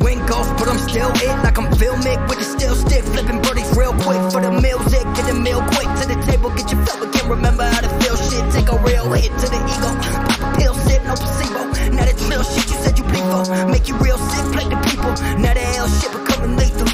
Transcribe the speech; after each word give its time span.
Wing 0.00 0.24
golf, 0.24 0.48
but 0.56 0.68
I'm 0.68 0.78
still 0.78 1.12
it 1.20 1.36
like 1.44 1.58
I'm 1.58 1.68
filmic 1.76 2.16
with 2.26 2.38
the 2.38 2.48
still 2.48 2.74
stick, 2.74 3.04
flipping 3.04 3.42
birdies 3.42 3.68
real 3.76 3.92
quick 3.92 4.24
for 4.32 4.40
the 4.40 4.48
music, 4.48 5.04
get 5.12 5.28
the 5.28 5.36
meal 5.36 5.60
quick 5.76 5.84
to 6.00 6.08
the 6.08 6.16
table, 6.24 6.48
get 6.56 6.72
your 6.72 6.80
fill, 6.86 7.04
but 7.04 7.12
can't 7.12 7.28
remember 7.28 7.64
how 7.68 7.84
to 7.84 7.92
feel 8.00 8.16
shit. 8.16 8.40
Take 8.56 8.72
a 8.72 8.78
real 8.80 9.04
hit 9.12 9.28
to 9.28 9.46
the 9.52 9.60
ego, 9.60 9.92
pop 10.24 10.40
a 10.40 10.48
pill, 10.56 10.72
sip, 10.80 11.04
no 11.04 11.12
placebo. 11.12 11.92
Now 11.92 12.08
that's 12.08 12.24
real 12.24 12.40
shit 12.40 12.72
you 12.72 12.78
said 12.80 12.96
you 12.96 13.04
bleed 13.04 13.26
for, 13.28 13.44
make 13.68 13.86
you 13.86 13.96
real 14.00 14.16
sick, 14.16 14.44
play 14.56 14.64
the 14.64 14.80
people. 14.80 15.12
Now 15.36 15.52
the 15.52 15.64
hell 15.76 15.88
shit 15.92 16.08
becoming 16.08 16.56
lethal. 16.56 16.88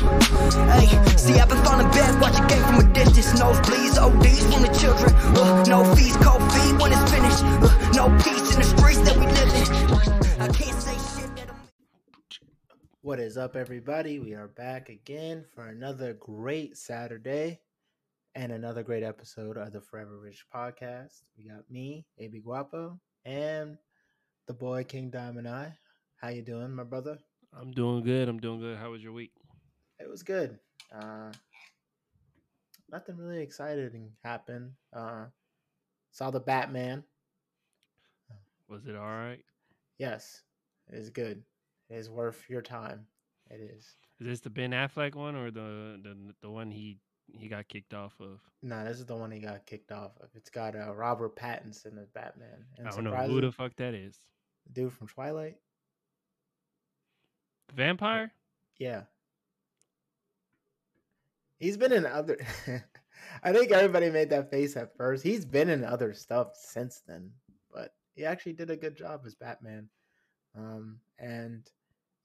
Hey, 0.75 0.91
see 1.15 1.39
I've 1.39 1.47
been 1.47 1.63
falling 1.63 1.91
back, 1.95 2.19
watch 2.19 2.35
a 2.35 2.43
game 2.51 2.67
from 2.67 2.83
a 2.83 2.87
distance, 2.91 3.31
nosebleeds, 3.39 3.95
ODs 3.95 4.43
from 4.51 4.67
the 4.67 4.75
children. 4.75 5.15
Uh, 5.39 5.63
no 5.71 5.87
fees, 5.95 6.19
cold 6.19 6.43
feet 6.51 6.75
when 6.83 6.91
it's 6.91 7.07
finished. 7.07 7.47
Uh, 7.63 7.71
no 7.95 8.11
peace 8.27 8.43
in 8.51 8.59
the 8.59 8.67
streets 8.67 8.78
What 13.03 13.21
is 13.21 13.37
up, 13.37 13.55
everybody? 13.55 14.19
We 14.19 14.35
are 14.35 14.49
back 14.49 14.89
again 14.89 15.45
for 15.55 15.69
another 15.69 16.15
great 16.15 16.77
Saturday 16.77 17.61
and 18.35 18.51
another 18.51 18.83
great 18.83 19.05
episode 19.05 19.57
of 19.57 19.73
the 19.73 19.81
Forever 19.81 20.19
Rich 20.19 20.47
podcast. 20.53 21.23
We 21.37 21.45
got 21.45 21.71
me, 21.71 22.07
AB 22.19 22.41
Guapo, 22.41 22.99
and 23.25 23.79
the 24.49 24.53
boy 24.53 24.83
King 24.83 25.11
Diamond 25.11 25.47
Eye. 25.47 25.79
How 26.17 26.31
you 26.31 26.43
doing, 26.43 26.75
my 26.75 26.83
brother? 26.83 27.21
I'm 27.57 27.71
doing 27.71 28.03
good. 28.03 28.29
I'm 28.29 28.41
doing 28.41 28.59
good. 28.59 28.77
How 28.77 28.91
was 28.91 29.01
your 29.01 29.13
week? 29.13 29.31
It 30.01 30.11
was 30.11 30.25
good. 30.25 30.59
Uh, 30.93 31.31
nothing 32.91 33.17
really 33.17 33.43
exciting 33.43 34.11
happened. 34.25 34.73
Uh, 34.93 35.27
saw 36.11 36.33
the 36.33 36.41
Batman. 36.41 37.05
Was 38.69 38.89
it 38.89 38.97
all 38.97 39.07
right? 39.07 39.45
Yes, 39.99 40.43
it 40.89 40.97
is 40.97 41.11
good. 41.11 41.45
Is 41.91 42.11
worth 42.11 42.45
your 42.49 42.63
time. 42.63 43.07
It 43.51 43.61
is. 43.61 43.85
Is 44.21 44.27
this 44.27 44.41
the 44.41 44.51
Ben 44.51 44.73
Affleck 44.73 45.15
one 45.15 45.35
or 45.35 45.51
the 45.51 45.99
the 46.03 46.17
the 46.43 46.51
one 46.51 46.71
he 46.71 46.99
he 47.33 47.49
got 47.49 47.67
kicked 47.69 47.95
off 47.95 48.15
of? 48.21 48.41
No, 48.63 48.85
this 48.85 48.99
is 48.99 49.07
the 49.07 49.17
one 49.17 49.31
he 49.31 49.39
got 49.39 49.65
kicked 49.67 49.93
off 49.93 50.13
of. 50.21 50.29
It's 50.35 50.51
got 50.51 50.75
uh, 50.77 50.95
Robert 50.95 51.35
Pattinson 51.37 52.01
as 52.01 52.09
Batman. 52.11 52.65
And 52.77 52.89
I 52.89 52.91
don't 52.91 53.05
know 53.05 53.15
who 53.15 53.41
the 53.41 53.53
fuck 53.53 53.75
that 53.77 53.95
is. 53.95 54.19
the 54.67 54.73
dude 54.73 54.93
from 54.93 55.07
Twilight. 55.09 55.57
Vampire? 57.75 58.33
Yeah. 58.79 59.03
He's 61.59 61.77
been 61.77 61.93
in 61.93 62.07
other. 62.07 62.39
I 63.43 63.53
think 63.53 63.73
everybody 63.73 64.11
made 64.11 64.31
that 64.31 64.51
face 64.51 64.77
at 64.77 64.97
first. 64.97 65.23
He's 65.25 65.45
been 65.45 65.69
in 65.69 65.85
other 65.85 66.13
stuff 66.15 66.53
since 66.55 67.03
then, 67.07 67.31
but 67.73 67.95
he 68.15 68.25
actually 68.25 68.53
did 68.53 68.71
a 68.71 68.77
good 68.77 68.97
job 68.97 69.23
as 69.27 69.35
Batman. 69.35 69.89
Um, 70.57 71.01
and 71.19 71.69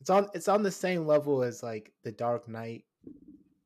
it's 0.03 0.09
on 0.09 0.27
it's 0.33 0.49
on 0.49 0.63
the 0.63 0.71
same 0.71 1.07
level 1.07 1.43
as 1.43 1.63
like 1.63 1.93
the 2.03 2.11
Dark 2.11 2.49
Knight 2.49 2.83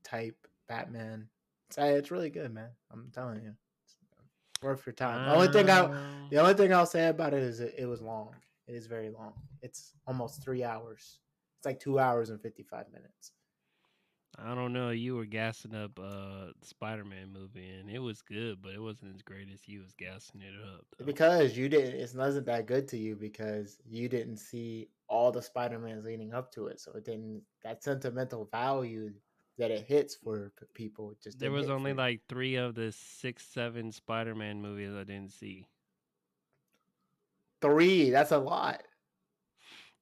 type 0.03 0.35
Batman. 0.69 1.27
It's, 1.67 1.79
it's 1.79 2.11
really 2.11 2.29
good, 2.29 2.53
man. 2.53 2.69
I'm 2.93 3.09
telling 3.11 3.41
you, 3.41 3.55
it's 3.83 3.95
worth 4.61 4.85
your 4.85 4.93
time. 4.93 5.25
The 5.25 5.33
only 5.33 5.47
thing 5.47 5.67
I 5.67 5.79
Um, 5.79 6.27
the 6.29 6.37
only 6.37 6.53
thing 6.53 6.71
I'll 6.71 6.85
say 6.85 7.07
about 7.07 7.33
it 7.33 7.41
is 7.41 7.59
it, 7.59 7.73
it 7.75 7.87
was 7.87 8.03
long. 8.03 8.35
It 8.67 8.75
is 8.75 8.85
very 8.85 9.09
long. 9.09 9.33
It's 9.63 9.93
almost 10.05 10.43
three 10.43 10.63
hours. 10.63 11.21
It's 11.57 11.65
like 11.65 11.79
two 11.79 11.97
hours 11.97 12.29
and 12.29 12.39
fifty 12.39 12.61
five 12.61 12.85
minutes. 12.93 13.31
I 14.37 14.53
don't 14.53 14.73
know. 14.73 14.91
You 14.91 15.15
were 15.15 15.25
gassing 15.25 15.73
up 15.73 15.97
uh 15.97 16.51
the 16.61 16.67
Spider-Man 16.67 17.33
movie, 17.33 17.67
and 17.79 17.89
it 17.89 17.97
was 17.97 18.21
good, 18.21 18.61
but 18.61 18.73
it 18.73 18.79
wasn't 18.79 19.15
as 19.15 19.23
great 19.23 19.49
as 19.51 19.67
you 19.67 19.79
was 19.79 19.93
gassing 19.97 20.41
it 20.41 20.53
up. 20.71 20.85
though. 20.99 21.05
Because 21.05 21.57
you 21.57 21.67
didn't, 21.67 21.99
it 21.99 22.13
wasn't 22.15 22.45
that 22.45 22.67
good 22.67 22.87
to 22.89 22.97
you 22.99 23.15
because 23.15 23.79
you 23.89 24.07
didn't 24.07 24.37
see 24.37 24.89
all 25.09 25.31
the 25.31 25.41
Spider 25.41 25.79
Mans 25.79 26.05
leading 26.05 26.33
up 26.33 26.51
to 26.53 26.67
it, 26.67 26.79
so 26.79 26.91
it 26.93 27.05
didn't. 27.05 27.41
That 27.63 27.83
sentimental 27.83 28.45
value 28.51 29.11
that 29.57 29.71
it 29.71 29.85
hits 29.87 30.15
for 30.15 30.51
people 30.75 31.15
just 31.23 31.39
there 31.39 31.51
was 31.51 31.69
only 31.69 31.93
like 31.93 32.21
three 32.29 32.55
of 32.55 32.75
the 32.75 32.91
six, 32.91 33.43
seven 33.45 33.91
Spider-Man 33.91 34.61
movies 34.61 34.93
I 34.93 35.03
didn't 35.03 35.31
see. 35.31 35.67
three. 37.61 38.09
That's 38.09 38.31
a 38.31 38.37
lot. 38.37 38.83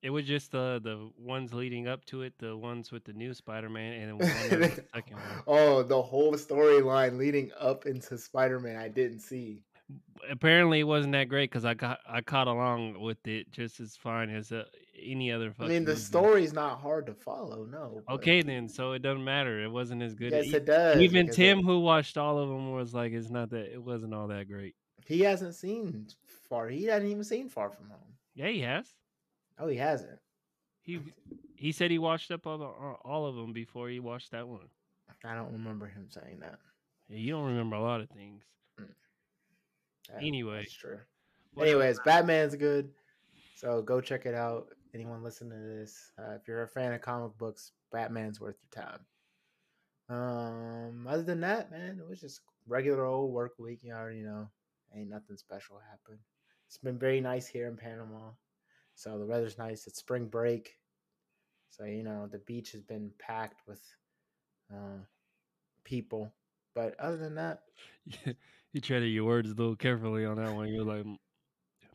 It 0.02 0.10
was 0.12 0.26
just 0.26 0.52
the 0.52 0.80
the 0.84 1.10
ones 1.18 1.54
leading 1.54 1.88
up 1.88 2.06
to 2.06 2.22
it, 2.22 2.34
the 2.38 2.56
ones 2.56 2.92
with 2.92 3.06
the 3.06 3.14
new 3.14 3.34
Spider-Man, 3.34 3.94
and 3.94 4.10
then 4.10 4.18
one 4.18 4.50
the 4.50 4.86
second 4.94 5.18
one. 5.18 5.44
oh, 5.48 5.82
the 5.84 6.02
whole 6.02 6.34
storyline 6.34 7.18
leading 7.18 7.52
up 7.60 7.86
into 7.86 8.18
Spider 8.18 8.60
Man, 8.60 8.76
I 8.78 8.88
didn't 8.90 9.20
see. 9.22 9.64
apparently 10.30 10.80
it 10.82 10.84
wasn't 10.84 11.14
that 11.14 11.30
great 11.30 11.50
because 11.50 11.66
I 11.66 11.74
got 11.74 12.00
I 12.08 12.22
caught 12.22 12.48
along 12.48 13.00
with 13.00 13.26
it 13.28 13.52
just 13.52 13.80
as 13.80 13.96
fine 13.96 14.30
as 14.30 14.52
uh, 14.52 14.66
any 15.02 15.32
other. 15.32 15.54
I 15.60 15.68
mean, 15.68 15.86
the 15.86 15.96
story's 15.96 16.54
not 16.54 16.80
hard 16.80 17.06
to 17.08 17.14
follow. 17.14 17.66
No. 17.66 18.02
but- 18.08 18.14
Okay, 18.16 18.42
then, 18.42 18.68
so 18.70 18.94
it 18.94 19.02
doesn't 19.02 19.24
matter. 19.24 19.64
It 19.64 19.70
wasn't 19.72 20.02
as 20.02 20.14
good. 20.16 20.32
Yes, 20.32 20.54
it 20.54 20.66
does. 20.66 21.00
Even 21.02 21.30
Tim, 21.30 21.60
it- 21.60 21.66
who 21.66 21.80
watched 21.80 22.18
all 22.18 22.38
of 22.40 22.50
them, 22.50 22.72
was 22.72 22.94
like, 22.94 23.12
"It's 23.14 23.30
not 23.30 23.50
that. 23.52 23.72
It 23.74 23.82
wasn't 23.82 24.14
all 24.14 24.28
that 24.28 24.48
great." 24.48 24.76
he 25.08 25.20
hasn't 25.22 25.54
seen 25.54 26.08
far. 26.50 26.68
He 26.68 26.86
hasn't 26.86 27.12
even 27.12 27.24
seen 27.24 27.48
Far 27.48 27.70
From 27.70 27.90
Home. 27.90 28.00
Yeah, 28.34 28.48
he 28.48 28.62
has. 28.62 28.88
Oh, 29.60 29.68
he 29.68 29.78
hasn't. 29.78 30.20
He 30.82 31.00
he 31.56 31.72
said 31.72 31.92
he 31.92 32.00
watched 32.00 32.32
up 32.32 32.46
all 32.48 32.58
the, 32.58 32.66
all 32.66 33.26
of 33.28 33.36
them 33.36 33.54
before 33.54 33.88
he 33.90 34.00
watched 34.00 34.32
that 34.32 34.48
one. 34.48 34.68
I 35.24 35.36
don't 35.36 35.52
remember 35.54 35.86
him 35.88 36.08
saying 36.10 36.40
that. 36.42 36.60
Yeah, 37.08 37.18
You 37.18 37.32
don't 37.34 37.46
remember 37.46 37.76
a 37.76 37.82
lot 37.82 38.02
of 38.02 38.10
things. 38.10 38.44
Mm. 38.80 38.88
Yeah, 40.10 40.26
Anyway. 40.28 40.58
that's 40.60 40.74
true. 40.74 41.00
Anyways, 41.60 42.00
Batman's 42.04 42.56
good, 42.56 42.92
so 43.56 43.82
go 43.82 44.02
check 44.02 44.26
it 44.26 44.36
out. 44.36 44.68
Anyone 44.96 45.24
listening 45.24 45.52
to 45.52 45.76
this, 45.78 46.14
uh, 46.18 46.36
if 46.36 46.48
you're 46.48 46.64
a 46.64 46.68
fan 46.70 46.94
of 46.94 47.02
comic 47.02 47.38
books, 47.38 47.74
Batman's 47.92 48.40
worth 48.40 48.56
your 48.62 48.84
time. 48.86 49.02
Um, 50.08 51.06
other 51.06 51.24
than 51.24 51.42
that, 51.42 51.70
man, 51.70 52.00
it 52.00 52.08
was 52.08 52.22
just 52.22 52.40
regular 52.66 53.04
old 53.04 53.34
work 53.34 53.56
week. 53.60 53.80
You 53.82 53.92
already 53.92 54.22
know, 54.22 54.48
ain't 54.96 55.10
nothing 55.10 55.36
special 55.36 55.82
happened. 55.90 56.20
It's 56.68 56.78
been 56.78 56.98
very 56.98 57.20
nice 57.20 57.46
here 57.46 57.68
in 57.68 57.76
Panama, 57.76 58.32
so 58.96 59.20
the 59.20 59.26
weather's 59.26 59.58
nice. 59.58 59.86
It's 59.86 60.00
spring 60.00 60.28
break, 60.28 60.78
so 61.72 61.84
you 61.84 62.02
know 62.04 62.28
the 62.28 62.40
beach 62.40 62.72
has 62.72 62.82
been 62.82 63.12
packed 63.20 63.68
with 63.68 63.82
uh, 64.74 65.04
people. 65.84 66.34
But 66.74 66.98
other 67.02 67.18
than 67.18 67.36
that, 67.36 67.64
you 68.72 68.80
treaded 68.80 69.12
your 69.12 69.26
words 69.26 69.52
a 69.52 69.56
little 69.56 69.76
carefully 69.76 70.26
on 70.26 70.38
that 70.38 70.56
one. 70.56 70.70
You're 70.70 70.86
like, 70.86 71.04
"Mm, 71.04 71.18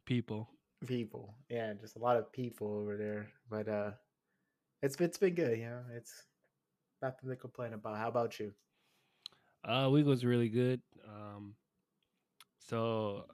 people. 0.04 0.50
People 0.86 1.34
yeah 1.48 1.72
just 1.74 1.96
a 1.96 1.98
lot 1.98 2.16
of 2.16 2.32
people 2.32 2.72
over 2.74 2.96
there 2.96 3.28
but 3.50 3.68
uh 3.68 3.90
it's 4.82 4.96
it's 5.00 5.18
been 5.18 5.34
good 5.34 5.58
you 5.58 5.66
know 5.66 5.82
it's 5.94 6.24
nothing 7.02 7.28
to 7.30 7.36
complain 7.36 7.72
about 7.74 7.96
how 7.98 8.08
about 8.08 8.38
you 8.40 8.52
Uh, 9.64 9.88
week 9.90 10.06
was 10.06 10.24
really 10.24 10.48
good. 10.48 10.80
Um, 11.06 11.56
so 12.58 13.26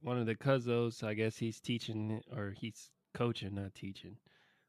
one 0.00 0.18
of 0.18 0.26
the 0.26 0.34
cousins, 0.36 1.02
I 1.02 1.14
guess 1.14 1.36
he's 1.36 1.60
teaching 1.60 2.22
or 2.34 2.52
he's 2.56 2.90
coaching, 3.14 3.54
not 3.54 3.74
teaching. 3.74 4.16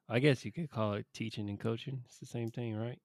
I 0.09 0.19
guess 0.19 0.45
you 0.45 0.51
could 0.51 0.69
call 0.69 0.94
it 0.94 1.07
teaching 1.13 1.50
and 1.50 1.59
coaching. 1.59 2.01
It's 2.06 2.19
the 2.19 2.25
same 2.25 2.51
thing, 2.51 2.75
right? 2.75 3.00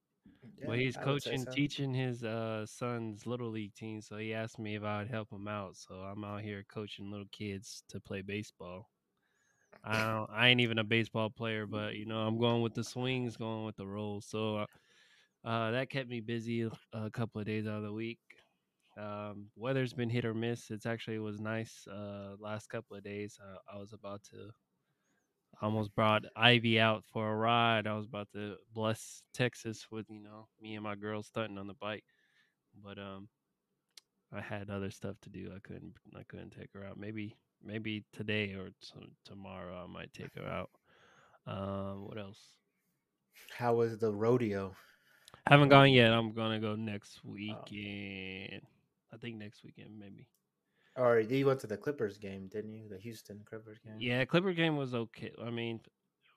well, 0.63 0.77
he's 0.77 0.97
I 0.97 1.03
coaching, 1.03 1.45
so. 1.45 1.51
teaching 1.51 1.93
his 1.93 2.23
uh 2.23 2.65
son's 2.65 3.25
little 3.25 3.49
league 3.49 3.73
team. 3.75 4.01
So 4.01 4.17
he 4.17 4.33
asked 4.33 4.59
me 4.59 4.75
if 4.75 4.83
I 4.83 4.99
would 4.99 5.09
help 5.09 5.31
him 5.31 5.47
out. 5.47 5.75
So 5.77 5.95
I'm 5.95 6.23
out 6.23 6.41
here 6.41 6.65
coaching 6.71 7.11
little 7.11 7.27
kids 7.31 7.83
to 7.89 7.99
play 7.99 8.21
baseball. 8.21 8.89
I 9.83 10.13
don't, 10.13 10.29
I 10.29 10.47
ain't 10.49 10.61
even 10.61 10.79
a 10.79 10.83
baseball 10.83 11.29
player, 11.29 11.65
but 11.65 11.95
you 11.95 12.05
know 12.05 12.19
I'm 12.19 12.37
going 12.37 12.61
with 12.61 12.73
the 12.73 12.83
swings, 12.83 13.37
going 13.37 13.65
with 13.65 13.75
the 13.77 13.87
rolls. 13.87 14.25
So 14.27 14.57
uh, 14.57 14.65
uh, 15.45 15.71
that 15.71 15.89
kept 15.89 16.09
me 16.09 16.19
busy 16.19 16.69
a 16.93 17.09
couple 17.09 17.39
of 17.39 17.47
days 17.47 17.67
out 17.67 17.77
of 17.77 17.83
the 17.83 17.93
week. 17.93 18.19
Um, 18.97 19.47
weather's 19.55 19.93
been 19.93 20.09
hit 20.09 20.25
or 20.25 20.33
miss. 20.33 20.71
It's 20.71 20.85
actually 20.85 21.15
it 21.15 21.19
was 21.19 21.39
nice. 21.39 21.87
Uh, 21.87 22.35
last 22.39 22.67
couple 22.67 22.97
of 22.97 23.03
days, 23.03 23.39
uh, 23.41 23.57
I 23.73 23.77
was 23.79 23.93
about 23.93 24.23
to 24.31 24.51
almost 25.61 25.95
brought 25.95 26.23
Ivy 26.35 26.79
out 26.79 27.03
for 27.05 27.31
a 27.31 27.35
ride. 27.35 27.87
I 27.87 27.95
was 27.95 28.05
about 28.05 28.29
to 28.33 28.55
bless 28.73 29.23
Texas 29.33 29.87
with 29.91 30.05
you 30.09 30.21
know 30.21 30.47
me 30.61 30.75
and 30.75 30.83
my 30.83 30.95
girl 30.95 31.23
stunting 31.23 31.57
on 31.57 31.67
the 31.67 31.73
bike, 31.75 32.03
but 32.83 32.99
um, 32.99 33.29
I 34.31 34.41
had 34.41 34.69
other 34.69 34.91
stuff 34.91 35.15
to 35.21 35.29
do. 35.29 35.51
I 35.55 35.59
couldn't 35.59 35.93
I 36.15 36.23
couldn't 36.27 36.51
take 36.51 36.73
her 36.73 36.85
out. 36.85 36.97
Maybe 36.97 37.35
maybe 37.63 38.03
today 38.13 38.53
or 38.53 38.69
t- 38.81 39.11
tomorrow 39.25 39.83
I 39.83 39.87
might 39.87 40.13
take 40.13 40.33
her 40.35 40.47
out. 40.47 40.69
Um, 41.47 42.05
what 42.07 42.17
else? 42.17 42.39
how 43.51 43.73
was 43.75 43.97
the 43.97 44.11
rodeo 44.11 44.75
Haven't 45.47 45.69
gone 45.69 45.91
yet. 45.91 46.11
I'm 46.13 46.31
gonna 46.33 46.59
go 46.59 46.75
next 46.75 47.23
weekend. 47.23 48.61
I 49.11 49.17
think 49.17 49.37
next 49.37 49.63
weekend 49.63 49.97
maybe. 49.99 50.27
or 50.95 51.19
you 51.19 51.45
went 51.45 51.59
to 51.61 51.67
the 51.67 51.77
clippers 51.77 52.17
game 52.17 52.47
didn't 52.47 52.73
you 52.73 52.87
the 52.89 52.97
houston 52.97 53.41
clippers 53.47 53.79
game 53.83 53.95
Yeah, 53.99 54.25
Clipper 54.25 54.53
game 54.53 54.77
was 54.77 54.93
okay. 54.93 55.31
I 55.43 55.49
mean, 55.49 55.79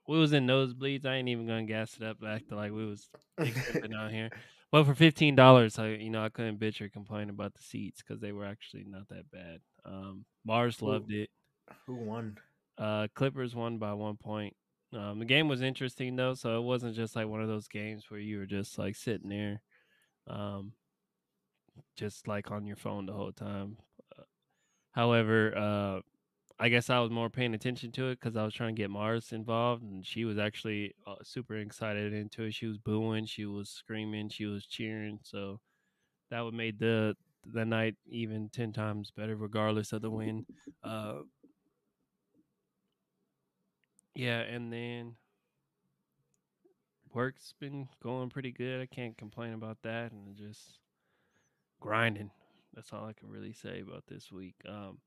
we 0.08 0.18
was 0.18 0.32
in 0.32 0.46
nosebleeds. 0.46 1.06
I 1.06 1.14
ain't 1.16 1.28
even 1.28 1.46
gonna 1.46 1.64
gas 1.64 1.96
it 1.96 2.02
up, 2.04 2.18
acting 2.26 2.56
like 2.56 2.72
we 2.72 2.86
was 2.86 3.08
out 3.38 4.10
here. 4.10 4.30
But 4.72 4.84
for 4.86 4.94
fifteen 4.94 5.36
dollars, 5.36 5.78
I 5.78 5.88
you 5.90 6.10
know 6.10 6.24
I 6.24 6.30
couldn't 6.30 6.58
bitch 6.58 6.80
or 6.80 6.88
complain 6.88 7.30
about 7.30 7.54
the 7.54 7.62
seats 7.62 8.02
because 8.02 8.20
they 8.20 8.32
were 8.32 8.46
actually 8.46 8.84
not 8.86 9.08
that 9.10 9.30
bad. 9.30 9.60
Um, 9.84 10.24
Mars 10.44 10.82
Ooh. 10.82 10.86
loved 10.86 11.12
it. 11.12 11.30
who 11.86 11.96
won 11.96 12.38
Uh, 12.78 13.08
Clippers 13.14 13.54
won 13.54 13.78
by 13.78 13.92
one 13.92 14.16
point. 14.16 14.56
Um, 14.92 15.18
the 15.18 15.24
game 15.24 15.48
was 15.48 15.62
interesting 15.62 16.16
though, 16.16 16.34
so 16.34 16.58
it 16.58 16.64
wasn't 16.64 16.96
just 16.96 17.16
like 17.16 17.28
one 17.28 17.42
of 17.42 17.48
those 17.48 17.68
games 17.68 18.10
where 18.10 18.20
you 18.20 18.38
were 18.38 18.46
just 18.46 18.78
like 18.78 18.96
sitting 18.96 19.28
there, 19.30 19.62
um, 20.26 20.72
just 21.96 22.28
like 22.28 22.50
on 22.50 22.66
your 22.66 22.76
phone 22.76 23.06
the 23.06 23.12
whole 23.12 23.32
time. 23.32 23.78
Uh, 24.18 24.24
however, 24.92 25.56
uh, 25.56 26.00
I 26.62 26.68
guess 26.68 26.90
I 26.90 27.00
was 27.00 27.10
more 27.10 27.28
paying 27.28 27.54
attention 27.54 27.90
to 27.92 28.10
it 28.10 28.20
because 28.20 28.36
I 28.36 28.44
was 28.44 28.54
trying 28.54 28.76
to 28.76 28.80
get 28.80 28.88
Mars 28.88 29.32
involved, 29.32 29.82
and 29.82 30.06
she 30.06 30.24
was 30.24 30.38
actually 30.38 30.94
uh, 31.04 31.16
super 31.24 31.56
excited 31.56 32.12
into 32.12 32.44
it. 32.44 32.54
She 32.54 32.66
was 32.66 32.78
booing, 32.78 33.26
she 33.26 33.46
was 33.46 33.68
screaming, 33.68 34.28
she 34.28 34.46
was 34.46 34.64
cheering. 34.64 35.18
So 35.24 35.58
that 36.30 36.42
would 36.42 36.54
made 36.54 36.78
the 36.78 37.16
the 37.44 37.64
night 37.64 37.96
even 38.06 38.48
ten 38.50 38.72
times 38.72 39.10
better, 39.10 39.34
regardless 39.34 39.92
of 39.92 40.02
the 40.02 40.10
win. 40.10 40.46
Uh, 40.84 41.22
yeah, 44.14 44.42
and 44.42 44.72
then 44.72 45.16
work's 47.12 47.54
been 47.58 47.88
going 48.00 48.30
pretty 48.30 48.52
good. 48.52 48.80
I 48.80 48.86
can't 48.86 49.18
complain 49.18 49.52
about 49.54 49.78
that, 49.82 50.12
and 50.12 50.36
just 50.36 50.78
grinding. 51.80 52.30
That's 52.74 52.92
all 52.92 53.06
I 53.06 53.14
can 53.14 53.28
really 53.28 53.52
say 53.52 53.80
about 53.80 54.04
this 54.06 54.30
week. 54.30 54.54
Um, 54.68 54.98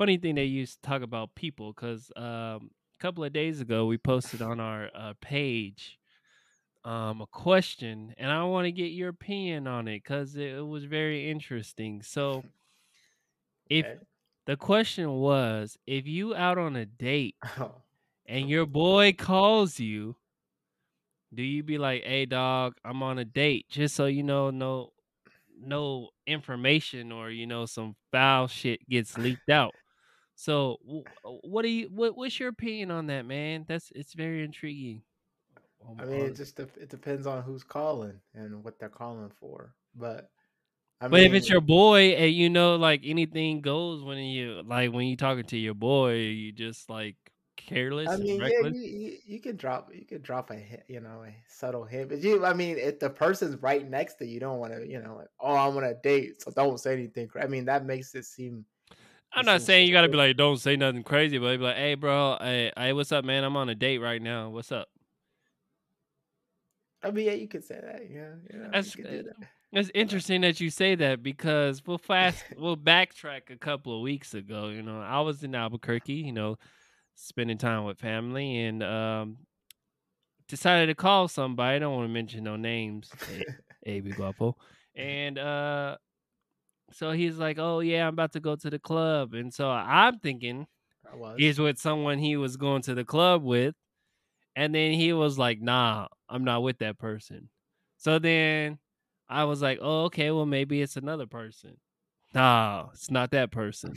funny 0.00 0.16
thing 0.16 0.34
they 0.34 0.44
used 0.46 0.82
to 0.82 0.88
talk 0.88 1.02
about 1.02 1.34
people 1.34 1.74
because 1.74 2.10
um, 2.16 2.22
a 2.24 2.98
couple 3.00 3.22
of 3.22 3.34
days 3.34 3.60
ago 3.60 3.84
we 3.84 3.98
posted 3.98 4.40
on 4.40 4.58
our 4.58 4.90
uh, 4.94 5.12
page 5.20 5.98
um, 6.84 7.20
a 7.20 7.26
question, 7.26 8.14
and 8.16 8.30
I 8.30 8.44
want 8.44 8.64
to 8.64 8.72
get 8.72 8.92
your 8.92 9.10
opinion 9.10 9.66
on 9.66 9.88
it 9.88 9.98
because 10.02 10.36
it, 10.36 10.52
it 10.54 10.66
was 10.66 10.84
very 10.84 11.30
interesting. 11.30 12.02
So, 12.02 12.46
if 13.68 13.86
Okay. 13.86 13.98
the 14.46 14.56
question 14.56 15.10
was, 15.12 15.76
if 15.86 16.06
you 16.06 16.34
out 16.34 16.58
on 16.58 16.76
a 16.76 16.86
date 16.86 17.36
Oh, 17.58 17.82
and 18.26 18.48
your 18.48 18.66
boy 18.66 19.12
calls 19.12 19.80
you, 19.80 20.16
do 21.34 21.42
you 21.42 21.62
be 21.62 21.78
like, 21.78 22.02
"Hey, 22.04 22.26
dog, 22.26 22.74
I'm 22.84 23.02
on 23.02 23.18
a 23.18 23.24
date," 23.24 23.68
just 23.68 23.94
so 23.94 24.06
you 24.06 24.22
know, 24.22 24.50
no, 24.50 24.92
no 25.58 26.10
information 26.26 27.12
or 27.12 27.30
you 27.30 27.46
know 27.46 27.66
some 27.66 27.96
foul 28.12 28.48
shit 28.48 28.88
gets 28.88 29.16
leaked 29.16 29.50
out. 29.50 29.79
So, 30.40 30.78
uh, 31.22 31.28
what 31.42 31.62
do 31.62 31.68
you? 31.68 31.90
What, 31.94 32.16
what's 32.16 32.40
your 32.40 32.48
opinion 32.48 32.90
on 32.90 33.08
that, 33.08 33.26
man? 33.26 33.66
That's 33.68 33.92
it's 33.94 34.14
very 34.14 34.42
intriguing. 34.42 35.02
Um, 35.86 35.96
I 36.00 36.06
mean, 36.06 36.20
it 36.24 36.34
just 36.34 36.58
it 36.58 36.88
depends 36.88 37.26
on 37.26 37.42
who's 37.42 37.62
calling 37.62 38.18
and 38.34 38.64
what 38.64 38.78
they're 38.78 38.88
calling 38.88 39.30
for. 39.38 39.74
But 39.94 40.30
I 40.98 41.08
but 41.08 41.20
if 41.20 41.34
it's 41.34 41.50
your 41.50 41.60
boy 41.60 42.12
and 42.12 42.32
you 42.32 42.48
know, 42.48 42.76
like 42.76 43.02
anything 43.04 43.60
goes 43.60 44.02
when 44.02 44.16
you 44.16 44.62
like 44.64 44.92
when 44.92 45.08
you 45.08 45.16
talking 45.18 45.44
to 45.44 45.58
your 45.58 45.74
boy, 45.74 46.14
you 46.14 46.52
just 46.52 46.88
like 46.88 47.16
careless 47.58 48.08
I 48.08 48.16
mean, 48.16 48.40
yeah, 48.40 48.68
you, 48.68 48.80
you 48.80 49.16
you 49.26 49.40
can 49.40 49.56
drop 49.56 49.90
you 49.92 50.06
can 50.06 50.22
drop 50.22 50.50
a 50.50 50.82
you 50.88 51.00
know 51.00 51.22
a 51.22 51.34
subtle 51.48 51.84
hint, 51.84 52.08
but 52.08 52.22
you 52.22 52.46
I 52.46 52.54
mean 52.54 52.78
if 52.78 52.98
the 52.98 53.10
person's 53.10 53.60
right 53.62 53.86
next 53.86 54.14
to 54.14 54.26
you, 54.26 54.32
you 54.32 54.40
don't 54.40 54.58
want 54.58 54.72
to 54.72 54.88
you 54.88 55.02
know 55.02 55.16
like 55.16 55.28
oh 55.38 55.54
I'm 55.54 55.76
on 55.76 55.84
a 55.84 55.92
date, 56.02 56.40
so 56.40 56.50
don't 56.50 56.80
say 56.80 56.94
anything. 56.94 57.28
I 57.38 57.46
mean 57.46 57.66
that 57.66 57.84
makes 57.84 58.14
it 58.14 58.24
seem. 58.24 58.64
I'm 59.32 59.46
not 59.46 59.62
saying 59.62 59.86
you 59.86 59.92
got 59.92 60.02
to 60.02 60.08
be 60.08 60.16
like, 60.16 60.36
don't 60.36 60.58
say 60.58 60.76
nothing 60.76 61.02
crazy, 61.02 61.38
but 61.38 61.56
be 61.56 61.64
like, 61.64 61.76
hey, 61.76 61.94
bro, 61.94 62.36
hey, 62.40 62.72
hey, 62.76 62.92
what's 62.92 63.12
up, 63.12 63.24
man? 63.24 63.44
I'm 63.44 63.56
on 63.56 63.68
a 63.68 63.74
date 63.74 63.98
right 63.98 64.20
now. 64.20 64.50
What's 64.50 64.72
up? 64.72 64.88
I 67.02 67.10
mean 67.10 67.26
yeah, 67.26 67.32
you 67.32 67.48
could 67.48 67.64
say 67.64 67.80
that. 67.82 68.10
Yeah, 68.10 68.34
you 68.52 68.58
know, 68.58 68.70
That's 68.72 68.94
you 68.94 69.04
could 69.04 69.10
do 69.10 69.22
that. 69.22 69.48
it's 69.72 69.90
interesting 69.94 70.42
that 70.42 70.60
you 70.60 70.68
say 70.70 70.94
that 70.96 71.22
because 71.22 71.82
we'll 71.86 71.98
fast 71.98 72.44
we'll 72.58 72.76
backtrack 72.76 73.50
a 73.50 73.56
couple 73.56 73.94
of 73.96 74.02
weeks 74.02 74.34
ago. 74.34 74.68
You 74.68 74.82
know, 74.82 75.00
I 75.00 75.20
was 75.20 75.42
in 75.42 75.54
Albuquerque, 75.54 76.12
you 76.12 76.32
know, 76.32 76.58
spending 77.14 77.58
time 77.58 77.84
with 77.84 77.98
family, 77.98 78.64
and 78.64 78.82
um, 78.82 79.38
decided 80.46 80.88
to 80.88 80.94
call 80.94 81.28
somebody. 81.28 81.76
I 81.76 81.78
don't 81.78 81.94
want 81.94 82.08
to 82.08 82.12
mention 82.12 82.44
no 82.44 82.56
names. 82.56 83.10
A, 83.86 83.90
a 83.90 84.00
Guapo. 84.00 84.56
And 84.94 85.38
uh, 85.38 85.96
so 86.92 87.12
he's 87.12 87.38
like, 87.38 87.58
"Oh 87.58 87.80
yeah, 87.80 88.06
I'm 88.06 88.14
about 88.14 88.32
to 88.32 88.40
go 88.40 88.56
to 88.56 88.70
the 88.70 88.78
club," 88.78 89.34
and 89.34 89.52
so 89.52 89.70
I'm 89.70 90.18
thinking 90.20 90.66
he's 91.36 91.58
with 91.58 91.78
someone 91.78 92.18
he 92.18 92.36
was 92.36 92.56
going 92.56 92.82
to 92.82 92.94
the 92.94 93.04
club 93.04 93.42
with, 93.44 93.74
and 94.56 94.74
then 94.74 94.92
he 94.94 95.12
was 95.12 95.38
like, 95.38 95.60
"Nah, 95.60 96.08
I'm 96.28 96.44
not 96.44 96.62
with 96.62 96.78
that 96.78 96.98
person." 96.98 97.50
So 97.98 98.18
then 98.18 98.78
I 99.28 99.44
was 99.44 99.62
like, 99.62 99.78
"Oh, 99.82 100.04
okay, 100.06 100.30
well 100.30 100.46
maybe 100.46 100.82
it's 100.82 100.96
another 100.96 101.26
person." 101.26 101.78
Nah, 102.34 102.88
it's 102.92 103.10
not 103.10 103.32
that 103.32 103.50
person. 103.50 103.94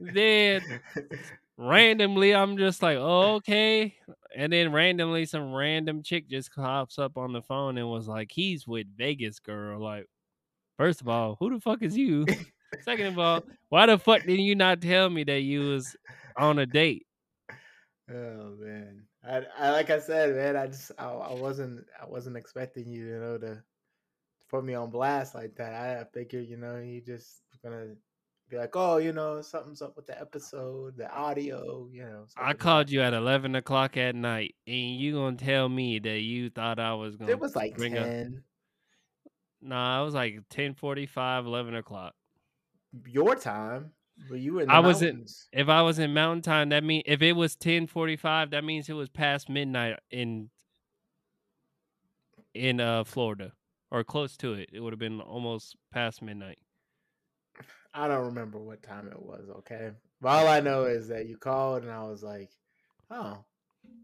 Then 0.00 0.62
randomly, 1.56 2.34
I'm 2.34 2.56
just 2.58 2.82
like, 2.82 2.98
"Oh, 2.98 3.36
okay," 3.36 3.94
and 4.36 4.52
then 4.52 4.72
randomly, 4.72 5.26
some 5.26 5.52
random 5.54 6.02
chick 6.02 6.28
just 6.28 6.52
pops 6.54 6.98
up 6.98 7.16
on 7.16 7.32
the 7.32 7.42
phone 7.42 7.78
and 7.78 7.88
was 7.90 8.08
like, 8.08 8.32
"He's 8.32 8.66
with 8.66 8.86
Vegas 8.96 9.38
girl." 9.40 9.80
Like, 9.80 10.06
first 10.76 11.00
of 11.00 11.08
all, 11.08 11.36
who 11.38 11.54
the 11.54 11.60
fuck 11.60 11.82
is 11.82 11.96
you? 11.96 12.26
Second 12.82 13.06
of 13.06 13.18
all, 13.18 13.44
why 13.68 13.86
the 13.86 13.98
fuck 13.98 14.22
did 14.24 14.40
you 14.40 14.54
not 14.54 14.80
tell 14.80 15.08
me 15.08 15.24
that 15.24 15.40
you 15.40 15.60
was 15.60 15.96
on 16.36 16.58
a 16.58 16.66
date? 16.66 17.06
Oh 18.10 18.56
man, 18.58 19.06
I, 19.26 19.42
I 19.58 19.70
like 19.70 19.90
I 19.90 19.98
said, 19.98 20.34
man, 20.34 20.56
I 20.56 20.66
just 20.66 20.92
I, 20.98 21.06
I 21.06 21.34
wasn't 21.34 21.86
I 22.00 22.06
wasn't 22.06 22.36
expecting 22.36 22.90
you, 22.90 23.06
you 23.06 23.18
know, 23.18 23.38
to 23.38 23.62
put 24.50 24.64
me 24.64 24.74
on 24.74 24.90
blast 24.90 25.34
like 25.34 25.54
that. 25.56 25.72
I, 25.72 26.00
I 26.00 26.04
figured, 26.12 26.46
you 26.46 26.56
know, 26.56 26.78
you 26.78 27.00
just 27.00 27.40
gonna 27.62 27.94
be 28.50 28.58
like, 28.58 28.76
oh, 28.76 28.98
you 28.98 29.12
know, 29.12 29.40
something's 29.40 29.80
up 29.80 29.96
with 29.96 30.06
the 30.06 30.20
episode, 30.20 30.96
the 30.98 31.10
audio, 31.10 31.88
you 31.90 32.02
know. 32.02 32.26
I 32.36 32.52
called 32.52 32.88
like 32.88 32.92
you 32.92 33.00
at 33.00 33.14
eleven 33.14 33.54
o'clock 33.54 33.96
at 33.96 34.14
night, 34.14 34.54
and 34.66 34.96
you 34.96 35.14
gonna 35.14 35.36
tell 35.36 35.68
me 35.68 35.98
that 36.00 36.20
you 36.20 36.50
thought 36.50 36.78
I 36.78 36.92
was 36.94 37.16
gonna 37.16 37.30
It 37.30 37.40
was 37.40 37.56
like 37.56 37.76
bring 37.76 37.96
up? 37.96 38.06
Nah, 39.64 40.02
it 40.02 40.04
was 40.04 40.14
like 40.14 40.48
10:45, 40.50 41.46
11 41.46 41.74
o'clock. 41.74 42.14
your 43.06 43.34
time, 43.34 43.92
but 44.28 44.40
you 44.40 44.54
were 44.54 44.62
in 44.62 44.70
the 44.70 44.74
I 44.74 44.80
was 44.80 45.02
in. 45.02 45.08
mountains. 45.16 45.48
If 45.52 45.68
I 45.68 45.82
was 45.82 45.98
in 45.98 46.14
Mountain 46.14 46.42
Time, 46.42 46.68
that 46.70 46.84
mean 46.84 47.02
if 47.06 47.22
it 47.22 47.32
was 47.32 47.56
ten 47.56 47.86
forty 47.86 48.16
five, 48.16 48.50
that 48.50 48.64
means 48.64 48.88
it 48.88 48.94
was 48.94 49.08
past 49.08 49.48
midnight 49.48 49.98
in 50.10 50.50
in 52.54 52.80
uh 52.80 53.04
Florida 53.04 53.52
or 53.90 54.04
close 54.04 54.36
to 54.38 54.54
it. 54.54 54.70
It 54.72 54.80
would 54.80 54.92
have 54.92 55.00
been 55.00 55.20
almost 55.20 55.76
past 55.92 56.22
midnight. 56.22 56.58
I 57.94 58.08
don't 58.08 58.26
remember 58.26 58.58
what 58.58 58.82
time 58.82 59.08
it 59.08 59.20
was. 59.22 59.48
Okay, 59.58 59.92
but 60.20 60.28
all 60.28 60.48
I 60.48 60.60
know 60.60 60.84
is 60.84 61.08
that 61.08 61.26
you 61.28 61.36
called, 61.36 61.82
and 61.84 61.92
I 61.92 62.02
was 62.02 62.22
like, 62.22 62.50
oh, 63.10 63.44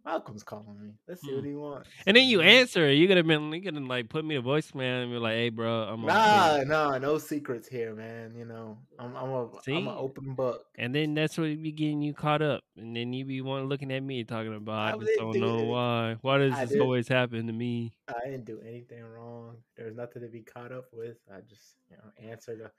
Malcolm's 0.02 0.42
calling 0.42 0.80
me. 0.82 0.94
Let's 1.06 1.20
see 1.20 1.34
what 1.34 1.42
Hmm. 1.44 1.50
he 1.50 1.54
wants. 1.54 1.88
And 2.06 2.16
then 2.16 2.24
you 2.26 2.40
answer. 2.40 2.88
it. 2.88 2.94
You 2.94 3.06
could 3.06 3.18
have 3.18 3.26
been. 3.26 3.52
You 3.52 3.60
could 3.60 3.74
have 3.74 3.84
like 3.84 4.08
put 4.08 4.24
me 4.24 4.36
a 4.36 4.42
voicemail 4.42 5.02
and 5.02 5.12
be 5.12 5.18
like, 5.18 5.34
"Hey, 5.34 5.50
bro, 5.50 5.82
I'm. 5.82 6.00
Nah, 6.02 6.56
date." 6.58 6.68
nah, 6.68 6.96
no 6.98 7.18
secrets 7.18 7.68
here, 7.68 7.94
man. 7.94 8.34
You 8.34 8.46
know, 8.46 8.78
I'm 8.98 9.14
I'm 9.14 9.28
a 9.30 9.42
am 9.68 9.88
an 9.88 9.94
open 9.96 10.34
book. 10.34 10.64
And 10.78 10.94
then 10.94 11.12
that's 11.14 11.36
what 11.36 11.44
be 11.62 11.70
getting 11.70 12.00
you 12.00 12.14
caught 12.14 12.40
up, 12.40 12.62
and 12.78 12.96
then 12.96 13.12
you 13.12 13.26
be 13.26 13.42
one 13.42 13.68
looking 13.68 13.92
at 13.92 14.02
me 14.02 14.24
talking 14.24 14.54
about. 14.54 14.94
I 14.94 14.96
I 14.96 14.98
just 14.98 15.18
don't 15.18 15.32
do 15.32 15.40
know 15.40 15.64
why. 15.64 16.16
Why 16.22 16.38
does 16.38 16.54
I 16.54 16.62
this 16.64 16.72
did. 16.72 16.80
always 16.80 17.06
happen 17.06 17.46
to 17.46 17.52
me? 17.52 17.92
I 18.08 18.24
didn't 18.24 18.46
do 18.46 18.58
anything 18.66 19.04
wrong. 19.04 19.58
There's 19.76 19.94
nothing 19.94 20.22
to 20.22 20.28
be 20.28 20.40
caught 20.40 20.72
up 20.72 20.86
with. 20.92 21.18
I 21.30 21.40
just 21.42 21.76
you 21.90 21.98
know 21.98 22.30
answered 22.30 22.62
a 22.62 22.70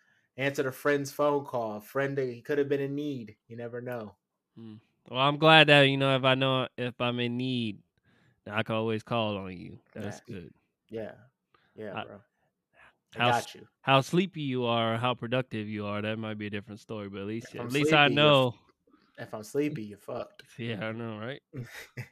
answered 0.42 0.66
a 0.66 0.72
friend's 0.72 1.12
phone 1.12 1.46
call. 1.46 1.78
A 1.78 1.82
friend 1.82 2.18
that 2.18 2.28
he 2.28 2.42
could 2.42 2.58
have 2.58 2.68
been 2.68 2.82
in 2.82 2.96
need. 2.96 3.36
You 3.48 3.58
never 3.58 3.80
know. 3.80 4.16
Well, 5.10 5.20
I'm 5.20 5.38
glad 5.38 5.68
that 5.68 5.82
you 5.84 5.98
know 5.98 6.16
if 6.16 6.24
I 6.24 6.36
know 6.36 6.68
if 6.78 7.00
I'm 7.02 7.20
in 7.20 7.38
need, 7.38 7.80
I 8.50 8.64
can 8.64 8.76
always 8.76 9.04
call 9.04 9.38
on 9.38 9.58
you. 9.58 9.80
That's 9.94 10.22
Yeah. 10.28 10.34
good. 10.36 10.54
Yeah, 10.90 11.12
yeah, 11.76 11.94
I- 11.94 12.04
bro. 12.06 12.22
I 13.16 13.20
How 13.20 13.32
got 13.32 13.56
you. 13.56 13.68
how 13.82 14.02
sleepy 14.02 14.42
you 14.42 14.66
are, 14.66 14.98
how 14.98 15.14
productive 15.16 15.68
you 15.68 15.86
are, 15.86 16.02
that 16.02 16.18
might 16.18 16.38
be 16.38 16.48
a 16.48 16.50
different 16.50 16.80
story. 16.80 17.10
But 17.10 17.22
at 17.22 17.28
least 17.28 17.54
If 17.54 17.60
I'm 17.60 17.68
at 17.68 17.74
least 17.74 17.94
I 17.94 18.08
sleepy, 18.08 18.14
you're 18.16 18.24
know. 18.24 18.56
If 19.18 19.34
I'm 19.34 19.44
sleepy, 19.44 19.84
you're 19.84 19.98
fucked. 19.98 20.44
Yeah, 20.58 20.86
I 20.88 20.92
know, 20.92 21.18
right? 21.18 21.42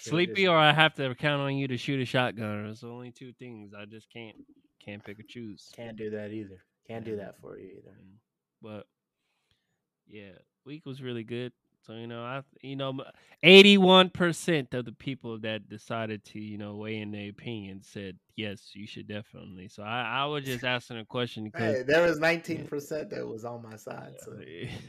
Sleepy 0.00 0.48
or 0.48 0.56
I 0.56 0.72
have 0.72 0.94
to 0.94 1.14
count 1.14 1.42
on 1.42 1.56
you 1.56 1.68
to 1.68 1.76
shoot 1.76 2.00
a 2.00 2.04
shotgun. 2.04 2.66
It's 2.66 2.82
only 2.82 3.10
two 3.10 3.32
things. 3.32 3.74
I 3.74 3.84
just 3.84 4.10
can't 4.10 4.36
can't 4.80 5.04
pick 5.04 5.18
or 5.18 5.22
choose. 5.22 5.70
can't 5.74 5.96
do 5.96 6.10
that 6.10 6.30
either. 6.32 6.62
Can't 6.86 7.04
do 7.04 7.16
that 7.16 7.38
for 7.40 7.58
you 7.58 7.78
either. 7.78 7.90
Mm, 7.90 8.16
But 8.60 8.86
yeah, 10.06 10.32
week 10.64 10.84
was 10.86 11.02
really 11.02 11.24
good. 11.24 11.52
So 11.86 11.92
you 11.94 12.06
know, 12.06 12.22
I 12.22 12.42
you 12.62 12.76
know, 12.76 13.04
eighty 13.42 13.76
one 13.76 14.08
percent 14.10 14.72
of 14.72 14.84
the 14.86 14.92
people 14.92 15.38
that 15.40 15.68
decided 15.68 16.24
to 16.26 16.40
you 16.40 16.56
know 16.56 16.76
weigh 16.76 16.98
in 16.98 17.10
their 17.10 17.28
opinion 17.28 17.82
said 17.82 18.18
yes, 18.36 18.70
you 18.74 18.86
should 18.86 19.06
definitely. 19.06 19.68
So 19.68 19.82
I 19.82 20.02
I 20.02 20.24
was 20.26 20.44
just 20.44 20.64
asking 20.64 20.98
a 20.98 21.04
question 21.04 21.44
because 21.44 21.78
Hey, 21.78 21.82
there 21.82 22.02
was 22.02 22.18
19% 22.18 23.10
that 23.10 23.26
was 23.26 23.44
on 23.44 23.62
my 23.62 23.76
side. 23.76 24.14
So 24.18 24.32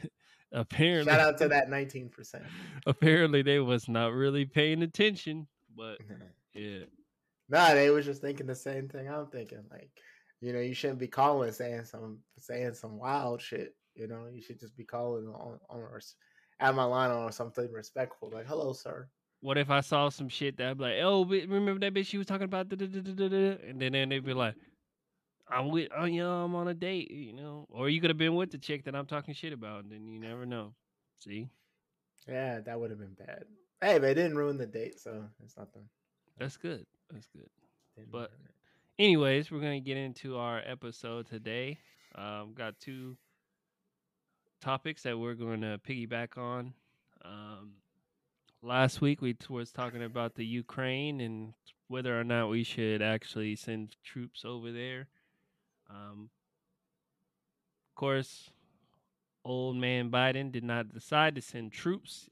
apparently 0.52 1.10
shout 1.10 1.20
out 1.20 1.38
to 1.38 1.48
that 1.48 1.68
19%. 1.68 2.42
apparently 2.86 3.42
they 3.42 3.58
was 3.58 3.88
not 3.88 4.12
really 4.12 4.46
paying 4.46 4.82
attention. 4.82 5.46
But 5.76 5.98
yeah, 6.54 6.84
Nah, 7.48 7.74
they 7.74 7.90
was 7.90 8.06
just 8.06 8.22
thinking 8.22 8.46
the 8.46 8.54
same 8.54 8.88
thing 8.88 9.08
I'm 9.08 9.26
thinking. 9.26 9.64
Like, 9.70 9.90
you 10.40 10.52
know, 10.52 10.60
you 10.60 10.74
shouldn't 10.74 10.98
be 10.98 11.08
calling 11.08 11.52
saying 11.52 11.84
some 11.84 12.20
saying 12.38 12.74
some 12.74 12.98
wild 12.98 13.40
shit. 13.40 13.74
You 13.94 14.08
know, 14.08 14.26
you 14.32 14.42
should 14.42 14.60
just 14.60 14.76
be 14.76 14.84
calling 14.84 15.26
on 15.26 15.58
on 15.70 15.80
res- 15.80 16.16
at 16.60 16.74
my 16.74 16.84
line 16.84 17.10
on 17.10 17.24
or 17.24 17.32
something 17.32 17.70
respectful, 17.72 18.30
like 18.32 18.46
"Hello, 18.46 18.72
sir." 18.72 19.08
what 19.40 19.58
if 19.58 19.70
I 19.70 19.80
saw 19.80 20.08
some 20.08 20.28
shit 20.28 20.56
that 20.56 20.70
I'd 20.70 20.78
be 20.78 20.84
like, 20.84 20.94
oh, 21.02 21.24
remember 21.24 21.78
that 21.78 21.94
bitch 21.94 22.06
she 22.06 22.18
was 22.18 22.26
talking 22.26 22.44
about, 22.44 22.66
and 22.72 23.80
then, 23.80 23.92
then 23.92 24.08
they'd 24.08 24.24
be 24.24 24.34
like, 24.34 24.54
I'm 25.48 25.70
with, 25.70 25.88
oh, 25.96 26.04
you 26.06 26.22
know, 26.22 26.44
I'm 26.44 26.54
on 26.54 26.68
a 26.68 26.74
date, 26.74 27.10
you 27.10 27.32
know, 27.32 27.66
or 27.70 27.88
you 27.88 28.00
could 28.00 28.10
have 28.10 28.18
been 28.18 28.34
with 28.34 28.50
the 28.50 28.58
chick 28.58 28.84
that 28.84 28.96
I'm 28.96 29.06
talking 29.06 29.34
shit 29.34 29.52
about, 29.52 29.84
and 29.84 29.92
then 29.92 30.06
you 30.08 30.18
never 30.18 30.46
know. 30.46 30.74
See? 31.20 31.48
Yeah, 32.26 32.60
that 32.60 32.80
would 32.80 32.90
have 32.90 32.98
been 32.98 33.14
bad. 33.14 33.44
Hey, 33.80 33.98
but 33.98 34.08
it 34.10 34.14
didn't 34.14 34.36
ruin 34.36 34.58
the 34.58 34.66
date, 34.66 34.98
so 34.98 35.24
it's 35.44 35.56
nothing. 35.56 35.82
That's 36.38 36.56
good. 36.56 36.84
That's 37.12 37.28
good. 37.28 37.48
But, 38.10 38.32
anyways, 38.98 39.50
we're 39.50 39.60
gonna 39.60 39.80
get 39.80 39.96
into 39.96 40.36
our 40.38 40.60
episode 40.66 41.28
today. 41.28 41.78
Um, 42.16 42.52
got 42.56 42.80
two 42.80 43.16
topics 44.66 45.04
that 45.04 45.16
we're 45.16 45.34
going 45.34 45.60
to 45.60 45.78
piggyback 45.88 46.36
on. 46.36 46.74
Um, 47.24 47.74
last 48.62 49.00
week 49.00 49.22
we 49.22 49.36
was 49.48 49.70
talking 49.70 50.02
about 50.02 50.34
the 50.34 50.44
Ukraine 50.44 51.20
and 51.20 51.54
whether 51.86 52.18
or 52.18 52.24
not 52.24 52.48
we 52.48 52.64
should 52.64 53.00
actually 53.00 53.54
send 53.54 53.94
troops 54.02 54.44
over 54.44 54.72
there. 54.72 55.06
Um, 55.88 56.30
of 57.92 57.94
course, 57.94 58.50
old 59.44 59.76
man 59.76 60.10
Biden 60.10 60.50
did 60.50 60.64
not 60.64 60.92
decide 60.92 61.36
to 61.36 61.42
send 61.42 61.70
troops 61.70 62.28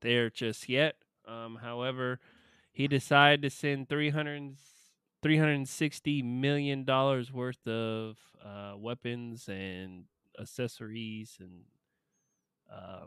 there 0.00 0.30
just 0.30 0.70
yet. 0.70 0.96
Um, 1.28 1.58
however, 1.60 2.18
he 2.72 2.88
decided 2.88 3.42
to 3.42 3.50
send 3.50 3.90
300, 3.90 4.56
360 5.20 6.22
million 6.22 6.84
dollars 6.84 7.30
worth 7.30 7.66
of 7.66 8.16
uh, 8.42 8.72
weapons 8.74 9.50
and 9.50 10.04
accessories 10.40 11.36
and 11.40 11.64
uh, 12.70 13.06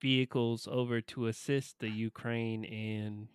vehicles 0.00 0.68
over 0.70 1.00
to 1.00 1.26
assist 1.26 1.78
the 1.78 1.88
Ukraine 1.88 2.64
in 2.64 3.28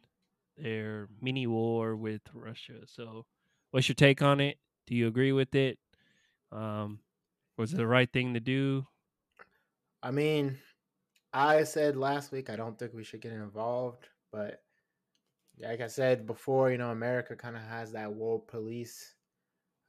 their 0.57 1.09
mini 1.21 1.47
war 1.47 1.95
with 1.95 2.21
Russia. 2.33 2.85
So, 2.85 3.25
what's 3.71 3.87
your 3.87 3.95
take 3.95 4.21
on 4.21 4.39
it? 4.39 4.57
Do 4.87 4.95
you 4.95 5.07
agree 5.07 5.31
with 5.31 5.55
it? 5.55 5.79
Um, 6.51 6.99
was 7.57 7.73
it 7.73 7.77
the 7.77 7.87
right 7.87 8.11
thing 8.11 8.33
to 8.33 8.39
do? 8.39 8.87
I 10.01 10.11
mean, 10.11 10.59
I 11.33 11.63
said 11.63 11.95
last 11.95 12.31
week 12.31 12.49
I 12.49 12.55
don't 12.55 12.77
think 12.77 12.93
we 12.93 13.03
should 13.03 13.21
get 13.21 13.31
involved, 13.31 14.07
but 14.31 14.61
like 15.59 15.81
I 15.81 15.87
said 15.87 16.25
before, 16.25 16.71
you 16.71 16.77
know, 16.77 16.91
America 16.91 17.35
kind 17.35 17.55
of 17.55 17.61
has 17.63 17.91
that 17.93 18.13
world 18.13 18.47
police, 18.47 19.15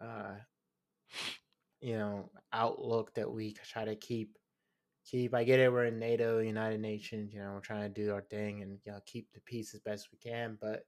uh, 0.00 0.34
you 1.80 1.98
know, 1.98 2.30
outlook 2.52 3.14
that 3.14 3.30
we 3.30 3.52
try 3.52 3.84
to 3.84 3.96
keep. 3.96 4.38
Keep. 5.04 5.34
I 5.34 5.44
get 5.44 5.60
it. 5.60 5.70
We're 5.70 5.84
in 5.84 5.98
NATO, 5.98 6.38
United 6.38 6.80
Nations. 6.80 7.34
You 7.34 7.40
know, 7.40 7.52
we're 7.52 7.60
trying 7.60 7.82
to 7.82 7.88
do 7.88 8.12
our 8.12 8.22
thing 8.22 8.62
and 8.62 8.78
you 8.84 8.92
know 8.92 9.00
keep 9.04 9.32
the 9.32 9.40
peace 9.40 9.74
as 9.74 9.80
best 9.80 10.08
we 10.10 10.18
can. 10.18 10.56
But 10.60 10.84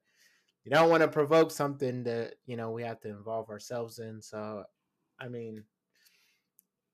you 0.64 0.70
don't 0.70 0.88
want 0.88 1.02
to 1.02 1.08
provoke 1.08 1.50
something 1.50 2.02
that 2.04 2.36
you 2.46 2.56
know 2.56 2.70
we 2.70 2.82
have 2.82 3.00
to 3.00 3.10
involve 3.10 3.50
ourselves 3.50 3.98
in. 3.98 4.22
So, 4.22 4.64
I 5.20 5.28
mean, 5.28 5.64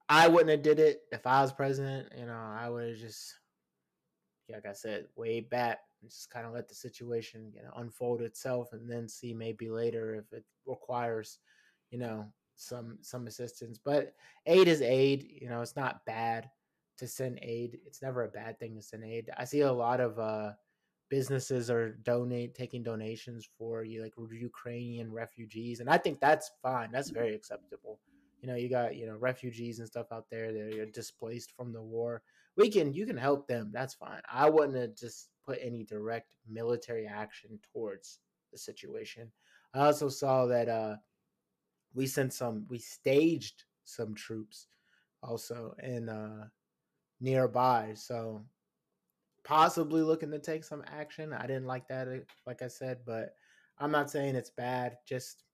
I 0.08 0.26
wouldn't 0.26 0.50
have 0.50 0.62
did 0.62 0.80
it 0.80 1.02
if 1.12 1.26
I 1.26 1.42
was 1.42 1.52
president. 1.52 2.08
You 2.18 2.26
know, 2.26 2.32
I 2.32 2.68
would 2.68 2.88
have 2.88 2.98
just, 2.98 3.36
like 4.50 4.66
I 4.66 4.72
said, 4.72 5.06
way 5.14 5.40
back 5.40 5.78
and 6.00 6.10
just 6.10 6.28
kind 6.28 6.44
of 6.44 6.52
let 6.52 6.68
the 6.68 6.74
situation 6.74 7.52
you 7.54 7.62
know 7.62 7.72
unfold 7.76 8.20
itself, 8.20 8.72
and 8.72 8.90
then 8.90 9.08
see 9.08 9.32
maybe 9.32 9.70
later 9.70 10.16
if 10.16 10.36
it 10.36 10.44
requires, 10.66 11.38
you 11.92 11.98
know, 11.98 12.26
some 12.56 12.98
some 13.00 13.28
assistance. 13.28 13.78
But 13.78 14.12
aid 14.46 14.66
is 14.66 14.82
aid. 14.82 15.24
You 15.40 15.48
know, 15.48 15.62
it's 15.62 15.76
not 15.76 16.04
bad 16.04 16.50
to 17.02 17.08
send 17.08 17.40
aid. 17.42 17.78
It's 17.84 18.00
never 18.00 18.22
a 18.22 18.28
bad 18.28 18.58
thing 18.60 18.76
to 18.76 18.82
send 18.82 19.04
aid. 19.04 19.28
I 19.36 19.44
see 19.44 19.60
a 19.60 19.72
lot 19.72 20.00
of 20.00 20.18
uh 20.18 20.52
businesses 21.10 21.68
are 21.68 21.90
donate 22.04 22.54
taking 22.54 22.82
donations 22.82 23.46
for 23.58 23.82
you 23.82 24.02
like 24.02 24.14
Ukrainian 24.32 25.12
refugees, 25.12 25.80
and 25.80 25.90
I 25.90 25.98
think 25.98 26.20
that's 26.20 26.52
fine. 26.62 26.90
That's 26.92 27.10
very 27.10 27.34
acceptable. 27.34 27.98
You 28.40 28.48
know, 28.48 28.54
you 28.54 28.68
got 28.68 28.96
you 28.96 29.06
know 29.06 29.16
refugees 29.16 29.80
and 29.80 29.88
stuff 29.88 30.06
out 30.12 30.26
there 30.30 30.52
that 30.52 30.78
are 30.78 30.86
displaced 30.86 31.52
from 31.56 31.72
the 31.72 31.82
war. 31.82 32.22
We 32.56 32.70
can 32.70 32.94
you 32.94 33.04
can 33.04 33.16
help 33.16 33.48
them. 33.48 33.70
That's 33.72 33.94
fine. 33.94 34.22
I 34.32 34.48
wouldn't 34.48 34.78
have 34.78 34.94
just 34.96 35.30
put 35.44 35.58
any 35.60 35.82
direct 35.84 36.28
military 36.48 37.06
action 37.06 37.58
towards 37.72 38.20
the 38.52 38.58
situation. 38.58 39.32
I 39.74 39.86
also 39.86 40.08
saw 40.08 40.46
that 40.46 40.68
uh 40.68 40.96
we 41.94 42.06
sent 42.06 42.32
some 42.32 42.64
we 42.68 42.78
staged 42.78 43.64
some 43.84 44.14
troops 44.14 44.68
also 45.22 45.74
in 45.82 46.08
uh 46.08 46.46
nearby. 47.22 47.92
So 47.94 48.44
possibly 49.44 50.02
looking 50.02 50.30
to 50.32 50.38
take 50.38 50.64
some 50.64 50.84
action. 50.86 51.32
I 51.32 51.46
didn't 51.46 51.66
like 51.66 51.88
that, 51.88 52.08
uh, 52.08 52.18
like 52.46 52.60
I 52.62 52.68
said, 52.68 52.98
but 53.06 53.34
I'm 53.78 53.90
not 53.90 54.10
saying 54.10 54.34
it's 54.34 54.50
bad. 54.50 54.96
Just 55.08 55.44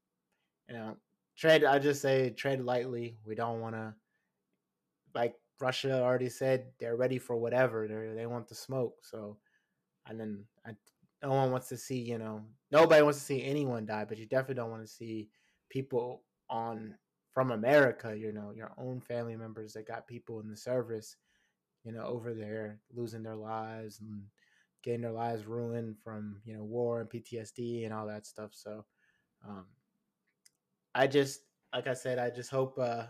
you 0.68 0.74
know, 0.74 0.96
trade. 1.36 1.64
I 1.64 1.78
just 1.78 2.02
say 2.02 2.30
trade 2.30 2.60
lightly. 2.60 3.18
We 3.24 3.34
don't 3.34 3.60
want 3.60 3.74
to, 3.74 3.94
like 5.14 5.34
Russia 5.60 6.02
already 6.02 6.28
said, 6.28 6.66
they're 6.78 6.96
ready 6.96 7.18
for 7.18 7.36
whatever. 7.36 7.86
They 7.86 8.14
they 8.14 8.26
want 8.26 8.48
the 8.48 8.54
smoke. 8.54 8.96
So, 9.02 9.38
and 10.06 10.18
then 10.18 10.44
I, 10.66 10.72
no 11.22 11.30
one 11.30 11.50
wants 11.52 11.68
to 11.68 11.76
see. 11.76 12.00
You 12.00 12.18
know, 12.18 12.42
nobody 12.70 13.02
wants 13.02 13.18
to 13.18 13.24
see 13.24 13.42
anyone 13.42 13.86
die, 13.86 14.04
but 14.04 14.18
you 14.18 14.26
definitely 14.26 14.56
don't 14.56 14.70
want 14.70 14.82
to 14.82 14.92
see 14.92 15.30
people 15.70 16.22
on 16.50 16.94
from 17.32 17.50
America. 17.50 18.14
You 18.16 18.32
know, 18.32 18.52
your 18.54 18.72
own 18.76 19.00
family 19.00 19.36
members 19.36 19.72
that 19.72 19.88
got 19.88 20.06
people 20.06 20.40
in 20.40 20.48
the 20.50 20.56
service 20.56 21.16
you 21.84 21.92
know, 21.92 22.02
over 22.04 22.34
there 22.34 22.80
losing 22.94 23.22
their 23.22 23.36
lives 23.36 24.00
and 24.00 24.22
getting 24.82 25.00
their 25.02 25.12
lives 25.12 25.46
ruined 25.46 25.96
from, 26.02 26.40
you 26.44 26.56
know, 26.56 26.64
war 26.64 27.00
and 27.00 27.10
PTSD 27.10 27.84
and 27.84 27.92
all 27.94 28.06
that 28.06 28.26
stuff. 28.26 28.50
So 28.54 28.84
um 29.46 29.66
I 30.94 31.06
just 31.06 31.40
like 31.74 31.86
I 31.86 31.94
said, 31.94 32.18
I 32.18 32.30
just 32.30 32.50
hope 32.50 32.78
uh 32.78 33.06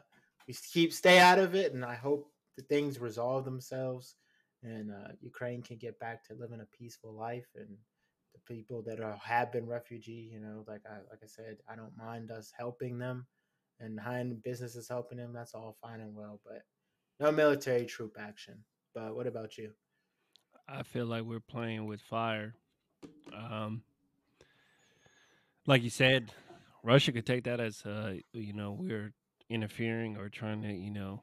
we 0.47 0.55
keep 0.55 0.93
stay 0.93 1.19
out 1.19 1.39
of 1.39 1.55
it 1.55 1.73
and 1.75 1.85
I 1.85 1.95
hope 1.95 2.31
the 2.57 2.63
things 2.63 2.99
resolve 3.01 3.45
themselves 3.45 4.17
and 4.63 4.91
uh 4.91 5.13
Ukraine 5.21 5.63
can 5.63 5.77
get 5.77 5.99
back 5.99 6.25
to 6.25 6.35
living 6.35 6.61
a 6.61 6.77
peaceful 6.77 7.13
life 7.13 7.49
and 7.55 7.77
the 8.35 8.41
people 8.53 8.83
that 8.83 9.01
are 9.01 9.17
have 9.23 9.53
been 9.53 9.67
refugee, 9.67 10.31
you 10.33 10.41
know, 10.41 10.65
like 10.67 10.83
I 10.87 10.97
like 11.11 11.21
I 11.23 11.27
said, 11.27 11.59
I 11.69 11.77
don't 11.77 11.97
mind 11.97 12.31
us 12.31 12.53
helping 12.57 12.99
them 12.99 13.27
and 13.81 13.99
hiring 13.99 14.41
businesses 14.45 14.89
helping 14.89 15.19
them. 15.19 15.33
That's 15.33 15.55
all 15.55 15.77
fine 15.81 16.01
and 16.01 16.15
well, 16.15 16.41
but 16.45 16.63
no 17.21 17.33
military 17.33 17.85
troop 17.85 18.17
action. 18.19 18.65
But 18.95 19.15
what 19.15 19.27
about 19.27 19.59
you? 19.59 19.73
I 20.69 20.83
feel 20.83 21.07
like 21.07 21.23
we're 21.23 21.41
playing 21.41 21.87
with 21.87 22.01
fire. 22.01 22.55
Um, 23.35 23.83
like 25.67 25.83
you 25.83 25.91
said, 25.91 26.33
Russia 26.83 27.13
could 27.13 27.27
take 27.27 27.45
that 27.45 27.61
as 27.61 27.85
uh, 27.85 28.15
you 28.33 28.53
know 28.53 28.77
we're 28.79 29.13
interfering 29.49 30.17
or 30.17 30.29
trying 30.29 30.63
to 30.63 30.73
you 30.73 30.91
know 30.91 31.23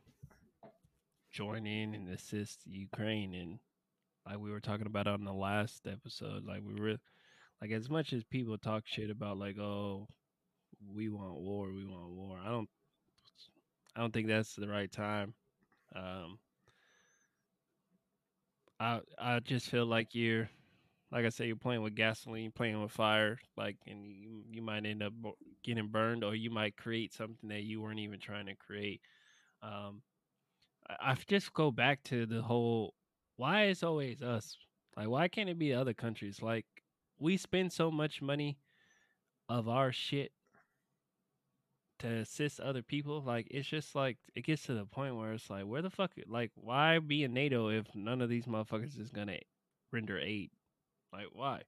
join 1.31 1.65
in 1.67 1.93
and 1.93 2.09
assist 2.09 2.61
Ukraine 2.65 3.33
and 3.33 3.59
like 4.25 4.39
we 4.39 4.49
were 4.49 4.59
talking 4.59 4.87
about 4.87 5.07
on 5.07 5.23
the 5.23 5.33
last 5.33 5.85
episode, 5.85 6.45
like 6.45 6.61
we 6.65 6.79
were 6.79 6.97
like 7.61 7.71
as 7.71 7.89
much 7.89 8.13
as 8.13 8.23
people 8.23 8.57
talk 8.57 8.83
shit 8.85 9.09
about 9.09 9.37
like 9.37 9.59
oh 9.59 10.07
we 10.93 11.09
want 11.09 11.35
war, 11.35 11.71
we 11.71 11.85
want 11.85 12.11
war. 12.11 12.39
I 12.43 12.49
don't 12.49 12.69
I 13.95 14.01
don't 14.01 14.13
think 14.13 14.27
that's 14.27 14.55
the 14.55 14.67
right 14.67 14.91
time. 14.91 15.33
Um, 15.95 16.39
I 18.79 19.01
I 19.17 19.39
just 19.39 19.69
feel 19.69 19.85
like 19.85 20.13
you're, 20.13 20.49
like 21.11 21.25
I 21.25 21.29
say, 21.29 21.47
you're 21.47 21.55
playing 21.55 21.81
with 21.81 21.95
gasoline, 21.95 22.51
playing 22.51 22.81
with 22.81 22.91
fire, 22.91 23.39
like, 23.57 23.77
and 23.87 24.05
you 24.05 24.43
you 24.51 24.61
might 24.61 24.85
end 24.85 25.03
up 25.03 25.13
getting 25.63 25.87
burned, 25.89 26.23
or 26.23 26.35
you 26.35 26.49
might 26.49 26.77
create 26.77 27.13
something 27.13 27.49
that 27.49 27.63
you 27.63 27.81
weren't 27.81 27.99
even 27.99 28.19
trying 28.19 28.47
to 28.47 28.55
create. 28.55 29.01
Um, 29.61 30.01
I, 30.89 31.11
I 31.11 31.15
just 31.27 31.53
go 31.53 31.71
back 31.71 32.03
to 32.05 32.25
the 32.25 32.41
whole 32.41 32.95
why 33.37 33.67
is 33.67 33.83
always 33.83 34.21
us? 34.21 34.57
Like, 34.97 35.09
why 35.09 35.27
can't 35.27 35.49
it 35.49 35.59
be 35.59 35.73
other 35.73 35.93
countries? 35.93 36.41
Like, 36.41 36.65
we 37.19 37.37
spend 37.37 37.73
so 37.73 37.91
much 37.91 38.21
money 38.21 38.59
of 39.49 39.67
our 39.69 39.91
shit 39.91 40.31
to 41.99 42.07
assist 42.07 42.59
other 42.59 42.81
people. 42.81 43.21
Like 43.21 43.47
it's 43.49 43.67
just 43.67 43.95
like 43.95 44.17
it 44.35 44.45
gets 44.45 44.63
to 44.63 44.73
the 44.73 44.85
point 44.85 45.15
where 45.15 45.33
it's 45.33 45.49
like, 45.49 45.65
where 45.65 45.81
the 45.81 45.89
fuck, 45.89 46.11
like, 46.27 46.51
why 46.55 46.99
be 46.99 47.23
in 47.23 47.33
NATO 47.33 47.69
if 47.69 47.85
none 47.95 48.21
of 48.21 48.29
these 48.29 48.45
motherfuckers 48.45 48.99
is 48.99 49.09
gonna 49.11 49.37
render 49.91 50.19
aid? 50.19 50.51
Like, 51.13 51.27
why? 51.31 51.61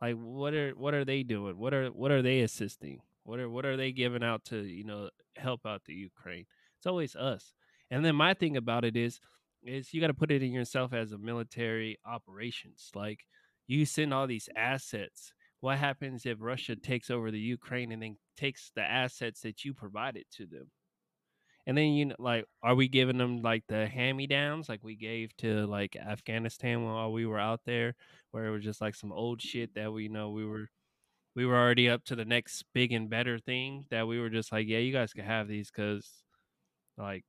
Like, 0.00 0.16
what 0.16 0.54
are 0.54 0.70
what 0.72 0.94
are 0.94 1.04
they 1.04 1.22
doing? 1.22 1.58
What 1.58 1.72
are 1.72 1.86
what 1.88 2.10
are 2.10 2.22
they 2.22 2.40
assisting? 2.40 3.00
What 3.24 3.40
are 3.40 3.48
what 3.48 3.64
are 3.64 3.76
they 3.76 3.92
giving 3.92 4.22
out 4.22 4.44
to 4.46 4.62
you 4.62 4.84
know 4.84 5.10
help 5.36 5.64
out 5.66 5.84
the 5.86 5.94
Ukraine? 5.94 6.46
It's 6.76 6.86
always 6.86 7.16
us. 7.16 7.54
And 7.90 8.04
then 8.04 8.16
my 8.16 8.34
thing 8.34 8.56
about 8.56 8.84
it 8.84 8.96
is, 8.96 9.20
is 9.62 9.94
you 9.94 10.00
got 10.00 10.08
to 10.08 10.14
put 10.14 10.30
it 10.30 10.42
in 10.42 10.52
yourself 10.52 10.92
as 10.92 11.12
a 11.12 11.18
military 11.18 11.98
operations. 12.04 12.90
Like 12.94 13.24
you 13.66 13.86
send 13.86 14.12
all 14.12 14.26
these 14.26 14.48
assets 14.56 15.32
what 15.64 15.78
happens 15.78 16.26
if 16.26 16.36
Russia 16.42 16.76
takes 16.76 17.10
over 17.10 17.30
the 17.30 17.40
Ukraine 17.40 17.90
and 17.90 18.02
then 18.02 18.18
takes 18.36 18.70
the 18.76 18.82
assets 18.82 19.40
that 19.40 19.64
you 19.64 19.72
provided 19.72 20.26
to 20.32 20.44
them? 20.44 20.70
And 21.66 21.78
then 21.78 21.94
you 21.94 22.04
know, 22.04 22.16
like, 22.18 22.44
are 22.62 22.74
we 22.74 22.86
giving 22.86 23.16
them 23.16 23.40
like 23.40 23.64
the 23.66 23.86
hand 23.86 24.18
me 24.18 24.26
downs 24.26 24.68
like 24.68 24.84
we 24.84 24.94
gave 24.94 25.34
to 25.38 25.66
like 25.66 25.96
Afghanistan 25.96 26.84
while 26.84 27.10
we 27.10 27.24
were 27.24 27.38
out 27.38 27.60
there, 27.64 27.94
where 28.30 28.44
it 28.44 28.50
was 28.50 28.62
just 28.62 28.82
like 28.82 28.94
some 28.94 29.10
old 29.10 29.40
shit 29.40 29.74
that 29.74 29.90
we 29.90 30.08
know 30.08 30.28
we 30.28 30.44
were 30.44 30.68
we 31.34 31.46
were 31.46 31.56
already 31.56 31.88
up 31.88 32.04
to 32.04 32.14
the 32.14 32.26
next 32.26 32.66
big 32.74 32.92
and 32.92 33.08
better 33.08 33.38
thing 33.38 33.86
that 33.90 34.06
we 34.06 34.20
were 34.20 34.28
just 34.28 34.52
like, 34.52 34.68
yeah, 34.68 34.80
you 34.80 34.92
guys 34.92 35.14
can 35.14 35.24
have 35.24 35.48
these 35.48 35.70
because 35.70 36.24
like 36.98 37.24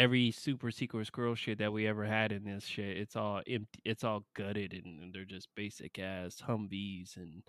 every 0.00 0.30
super 0.30 0.70
secret 0.70 1.06
squirrel 1.06 1.34
shit 1.34 1.58
that 1.58 1.72
we 1.72 1.86
ever 1.86 2.06
had 2.06 2.32
in 2.32 2.42
this 2.44 2.64
shit, 2.64 2.96
it's 2.96 3.16
all 3.16 3.42
empty, 3.46 3.80
it's 3.84 4.02
all 4.02 4.24
gutted 4.34 4.72
and, 4.72 5.02
and 5.02 5.14
they're 5.14 5.26
just 5.26 5.48
basic 5.54 5.98
ass 5.98 6.42
Humvees 6.48 7.16
and 7.18 7.42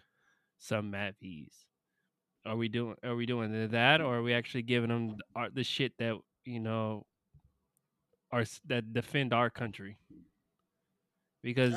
some 0.60 0.92
Mavies. 0.92 1.64
Are 2.46 2.58
we 2.58 2.68
doing? 2.68 2.96
Are 3.04 3.16
we 3.16 3.26
doing 3.26 3.70
that, 3.70 4.02
or 4.02 4.18
are 4.18 4.24
we 4.24 4.34
actually 4.34 4.64
giving 4.64 4.90
them 4.90 5.16
the 5.54 5.64
shit 5.64 5.94
that 6.00 6.16
you 6.44 6.60
know, 6.60 7.06
our 8.32 8.44
that 8.66 8.94
defend 8.94 9.32
our 9.32 9.52
country? 9.52 9.98
Because 11.44 11.76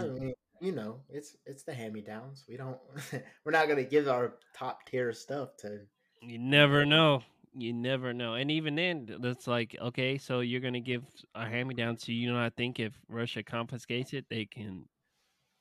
you 0.60 0.72
know, 0.72 1.00
it's 1.10 1.36
it's 1.44 1.64
the 1.64 1.74
hand 1.74 1.92
me 1.92 2.00
downs. 2.00 2.44
We 2.48 2.56
don't. 2.56 2.78
we're 3.44 3.52
not 3.52 3.68
gonna 3.68 3.84
give 3.84 4.08
our 4.08 4.36
top 4.56 4.86
tier 4.86 5.12
stuff 5.12 5.54
to. 5.58 5.80
you 6.22 6.38
never 6.38 6.86
know. 6.86 7.22
You 7.56 7.72
never 7.72 8.12
know. 8.12 8.34
And 8.34 8.50
even 8.50 8.74
then, 8.74 9.08
that's 9.20 9.46
like, 9.46 9.76
okay, 9.80 10.18
so 10.18 10.40
you're 10.40 10.60
gonna 10.60 10.80
give 10.80 11.04
a 11.34 11.46
hand 11.46 11.68
me 11.68 11.74
down. 11.74 11.96
So 11.96 12.12
you 12.12 12.32
not 12.32 12.56
think 12.56 12.80
if 12.80 12.92
Russia 13.08 13.42
confiscates 13.42 14.12
it, 14.12 14.26
they 14.28 14.44
can 14.44 14.86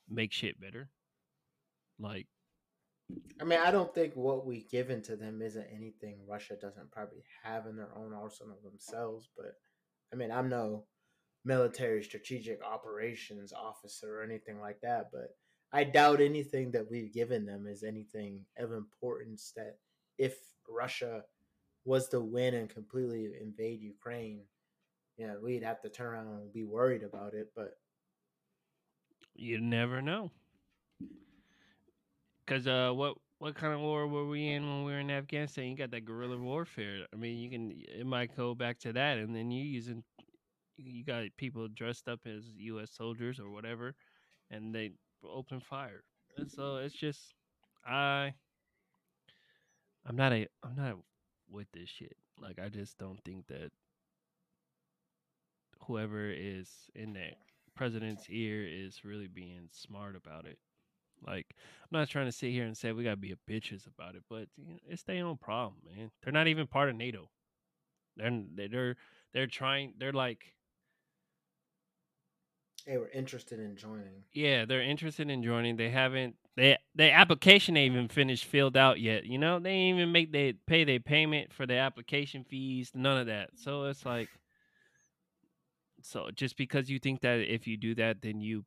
make 0.10 0.32
shit 0.32 0.60
better? 0.60 0.90
Like, 2.00 2.28
I 3.40 3.44
mean, 3.44 3.60
I 3.64 3.72
don't 3.72 3.94
think 3.94 4.16
what 4.16 4.46
we 4.46 4.66
given 4.72 5.02
to 5.04 5.16
them 5.16 5.42
isn't 5.42 5.68
anything 5.74 6.20
Russia 6.28 6.56
doesn't 6.60 6.92
probably 6.92 7.24
have 7.44 7.68
in 7.68 7.76
their 7.76 7.96
own 7.96 8.14
arsenal 8.14 8.58
themselves. 8.64 9.30
But 9.36 9.56
I 10.12 10.16
mean, 10.16 10.32
I'm 10.32 10.50
no 10.50 10.86
military 11.46 12.04
strategic 12.04 12.64
operations 12.64 13.54
officer 13.54 14.20
or 14.20 14.24
anything 14.24 14.60
like 14.60 14.80
that. 14.82 15.10
But 15.12 15.36
I 15.72 15.84
doubt 15.84 16.22
anything 16.22 16.72
that 16.72 16.90
we've 16.90 17.14
given 17.14 17.46
them 17.46 17.68
is 17.68 17.84
anything 17.84 18.46
of 18.58 18.72
importance 18.72 19.52
that 19.56 19.78
if 20.18 20.38
Russia 20.70 21.24
was 21.86 22.08
to 22.10 22.20
win 22.20 22.54
and 22.54 22.70
completely 22.70 23.30
invade 23.42 23.82
Ukraine, 23.82 24.42
you 25.18 25.28
know, 25.28 25.38
we'd 25.42 25.64
have 25.64 25.82
to 25.82 25.90
turn 25.90 26.14
around 26.14 26.28
and 26.28 26.54
be 26.54 26.64
worried 26.64 27.04
about 27.04 27.34
it. 27.34 27.52
But 27.56 27.78
you 29.36 29.60
never 29.60 30.02
know. 30.02 30.32
Cause 32.46 32.68
uh, 32.68 32.92
what 32.94 33.16
what 33.40 33.56
kind 33.56 33.74
of 33.74 33.80
war 33.80 34.08
were 34.08 34.28
we 34.28 34.48
in 34.50 34.68
when 34.68 34.84
we 34.86 34.92
were 34.92 35.00
in 35.00 35.12
Afghanistan? 35.12 35.66
You 35.66 35.78
got 35.78 35.92
that 35.92 36.06
guerrilla 36.06 36.38
warfare. 36.38 37.06
I 37.14 37.16
mean, 37.16 37.38
you 37.38 37.50
can 37.50 37.72
it 37.72 38.06
might 38.06 38.36
go 38.36 38.54
back 38.54 38.80
to 38.80 38.94
that, 38.94 39.18
and 39.18 39.36
then 39.36 39.52
you 39.52 39.64
using 39.64 40.04
you 40.78 41.04
got 41.04 41.24
people 41.38 41.68
dressed 41.68 42.08
up 42.08 42.22
as 42.26 42.44
U.S. 42.58 42.92
soldiers 42.92 43.40
or 43.40 43.50
whatever, 43.50 43.96
and 44.52 44.74
they 44.74 44.92
open 45.24 45.60
fire. 45.60 46.04
And 46.38 46.50
so 46.50 46.78
it's 46.78 46.96
just 46.96 47.34
I 47.86 48.34
I'm 50.06 50.16
not 50.16 50.34
a 50.34 50.48
I'm 50.64 50.76
not 50.76 50.98
with 51.54 51.72
this 51.72 51.90
shit. 51.90 52.18
Like 52.42 52.60
I 52.60 52.70
just 52.70 52.98
don't 52.98 53.24
think 53.24 53.48
that 53.48 53.72
whoever 55.88 56.30
is 56.30 56.70
in 56.96 57.14
that 57.14 57.38
president's 57.76 58.30
ear 58.30 58.66
is 58.66 59.06
really 59.06 59.28
being 59.28 59.70
smart 59.72 60.16
about 60.16 60.46
it. 60.46 60.58
Like 61.26 61.56
I'm 61.84 62.00
not 62.00 62.10
trying 62.10 62.26
to 62.26 62.32
sit 62.32 62.52
here 62.52 62.66
and 62.66 62.78
say 62.78 62.92
we 62.92 63.04
gotta 63.04 63.16
be 63.16 63.32
a 63.32 63.52
bitches 63.52 63.88
about 63.88 64.16
it, 64.16 64.24
but 64.30 64.48
you 64.58 64.74
know, 64.74 64.80
it's 64.88 65.04
their 65.04 65.26
own 65.26 65.38
problem, 65.38 65.82
man. 65.96 66.12
They're 66.24 66.34
not 66.34 66.48
even 66.48 66.68
part 66.68 66.90
of 66.90 66.96
NATO. 66.96 67.30
They're 68.18 68.44
they're 68.56 68.96
they're 69.34 69.48
trying. 69.48 69.94
They're 69.98 70.12
like 70.12 70.54
they 72.86 72.98
were 72.98 73.10
interested 73.10 73.60
in 73.60 73.76
joining. 73.78 74.24
Yeah, 74.34 74.66
they're 74.66 74.82
interested 74.82 75.30
in 75.30 75.42
joining. 75.42 75.78
They 75.78 75.90
haven't 75.90 76.36
they 76.56 76.78
the 76.96 77.12
application 77.12 77.76
ain't 77.78 77.94
even 77.94 78.08
finished 78.08 78.46
filled 78.46 78.78
out 78.78 79.00
yet. 79.00 79.26
You 79.26 79.38
know, 79.38 79.60
they 79.60 79.72
ain't 79.72 79.98
even 79.98 80.12
make 80.12 80.32
they 80.32 80.54
pay 80.54 80.84
their 80.84 81.00
payment 81.00 81.54
for 81.54 81.66
the 81.66 81.76
application 81.76 82.44
fees, 82.44 82.92
none 82.94 83.18
of 83.18 83.28
that. 83.28 83.52
So 83.56 83.86
it's 83.86 84.06
like 84.06 84.30
so 86.02 86.30
just 86.36 86.58
because 86.58 86.90
you 86.90 87.00
think 87.00 87.22
that 87.22 87.40
if 87.40 87.66
you 87.66 87.78
do 87.78 87.96
that 87.96 88.22
then 88.22 88.42
you 88.42 88.66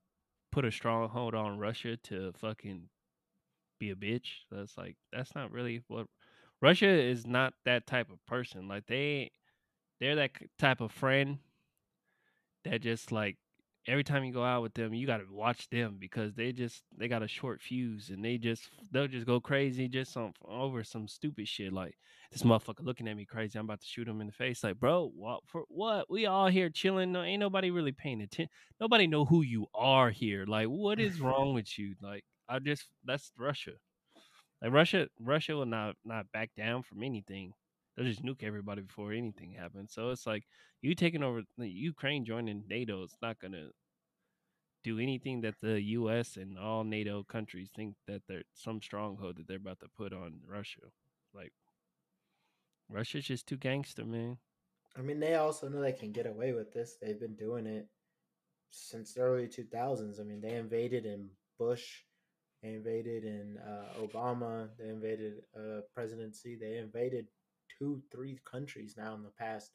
put 0.51 0.65
a 0.65 0.73
stronghold 0.73 1.35
on 1.35 1.59
Russia 1.59 1.97
to 1.99 2.33
fucking 2.39 2.89
be 3.79 3.91
a 3.91 3.95
bitch. 3.95 4.29
That's 4.51 4.77
like 4.77 4.97
that's 5.13 5.35
not 5.35 5.53
really 5.53 5.83
what 5.89 6.07
Russia 6.63 6.89
is 6.89 7.27
not 7.27 7.53
that 7.65 7.87
type 7.87 8.11
of 8.11 8.25
person. 8.27 8.67
Like 8.69 8.87
they 8.87 9.31
they're 10.01 10.17
that 10.17 10.31
type 10.59 10.81
of 10.81 10.93
friend 10.93 11.39
that 12.65 12.81
just 12.81 13.13
like 13.13 13.37
every 13.87 14.05
time 14.05 14.25
you 14.25 14.33
go 14.33 14.45
out 14.45 14.63
with 14.63 14.75
them, 14.75 14.95
you 14.95 15.07
got 15.07 15.19
to 15.19 15.27
watch 15.31 15.69
them 15.71 15.97
because 15.99 16.35
they 16.35 16.53
just 16.53 16.83
they 16.97 17.09
got 17.09 17.23
a 17.23 17.29
short 17.29 17.61
fuse 17.61 18.11
and 18.11 18.25
they 18.25 18.39
just 18.39 18.69
they'll 18.93 19.07
just 19.07 19.27
go 19.27 19.41
crazy 19.41 19.89
just 19.89 20.17
on 20.17 20.33
over 20.45 20.83
some 20.85 21.09
stupid 21.09 21.49
shit 21.49 21.73
like 21.73 21.95
this 22.33 22.43
motherfucker 22.43 22.85
looking 22.85 23.09
at 23.09 23.17
me 23.17 23.25
crazy. 23.25 23.59
I'm 23.59 23.67
about 23.67 23.81
to 23.81 23.87
shoot 23.87 24.09
him 24.09 24.21
in 24.21 24.27
the 24.27 24.33
face. 24.33 24.65
Like, 24.65 24.81
bro, 24.81 25.11
what 25.15 25.41
for 25.47 25.65
what? 25.69 26.11
We 26.11 26.27
all 26.27 26.49
here 26.49 26.71
chilling. 26.71 27.13
No, 27.13 27.23
ain't 27.23 27.41
nobody 27.41 27.71
really 27.71 27.93
paying 27.93 28.21
attention. 28.21 28.51
Nobody 28.81 29.07
know 29.07 29.25
who 29.25 29.43
you 29.43 29.67
are 29.75 30.11
here. 30.11 30.45
Like, 30.47 30.67
what 30.67 30.99
is 31.01 31.21
wrong 31.21 31.55
with 31.55 31.79
you? 31.79 31.95
Like, 32.03 32.25
I 32.49 32.59
just 32.59 32.85
that's 33.05 33.33
Russia. 33.39 33.73
Like 34.63 34.73
Russia, 34.73 35.09
Russia 35.21 35.55
will 35.55 35.67
not 35.67 35.97
not 36.05 36.31
back 36.33 36.51
down 36.57 36.83
from 36.83 37.03
anything. 37.03 37.53
They'll 37.97 38.07
just 38.07 38.25
nuke 38.25 38.43
everybody 38.43 38.83
before 38.83 39.13
anything 39.13 39.53
happens. 39.53 39.93
So 39.95 40.11
it's 40.11 40.27
like 40.27 40.45
you 40.83 40.95
taking 40.95 41.23
over 41.23 41.43
Ukraine 41.59 42.25
joining 42.25 42.65
NATO. 42.69 43.03
It's 43.03 43.17
not 43.23 43.39
gonna 43.39 43.69
do 44.85 44.99
anything 44.99 45.41
that 45.41 45.55
the 45.61 45.81
U.S. 45.81 46.37
and 46.37 46.59
all 46.59 46.85
NATO 46.85 47.25
countries 47.25 47.71
think 47.75 47.95
that 48.07 48.23
they're 48.29 48.45
some 48.55 48.81
stronghold 48.83 49.37
that 49.37 49.49
they're 49.49 49.57
about 49.57 49.81
to 49.81 49.89
put 49.97 50.13
on 50.13 50.41
Russia. 50.47 50.93
Like 51.35 51.53
Russia's 52.89 53.25
just 53.25 53.47
too 53.47 53.57
gangster, 53.57 54.05
man. 54.05 54.39
I 54.97 55.03
mean, 55.03 55.21
they 55.21 55.35
also 55.35 55.69
know 55.69 55.81
they 55.81 55.93
can 55.93 56.13
get 56.13 56.27
away 56.27 56.53
with 56.53 56.73
this. 56.73 56.97
They've 57.01 57.21
been 57.21 57.35
doing 57.35 57.67
it 57.67 57.89
since 58.71 59.15
the 59.15 59.21
early 59.23 59.49
2000s. 59.49 60.21
I 60.21 60.23
mean, 60.23 60.41
they 60.41 60.55
invaded 60.55 61.05
in 61.07 61.29
Bush, 61.59 62.03
they 62.63 62.71
invaded 62.71 63.25
in 63.25 63.59
uh, 63.59 64.01
Obama, 64.01 64.69
they 64.79 64.89
invaded 64.89 65.43
uh, 65.57 65.81
presidency, 65.95 66.57
they 66.57 66.79
invaded 66.79 67.27
two, 67.79 68.03
three 68.11 68.39
countries 68.51 68.95
now 68.97 69.15
in 69.15 69.23
the 69.23 69.31
past 69.31 69.73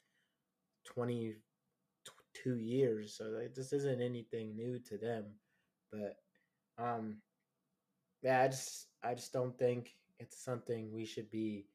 22 0.86 2.58
years. 2.58 3.16
So 3.18 3.26
like, 3.26 3.56
this 3.56 3.74
isn't 3.74 4.02
anything 4.02 4.56
new 4.56 4.80
to 4.80 4.98
them. 4.98 5.26
But 5.92 6.16
um, 6.78 7.18
yeah, 8.22 8.42
I 8.42 8.48
just 8.48 8.88
I 9.04 9.14
just 9.14 9.34
don't 9.34 9.58
think 9.58 9.96
it's 10.20 10.44
something 10.44 10.92
we 10.94 11.06
should 11.06 11.30
be 11.32 11.66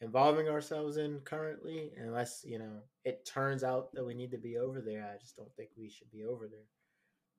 involving 0.00 0.48
ourselves 0.48 0.96
in 0.96 1.18
currently 1.20 1.90
unless 1.96 2.44
you 2.46 2.58
know 2.58 2.80
it 3.04 3.26
turns 3.26 3.64
out 3.64 3.92
that 3.92 4.06
we 4.06 4.14
need 4.14 4.30
to 4.30 4.38
be 4.38 4.56
over 4.56 4.80
there 4.80 5.10
i 5.12 5.18
just 5.18 5.36
don't 5.36 5.52
think 5.56 5.70
we 5.76 5.88
should 5.88 6.10
be 6.12 6.24
over 6.24 6.46
there 6.46 6.68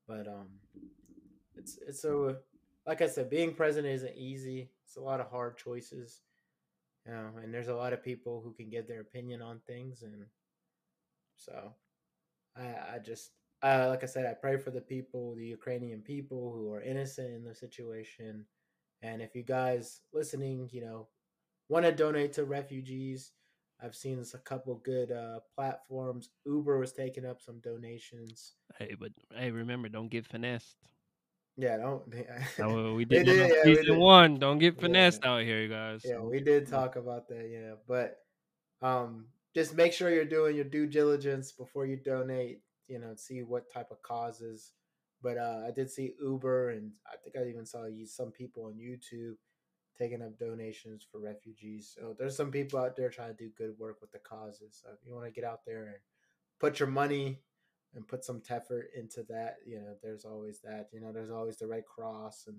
but 0.08 0.28
um 0.28 0.48
it's 1.56 1.80
it's 1.88 2.02
so 2.02 2.36
like 2.86 3.02
i 3.02 3.08
said 3.08 3.30
being 3.30 3.54
president 3.54 3.94
isn't 3.94 4.16
easy 4.18 4.70
it's 4.86 4.98
a 4.98 5.02
lot 5.02 5.22
of 5.22 5.30
hard 5.30 5.58
choices 5.58 6.20
know 7.10 7.30
and 7.42 7.54
there's 7.54 7.68
a 7.68 7.76
lot 7.76 7.94
of 7.94 8.04
people 8.04 8.42
who 8.44 8.54
can 8.54 8.70
give 8.70 8.88
their 8.88 9.02
opinion 9.02 9.42
on 9.42 9.60
things 9.68 10.04
and 10.04 10.26
so 11.36 11.74
i 12.58 12.96
i 12.96 13.00
just 13.04 13.32
uh, 13.62 13.88
like 13.90 14.04
i 14.04 14.08
said 14.08 14.26
i 14.26 14.34
pray 14.34 14.58
for 14.58 14.72
the 14.72 14.82
people 14.82 15.36
the 15.36 15.46
ukrainian 15.46 16.02
people 16.02 16.52
who 16.54 16.72
are 16.72 16.82
innocent 16.82 17.34
in 17.34 17.44
the 17.44 17.54
situation 17.54 18.46
and 19.02 19.22
if 19.22 19.36
you 19.36 19.44
guys 19.44 20.02
listening 20.14 20.70
you 20.72 20.82
know 20.82 21.08
want 21.70 21.86
to 21.86 21.92
donate 21.92 22.34
to 22.34 22.44
refugees. 22.44 23.32
I've 23.82 23.96
seen 23.96 24.22
a 24.34 24.38
couple 24.40 24.76
good 24.84 25.12
uh, 25.12 25.40
platforms. 25.56 26.32
Uber 26.46 26.80
was 26.80 26.92
taking 26.92 27.26
up 27.26 27.42
some 27.42 27.60
donations. 27.60 28.56
Hey, 28.78 28.96
but 29.00 29.12
hey, 29.34 29.52
remember, 29.52 29.88
don't 29.88 30.10
get 30.10 30.26
finessed. 30.26 30.76
Yeah, 31.60 31.76
don't. 31.76 32.04
oh, 32.62 32.94
we 32.94 33.04
did, 33.04 33.26
did 33.26 33.38
yeah, 33.38 33.64
season 33.64 33.86
did. 33.86 33.98
one. 33.98 34.40
Don't 34.40 34.60
get 34.60 34.80
finessed 34.80 35.22
yeah. 35.24 35.30
out 35.30 35.44
here, 35.44 35.62
you 35.62 35.68
guys. 35.68 36.02
Yeah, 36.06 36.22
we 36.22 36.40
did 36.40 36.68
talk 36.68 36.96
about 36.96 37.28
that. 37.28 37.50
Yeah, 37.52 37.74
but 37.86 38.20
um, 38.82 39.26
just 39.54 39.76
make 39.76 39.92
sure 39.92 40.10
you're 40.10 40.24
doing 40.24 40.56
your 40.56 40.64
due 40.64 40.88
diligence 40.88 41.52
before 41.52 41.86
you 41.86 41.98
donate. 41.98 42.62
You 42.88 43.00
know, 43.00 43.14
see 43.16 43.44
what 43.44 43.72
type 43.72 43.92
of 43.92 44.02
causes. 44.02 44.72
But 45.22 45.38
uh, 45.38 45.64
I 45.68 45.72
did 45.72 45.92
see 45.92 46.14
Uber, 46.24 46.70
and 46.70 46.92
I 47.06 47.18
think 47.18 47.36
I 47.36 47.50
even 47.50 47.66
saw 47.66 47.86
some 48.06 48.32
people 48.32 48.68
on 48.68 48.80
YouTube 48.80 49.36
taking 49.98 50.22
up 50.22 50.40
donations 50.40 51.06
for 51.12 51.20
refugees. 51.20 51.94
So 51.94 52.16
there's 52.18 52.38
some 52.38 52.52
people 52.52 52.80
out 52.80 52.96
there 52.96 53.10
trying 53.10 53.36
to 53.36 53.44
do 53.44 53.52
good 53.58 53.78
work 53.78 53.98
with 54.00 54.14
the 54.14 54.20
causes. 54.20 54.80
So 54.82 54.92
if 54.94 55.06
you 55.06 55.14
want 55.14 55.26
to 55.26 55.32
get 55.32 55.44
out 55.44 55.66
there 55.68 55.88
and 55.88 55.96
put 56.58 56.80
your 56.80 56.88
money 56.88 57.40
and 57.96 58.08
put 58.08 58.24
some 58.24 58.42
effort 58.50 58.90
into 58.96 59.24
that, 59.30 59.58
you 59.66 59.78
know, 59.80 59.96
there's 60.04 60.26
always 60.26 60.60
that. 60.62 60.90
You 60.94 61.02
know, 61.02 61.12
there's 61.12 61.32
always 61.32 61.58
the 61.58 61.68
Red 61.68 61.86
Cross 61.86 62.46
and 62.48 62.58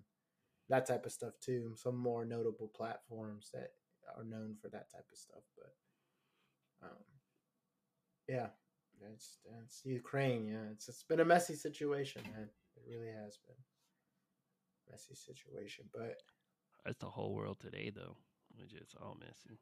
that 0.69 0.87
type 0.87 1.07
of 1.07 1.13
stuff 1.13 1.35
too. 1.41 1.73
Some 1.77 1.97
more 1.97 2.25
notable 2.25 2.69
platforms 2.75 3.51
that 3.55 3.71
are 4.17 4.25
known 4.25 4.57
for 4.61 4.69
that 4.71 4.91
type 4.91 5.07
of 5.11 5.19
stuff. 5.19 5.43
But 5.57 6.87
um, 6.89 6.97
Yeah, 8.29 8.49
it's 9.15 9.83
Ukraine. 9.85 10.47
Yeah, 10.47 10.71
it's 10.73 10.89
it's 10.89 11.05
been 11.05 11.21
a 11.21 11.25
messy 11.25 11.55
situation, 11.55 12.23
man. 12.33 12.49
It 12.77 12.83
really 12.89 13.13
has 13.13 13.39
been 13.47 13.57
messy 14.91 15.15
situation, 15.15 15.85
but 15.93 16.17
That's 16.85 16.99
the 16.99 17.07
whole 17.07 17.35
world 17.35 17.59
today, 17.61 17.91
though. 17.95 18.17
Which 18.59 18.73
is 18.75 18.95
all 19.01 19.17
messy. 19.21 19.59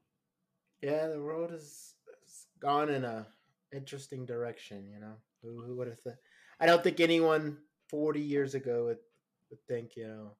yeah, 0.81 1.09
the 1.09 1.21
world 1.21 1.51
has, 1.51 1.95
has 2.25 2.47
gone 2.59 2.89
in 2.89 3.05
a 3.05 3.27
interesting 3.73 4.25
direction. 4.27 4.89
You 4.93 5.01
know, 5.01 5.15
who 5.43 5.63
who 5.65 5.77
would 5.77 5.89
have 5.89 6.01
thought? 6.01 6.17
I 6.61 6.67
don't 6.67 6.83
think 6.83 7.01
anyone 7.01 7.59
forty 7.89 8.21
years 8.21 8.55
ago 8.55 8.87
would 8.87 8.99
would 9.51 9.61
think 9.69 9.97
you 9.97 10.07
know 10.07 10.37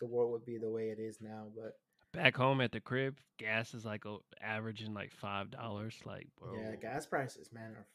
the 0.00 0.06
world 0.06 0.32
would 0.32 0.44
be 0.44 0.58
the 0.58 0.70
way 0.70 0.88
it 0.90 0.98
is 0.98 1.18
now. 1.20 1.46
But 1.54 1.74
Back 2.12 2.36
home 2.36 2.60
at 2.60 2.72
the 2.72 2.80
crib, 2.80 3.18
gas 3.38 3.72
is 3.72 3.84
like 3.84 4.02
averaging 4.42 4.94
like 4.94 5.12
five 5.12 5.50
dollars. 5.50 5.94
Like, 6.04 6.26
bro, 6.40 6.54
yeah, 6.54 6.74
gas 6.74 7.06
prices, 7.06 7.50
man, 7.52 7.76
are 7.76 7.86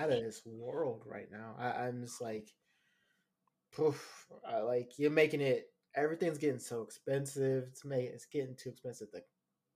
out 0.00 0.12
of 0.12 0.22
this 0.22 0.42
world 0.46 1.02
right 1.04 1.28
now. 1.30 1.56
I, 1.58 1.86
I'm 1.86 2.02
just 2.02 2.20
like, 2.20 2.48
poof, 3.72 4.26
I, 4.48 4.58
like 4.60 4.92
you're 4.96 5.10
making 5.10 5.40
it. 5.40 5.66
Everything's 5.96 6.38
getting 6.38 6.60
so 6.60 6.82
expensive. 6.82 7.64
It's 7.70 7.84
make 7.84 8.10
it's 8.10 8.26
getting 8.26 8.54
too 8.54 8.70
expensive. 8.70 9.08
The 9.12 9.22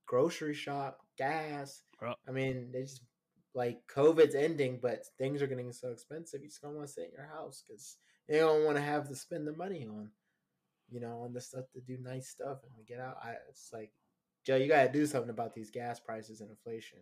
grocery 0.05 0.53
shop, 0.53 0.99
gas. 1.17 1.81
Bro. 1.99 2.13
I 2.25 2.31
mean, 2.31 2.71
they 2.71 2.83
just 2.83 3.01
like 3.55 3.79
COVID's 3.93 4.35
ending, 4.35 4.79
but 4.81 5.05
things 5.17 5.41
are 5.41 5.47
getting 5.47 5.71
so 5.71 5.89
expensive. 5.89 6.41
You 6.41 6.49
just 6.49 6.61
don't 6.61 6.75
want 6.75 6.87
to 6.87 6.93
sit 6.93 7.05
in 7.05 7.11
your 7.11 7.27
house 7.27 7.63
because 7.67 7.97
you 8.27 8.39
don't 8.39 8.65
want 8.65 8.77
to 8.77 8.83
have 8.83 9.07
to 9.09 9.15
spend 9.15 9.47
the 9.47 9.55
money 9.55 9.87
on, 9.87 10.09
you 10.89 10.99
know, 10.99 11.21
on 11.23 11.33
the 11.33 11.41
stuff 11.41 11.65
to 11.73 11.81
do 11.81 11.97
nice 12.01 12.29
stuff 12.29 12.59
and 12.63 12.87
get 12.87 12.99
out. 12.99 13.17
I, 13.23 13.35
it's 13.49 13.69
like, 13.71 13.91
Joe, 14.45 14.55
you 14.55 14.67
got 14.67 14.83
to 14.83 14.91
do 14.91 15.05
something 15.05 15.29
about 15.29 15.53
these 15.53 15.71
gas 15.71 15.99
prices 15.99 16.41
and 16.41 16.49
inflation. 16.49 16.99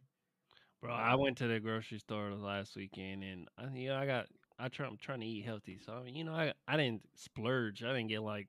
Bro, 0.82 0.94
I 0.94 1.16
went 1.16 1.38
to 1.38 1.48
the 1.48 1.60
grocery 1.60 2.00
store 2.00 2.34
last 2.34 2.76
weekend, 2.76 3.24
and 3.24 3.48
I, 3.56 3.68
you 3.76 3.90
know, 3.90 3.98
I 3.98 4.08
got 4.08 4.26
I 4.58 4.68
try 4.68 4.88
I'm 4.88 4.98
trying 4.98 5.20
to 5.20 5.28
eat 5.28 5.46
healthy, 5.46 5.80
so 5.84 5.94
I 5.94 6.04
mean, 6.04 6.16
you 6.16 6.24
know, 6.24 6.34
I 6.34 6.54
I 6.68 6.76
didn't 6.76 7.04
splurge. 7.16 7.84
I 7.84 7.94
didn't 7.94 8.08
get 8.08 8.24
like 8.24 8.48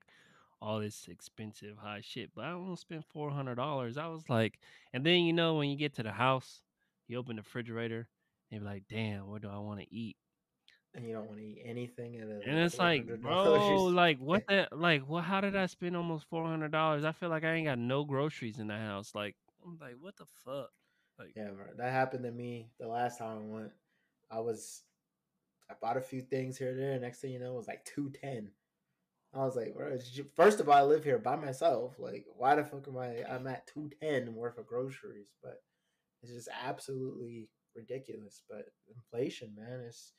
all 0.59 0.79
this 0.79 1.07
expensive 1.09 1.77
high 1.77 2.01
shit, 2.01 2.31
but 2.35 2.45
I 2.45 2.51
don't 2.51 2.65
want 2.65 2.77
to 2.77 2.81
spend 2.81 3.03
four 3.05 3.29
hundred 3.29 3.55
dollars. 3.55 3.97
I 3.97 4.07
was 4.07 4.27
like, 4.29 4.59
and 4.93 5.05
then 5.05 5.25
you 5.25 5.33
know 5.33 5.55
when 5.55 5.69
you 5.69 5.77
get 5.77 5.93
to 5.95 6.03
the 6.03 6.11
house, 6.11 6.61
you 7.13 7.19
open 7.19 7.37
the 7.37 7.41
refrigerator, 7.41 8.07
and 8.51 8.61
you're 8.61 8.69
like, 8.69 8.83
damn, 8.89 9.27
what 9.27 9.41
do 9.41 9.49
I 9.49 9.57
want 9.59 9.79
to 9.79 9.93
eat? 9.93 10.17
and 10.95 11.07
you 11.07 11.13
don't 11.13 11.27
want 11.27 11.39
to 11.39 11.43
eat 11.43 11.61
anything 11.65 12.17
at 12.17 12.27
a 12.27 12.47
And 12.47 12.59
it's 12.59 12.77
like, 12.77 13.07
bro, 13.21 13.85
like 13.85 14.19
what 14.19 14.45
the 14.47 14.67
like 14.71 15.03
what? 15.07 15.23
How 15.23 15.41
did 15.41 15.55
I 15.55 15.65
spend 15.65 15.97
almost 15.97 16.25
four 16.29 16.45
hundred 16.45 16.71
dollars? 16.71 17.03
I 17.03 17.11
feel 17.11 17.29
like 17.29 17.43
I 17.43 17.53
ain't 17.53 17.65
got 17.65 17.79
no 17.79 18.03
groceries 18.03 18.59
in 18.59 18.67
the 18.67 18.77
house. 18.77 19.13
Like 19.15 19.35
I'm 19.65 19.77
like, 19.81 19.95
what 19.99 20.15
the 20.17 20.25
fuck? 20.45 20.69
Like, 21.17 21.33
yeah, 21.35 21.49
bro, 21.49 21.65
that 21.77 21.91
happened 21.91 22.23
to 22.23 22.31
me 22.31 22.69
the 22.79 22.87
last 22.87 23.19
time 23.19 23.37
I 23.37 23.55
went. 23.55 23.71
I 24.31 24.39
was, 24.39 24.81
I 25.69 25.75
bought 25.79 25.97
a 25.97 26.01
few 26.01 26.21
things 26.21 26.57
here 26.57 26.69
and 26.69 26.79
there. 26.79 26.99
Next 26.99 27.19
thing 27.19 27.31
you 27.31 27.39
know, 27.39 27.53
it 27.53 27.57
was 27.57 27.67
like 27.67 27.85
two 27.85 28.11
ten. 28.21 28.51
I 29.33 29.39
was 29.39 29.55
like, 29.55 29.75
bro, 29.75 29.97
first 30.35 30.59
of 30.59 30.69
all, 30.69 30.75
I 30.75 30.83
live 30.83 31.03
here 31.03 31.17
by 31.17 31.35
myself. 31.35 31.95
Like, 31.97 32.25
why 32.35 32.55
the 32.55 32.63
fuck 32.63 32.87
am 32.87 32.97
I? 32.97 33.23
I'm 33.29 33.47
at 33.47 33.67
two 33.67 33.89
ten 34.01 34.35
worth 34.35 34.59
of 34.59 34.67
groceries, 34.67 35.29
but 35.41 35.61
it's 36.23 36.31
just 36.31 36.49
absolutely 36.65 37.49
ridiculous. 37.75 38.41
But 38.49 38.65
inflation, 38.95 39.53
man, 39.55 39.81
is 39.81 40.13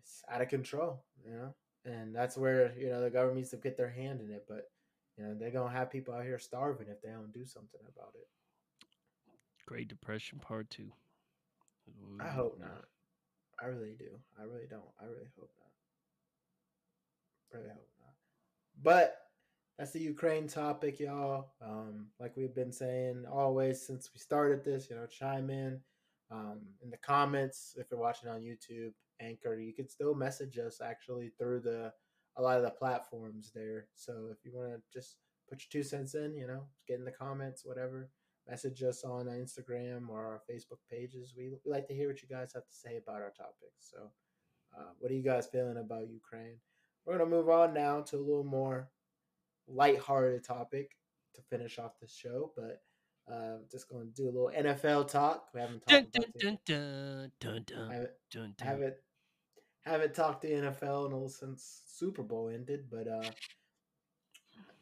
it's 0.00 0.22
out 0.30 0.42
of 0.42 0.48
control, 0.48 1.04
you 1.24 1.32
know. 1.32 1.54
And 1.84 2.14
that's 2.14 2.36
where 2.36 2.72
you 2.78 2.88
know 2.88 3.00
the 3.00 3.10
government 3.10 3.38
needs 3.38 3.50
to 3.50 3.56
get 3.56 3.76
their 3.76 3.90
hand 3.90 4.20
in 4.20 4.30
it. 4.30 4.44
But 4.48 4.64
you 5.16 5.24
know 5.24 5.34
they're 5.38 5.50
gonna 5.50 5.72
have 5.72 5.90
people 5.90 6.14
out 6.14 6.24
here 6.24 6.38
starving 6.38 6.88
if 6.88 7.00
they 7.00 7.10
don't 7.10 7.32
do 7.32 7.46
something 7.46 7.80
about 7.96 8.12
it. 8.14 8.28
Great 9.66 9.88
Depression 9.88 10.38
Part 10.38 10.68
Two. 10.70 10.92
we 11.86 12.20
I 12.20 12.28
hope 12.28 12.58
not. 12.60 12.84
I 13.62 13.66
really 13.66 13.94
do. 13.98 14.18
I 14.38 14.42
really 14.42 14.66
don't. 14.68 14.82
I 15.00 15.04
really 15.04 15.30
hope 15.38 15.50
not. 17.52 17.58
Really 17.58 17.70
hope 17.70 17.88
not. 18.00 18.14
But 18.82 19.21
that's 19.78 19.92
the 19.92 20.00
Ukraine 20.00 20.46
topic, 20.46 21.00
y'all. 21.00 21.52
Um, 21.64 22.08
like 22.20 22.36
we've 22.36 22.54
been 22.54 22.72
saying 22.72 23.24
always 23.30 23.84
since 23.84 24.10
we 24.14 24.20
started 24.20 24.64
this, 24.64 24.88
you 24.90 24.96
know, 24.96 25.06
chime 25.06 25.50
in 25.50 25.80
um, 26.30 26.60
in 26.82 26.90
the 26.90 26.98
comments 26.98 27.74
if 27.76 27.86
you're 27.90 28.00
watching 28.00 28.28
on 28.28 28.40
YouTube, 28.40 28.92
Anchor. 29.20 29.58
You 29.58 29.72
can 29.72 29.88
still 29.88 30.14
message 30.14 30.58
us 30.58 30.80
actually 30.82 31.32
through 31.38 31.60
the 31.60 31.92
a 32.36 32.42
lot 32.42 32.56
of 32.56 32.62
the 32.62 32.70
platforms 32.70 33.50
there. 33.54 33.86
So 33.94 34.28
if 34.30 34.38
you 34.44 34.52
want 34.54 34.70
to 34.70 34.80
just 34.92 35.16
put 35.48 35.60
your 35.60 35.82
two 35.82 35.86
cents 35.86 36.14
in, 36.14 36.34
you 36.36 36.46
know, 36.46 36.64
get 36.88 36.98
in 36.98 37.04
the 37.04 37.10
comments, 37.10 37.62
whatever 37.64 38.08
message 38.48 38.82
us 38.82 39.04
on 39.04 39.26
Instagram 39.26 40.08
or 40.08 40.20
our 40.20 40.42
Facebook 40.50 40.78
pages. 40.90 41.34
We, 41.36 41.50
we 41.64 41.70
like 41.70 41.86
to 41.88 41.94
hear 41.94 42.08
what 42.08 42.22
you 42.22 42.28
guys 42.28 42.52
have 42.54 42.66
to 42.66 42.74
say 42.74 42.96
about 42.96 43.22
our 43.22 43.32
topics. 43.36 43.90
So, 43.90 44.10
uh, 44.76 44.90
what 44.98 45.10
are 45.10 45.14
you 45.14 45.22
guys 45.22 45.46
feeling 45.46 45.76
about 45.76 46.08
Ukraine? 46.10 46.56
We're 47.04 47.18
going 47.18 47.30
to 47.30 47.36
move 47.36 47.48
on 47.48 47.74
now 47.74 48.00
to 48.00 48.16
a 48.16 48.18
little 48.18 48.44
more 48.44 48.88
lighthearted 49.72 50.44
topic 50.44 50.96
to 51.34 51.42
finish 51.42 51.78
off 51.78 51.98
the 52.00 52.08
show, 52.08 52.52
but 52.56 52.82
uh, 53.32 53.58
just 53.70 53.88
going 53.88 54.06
to 54.06 54.14
do 54.14 54.24
a 54.24 54.32
little 54.32 54.50
NFL 54.56 55.08
talk. 55.08 55.46
We 55.54 55.60
haven't 55.60 55.86
talked 55.86 56.12
dun, 56.12 56.26
dun, 56.38 56.58
dun, 56.66 57.32
dun, 57.40 57.64
dun, 57.66 57.90
haven't, 57.90 58.10
dun, 58.30 58.54
dun. 58.58 58.66
haven't 58.66 58.94
haven't 59.84 60.14
talked 60.14 60.42
to 60.42 60.50
NFL 60.50 61.06
in 61.06 61.12
a- 61.12 61.28
since 61.28 61.82
Super 61.86 62.22
Bowl 62.22 62.48
ended, 62.52 62.86
but 62.90 63.08
uh, 63.08 63.30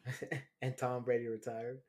and 0.61 0.77
Tom 0.77 1.03
Brady 1.03 1.27
retired. 1.27 1.79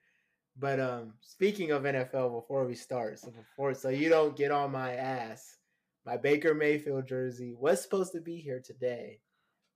But 0.58 0.80
um, 0.80 1.14
speaking 1.20 1.70
of 1.70 1.82
NFL, 1.82 2.40
before 2.40 2.66
we 2.66 2.74
start, 2.74 3.18
so 3.18 3.30
before 3.30 3.74
so 3.74 3.88
you 3.88 4.08
don't 4.08 4.36
get 4.36 4.50
on 4.50 4.70
my 4.70 4.94
ass, 4.94 5.56
my 6.04 6.16
Baker 6.16 6.54
Mayfield 6.54 7.06
jersey 7.06 7.54
was 7.58 7.82
supposed 7.82 8.12
to 8.12 8.20
be 8.20 8.36
here 8.36 8.60
today, 8.64 9.20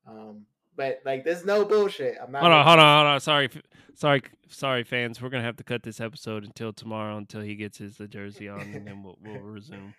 um, 0.06 0.44
but 0.76 1.00
like 1.04 1.24
there's 1.24 1.44
no 1.44 1.64
bullshit. 1.64 2.16
I'm 2.22 2.30
not. 2.30 2.42
Hold 2.42 2.52
on, 2.52 2.66
hold 2.66 2.78
on, 2.78 2.98
hold 2.98 3.14
on. 3.14 3.20
Sorry, 3.20 3.50
sorry, 3.94 4.22
sorry, 4.48 4.84
fans. 4.84 5.20
We're 5.20 5.30
gonna 5.30 5.42
have 5.44 5.56
to 5.56 5.64
cut 5.64 5.82
this 5.82 6.00
episode 6.00 6.44
until 6.44 6.72
tomorrow 6.72 7.16
until 7.16 7.40
he 7.40 7.54
gets 7.54 7.78
his 7.78 7.96
the 7.96 8.06
jersey 8.06 8.48
on, 8.48 8.60
and 8.60 8.86
then 8.86 9.02
we'll 9.02 9.18
we'll 9.24 9.40
resume. 9.40 9.94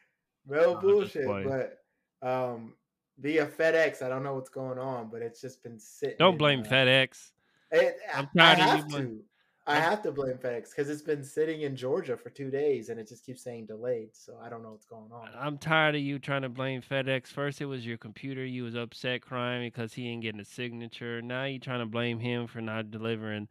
No 0.47 0.75
bullshit, 0.75 1.27
but 1.27 1.79
um, 2.21 2.73
via 3.19 3.45
FedEx, 3.45 4.01
I 4.01 4.09
don't 4.09 4.23
know 4.23 4.35
what's 4.35 4.49
going 4.49 4.79
on, 4.79 5.09
but 5.09 5.21
it's 5.21 5.41
just 5.41 5.63
been 5.63 5.79
sitting. 5.79 6.15
Don't 6.19 6.33
in, 6.33 6.37
blame 6.37 6.59
uh, 6.61 6.63
FedEx. 6.63 7.31
It, 7.71 7.97
I'm 8.13 8.29
I 8.37 8.55
tired 8.55 8.79
of 8.79 8.91
you 8.91 8.97
to. 8.97 9.19
I 9.67 9.75
have 9.79 10.01
to 10.03 10.11
blame 10.11 10.37
FedEx 10.37 10.69
because 10.69 10.89
it's 10.89 11.01
been 11.01 11.23
sitting 11.23 11.61
in 11.61 11.75
Georgia 11.75 12.15
for 12.15 12.29
two 12.29 12.49
days 12.49 12.89
and 12.89 12.99
it 12.99 13.07
just 13.07 13.25
keeps 13.25 13.43
saying 13.43 13.65
delayed. 13.65 14.09
So 14.15 14.37
I 14.41 14.47
don't 14.49 14.63
know 14.63 14.71
what's 14.71 14.85
going 14.85 15.11
on. 15.11 15.29
I'm 15.37 15.57
tired 15.57 15.95
of 15.95 16.01
you 16.01 16.19
trying 16.19 16.43
to 16.43 16.49
blame 16.49 16.81
FedEx. 16.81 17.27
First, 17.27 17.59
it 17.61 17.65
was 17.65 17.85
your 17.85 17.97
computer. 17.97 18.45
You 18.45 18.63
was 18.63 18.75
upset 18.75 19.21
crying 19.21 19.67
because 19.67 19.93
he 19.93 20.07
ain't 20.07 20.21
getting 20.21 20.39
a 20.41 20.45
signature. 20.45 21.21
Now 21.21 21.43
you 21.45 21.59
trying 21.59 21.79
to 21.81 21.85
blame 21.85 22.19
him 22.19 22.47
for 22.47 22.61
not 22.61 22.91
delivering 22.91 23.47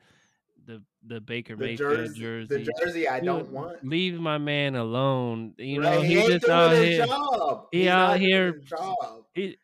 the 0.66 0.82
the 1.06 1.20
Baker 1.20 1.54
The 1.54 1.64
Mayfield 1.64 1.96
jersey, 1.96 2.20
jersey. 2.20 2.64
the 2.64 2.72
jersey 2.84 3.08
I 3.08 3.20
don't 3.20 3.48
want. 3.52 3.84
Leave 3.86 4.18
my 4.18 4.38
man 4.38 4.74
alone. 4.74 5.54
You 5.58 5.80
Right, 5.82 5.94
know 5.96 6.00
he, 6.02 6.14
just 6.26 6.48
out 6.48 6.72
his 6.72 6.96
here. 6.96 7.06
job. 7.06 7.66
he 7.70 7.78
He's 7.80 7.88
out 7.88 8.18
here- 8.18 8.52
his 8.54 8.64
job. 8.64 8.96
He 9.34 9.56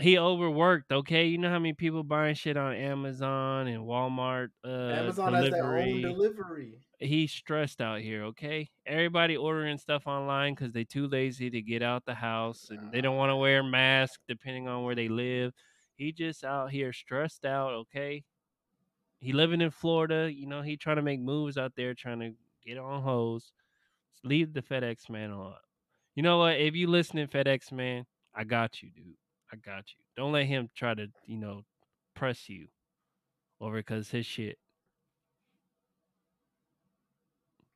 he 0.00 0.18
overworked. 0.18 0.90
Okay, 0.90 1.26
you 1.26 1.38
know 1.38 1.50
how 1.50 1.58
many 1.58 1.72
people 1.72 2.02
buying 2.02 2.34
shit 2.34 2.56
on 2.56 2.74
Amazon 2.74 3.68
and 3.68 3.84
Walmart 3.84 4.48
uh, 4.64 4.68
Amazon 4.68 5.34
has 5.34 5.50
their 5.50 5.78
own 5.78 6.00
delivery. 6.00 6.02
delivery. 6.02 6.74
He's 6.98 7.30
stressed 7.32 7.80
out 7.80 8.00
here. 8.00 8.24
Okay, 8.24 8.70
everybody 8.86 9.36
ordering 9.36 9.78
stuff 9.78 10.06
online 10.06 10.54
because 10.54 10.72
they 10.72 10.84
too 10.84 11.06
lazy 11.06 11.50
to 11.50 11.62
get 11.62 11.82
out 11.82 12.04
the 12.06 12.14
house 12.14 12.68
and 12.70 12.90
they 12.92 13.00
don't 13.00 13.16
want 13.16 13.30
to 13.30 13.36
wear 13.36 13.62
masks 13.62 14.22
depending 14.26 14.68
on 14.68 14.82
where 14.82 14.94
they 14.94 15.08
live. 15.08 15.52
He 15.96 16.12
just 16.12 16.44
out 16.44 16.70
here 16.70 16.92
stressed 16.92 17.44
out. 17.44 17.72
Okay, 17.72 18.24
he 19.18 19.32
living 19.32 19.60
in 19.60 19.70
Florida. 19.70 20.30
You 20.32 20.46
know 20.46 20.62
he 20.62 20.76
trying 20.76 20.96
to 20.96 21.02
make 21.02 21.20
moves 21.20 21.56
out 21.56 21.72
there, 21.76 21.94
trying 21.94 22.20
to 22.20 22.32
get 22.66 22.78
on 22.78 23.02
hoes. 23.02 23.52
Leave 24.24 24.54
the 24.54 24.62
FedEx 24.62 25.08
man 25.08 25.30
on. 25.30 25.54
You 26.16 26.22
know 26.22 26.38
what? 26.38 26.56
If 26.56 26.74
you 26.74 26.88
listening, 26.88 27.28
FedEx 27.28 27.70
man, 27.70 28.06
I 28.34 28.44
got 28.44 28.82
you, 28.82 28.90
dude. 28.90 29.14
I 29.54 29.56
got 29.56 29.84
you. 29.96 30.04
Don't 30.16 30.32
let 30.32 30.46
him 30.46 30.68
try 30.74 30.94
to, 30.94 31.06
you 31.26 31.38
know, 31.38 31.62
press 32.16 32.48
you 32.48 32.66
over 33.60 33.76
because 33.76 34.10
his 34.10 34.26
shit. 34.26 34.58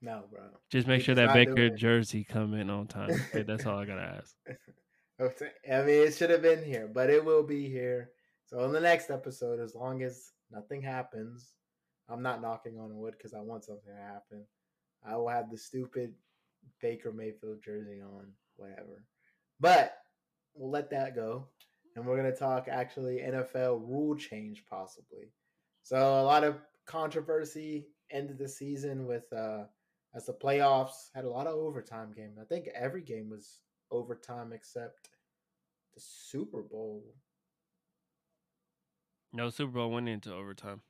No, 0.00 0.24
bro. 0.30 0.40
Just 0.70 0.86
make 0.88 1.00
He 1.00 1.04
sure 1.04 1.14
that 1.14 1.34
Baker 1.34 1.70
jersey 1.70 2.24
come 2.24 2.54
in 2.54 2.68
on 2.70 2.86
time. 2.86 3.10
That's 3.32 3.66
all 3.66 3.78
I 3.78 3.84
gotta 3.84 4.20
ask. 4.20 4.34
I 5.20 5.82
mean, 5.82 6.06
it 6.06 6.14
should 6.14 6.30
have 6.30 6.42
been 6.42 6.64
here, 6.64 6.88
but 6.92 7.10
it 7.10 7.24
will 7.24 7.42
be 7.42 7.68
here. 7.68 8.10
So 8.46 8.64
in 8.64 8.72
the 8.72 8.80
next 8.80 9.10
episode, 9.10 9.60
as 9.60 9.74
long 9.74 10.02
as 10.02 10.32
nothing 10.50 10.82
happens, 10.82 11.54
I'm 12.08 12.22
not 12.22 12.40
knocking 12.40 12.78
on 12.78 12.96
wood 12.96 13.14
because 13.16 13.34
I 13.34 13.40
want 13.40 13.64
something 13.64 13.92
to 13.92 14.00
happen. 14.00 14.44
I 15.04 15.16
will 15.16 15.28
have 15.28 15.50
the 15.50 15.58
stupid 15.58 16.14
Baker 16.80 17.12
Mayfield 17.12 17.62
jersey 17.62 18.00
on, 18.00 18.32
whatever. 18.56 19.04
But 19.60 19.96
we'll 20.54 20.70
let 20.70 20.90
that 20.90 21.14
go, 21.14 21.46
and 21.98 22.06
we're 22.06 22.16
gonna 22.16 22.34
talk 22.34 22.68
actually 22.68 23.16
NFL 23.16 23.80
rule 23.80 24.14
change 24.16 24.64
possibly. 24.70 25.32
So 25.82 25.96
a 25.96 26.22
lot 26.22 26.44
of 26.44 26.60
controversy 26.86 27.88
ended 28.10 28.38
the 28.38 28.48
season 28.48 29.06
with 29.06 29.30
uh 29.32 29.64
as 30.14 30.26
the 30.26 30.32
playoffs 30.32 31.10
had 31.14 31.24
a 31.24 31.30
lot 31.30 31.46
of 31.46 31.54
overtime 31.54 32.12
game. 32.16 32.32
I 32.40 32.44
think 32.44 32.68
every 32.74 33.02
game 33.02 33.28
was 33.28 33.60
overtime 33.90 34.52
except 34.52 35.10
the 35.94 36.00
Super 36.00 36.62
Bowl. 36.62 37.04
No, 39.32 39.50
Super 39.50 39.72
Bowl 39.72 39.90
went 39.90 40.08
into 40.08 40.32
overtime. 40.32 40.80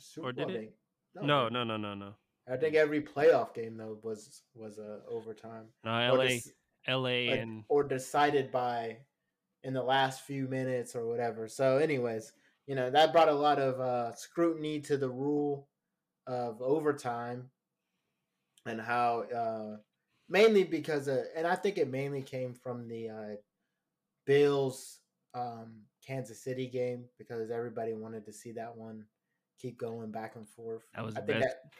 Super 0.00 0.28
Or 0.28 0.32
did 0.32 0.48
Bowl, 0.48 0.56
I 0.56 0.60
it? 0.60 0.74
No, 1.14 1.48
no, 1.48 1.64
no, 1.64 1.76
no, 1.76 1.94
no. 1.94 2.14
I 2.50 2.56
think 2.56 2.74
every 2.74 3.02
playoff 3.02 3.54
game 3.54 3.76
though 3.76 3.98
was 4.02 4.42
was 4.54 4.78
a 4.78 5.00
overtime. 5.08 5.66
No, 5.84 5.90
LA, 6.14 6.38
LA, 6.88 7.32
and 7.32 7.64
or 7.68 7.84
decided 7.84 8.50
by 8.50 8.98
in 9.64 9.74
the 9.74 9.82
last 9.82 10.22
few 10.22 10.46
minutes 10.46 10.94
or 10.94 11.06
whatever. 11.06 11.48
So, 11.48 11.78
anyways, 11.78 12.32
you 12.66 12.74
know 12.74 12.90
that 12.90 13.12
brought 13.12 13.28
a 13.28 13.32
lot 13.32 13.58
of 13.58 13.80
uh, 13.80 14.14
scrutiny 14.14 14.80
to 14.80 14.96
the 14.96 15.08
rule 15.08 15.68
of 16.26 16.60
overtime 16.60 17.50
and 18.66 18.80
how 18.80 19.22
uh, 19.34 19.76
mainly 20.28 20.64
because 20.64 21.08
of, 21.08 21.20
and 21.34 21.46
I 21.46 21.54
think 21.54 21.78
it 21.78 21.90
mainly 21.90 22.22
came 22.22 22.54
from 22.54 22.86
the 22.88 23.08
uh, 23.08 23.36
Bills 24.26 24.98
um, 25.34 25.82
Kansas 26.06 26.42
City 26.42 26.66
game 26.66 27.04
because 27.18 27.50
everybody 27.50 27.94
wanted 27.94 28.24
to 28.26 28.32
see 28.32 28.52
that 28.52 28.76
one 28.76 29.04
keep 29.60 29.78
going 29.78 30.10
back 30.10 30.36
and 30.36 30.48
forth. 30.48 30.82
That 30.94 31.04
was 31.04 31.16
I 31.16 31.20
the 31.20 31.26
think 31.26 31.40
best. 31.40 31.56
that. 31.64 31.72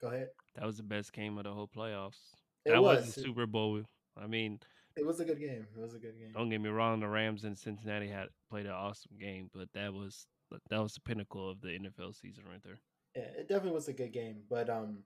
Go 0.00 0.08
ahead. 0.08 0.28
that 0.56 0.66
was 0.66 0.76
the 0.76 0.82
best 0.82 1.12
game 1.12 1.38
of 1.38 1.44
the 1.44 1.52
whole 1.52 1.68
playoffs. 1.68 2.18
It 2.64 2.70
that 2.70 2.82
was. 2.82 3.06
wasn't 3.06 3.26
Super 3.26 3.46
Bowl. 3.46 3.82
I 4.16 4.26
mean, 4.26 4.60
It 4.96 5.06
was 5.06 5.20
a 5.20 5.24
good 5.24 5.40
game. 5.40 5.66
It 5.76 5.80
was 5.80 5.94
a 5.94 5.98
good 5.98 6.18
game. 6.18 6.32
don't 6.34 6.50
get 6.50 6.60
me 6.60 6.68
wrong, 6.68 7.00
the 7.00 7.08
Rams 7.08 7.44
and 7.44 7.56
Cincinnati 7.56 8.08
had 8.08 8.28
played 8.50 8.66
an 8.66 8.72
awesome 8.72 9.16
game, 9.18 9.50
but 9.54 9.68
that 9.74 9.92
was 9.92 10.26
that 10.68 10.82
was 10.82 10.94
the 10.94 11.00
pinnacle 11.00 11.48
of 11.48 11.60
the 11.60 11.68
NFL 11.68 12.14
season 12.14 12.44
right 12.50 12.62
there. 12.62 12.78
yeah, 13.16 13.40
it 13.40 13.48
definitely 13.48 13.72
was 13.72 13.88
a 13.88 13.92
good 13.92 14.12
game. 14.12 14.42
But 14.50 14.68
um, 14.68 14.98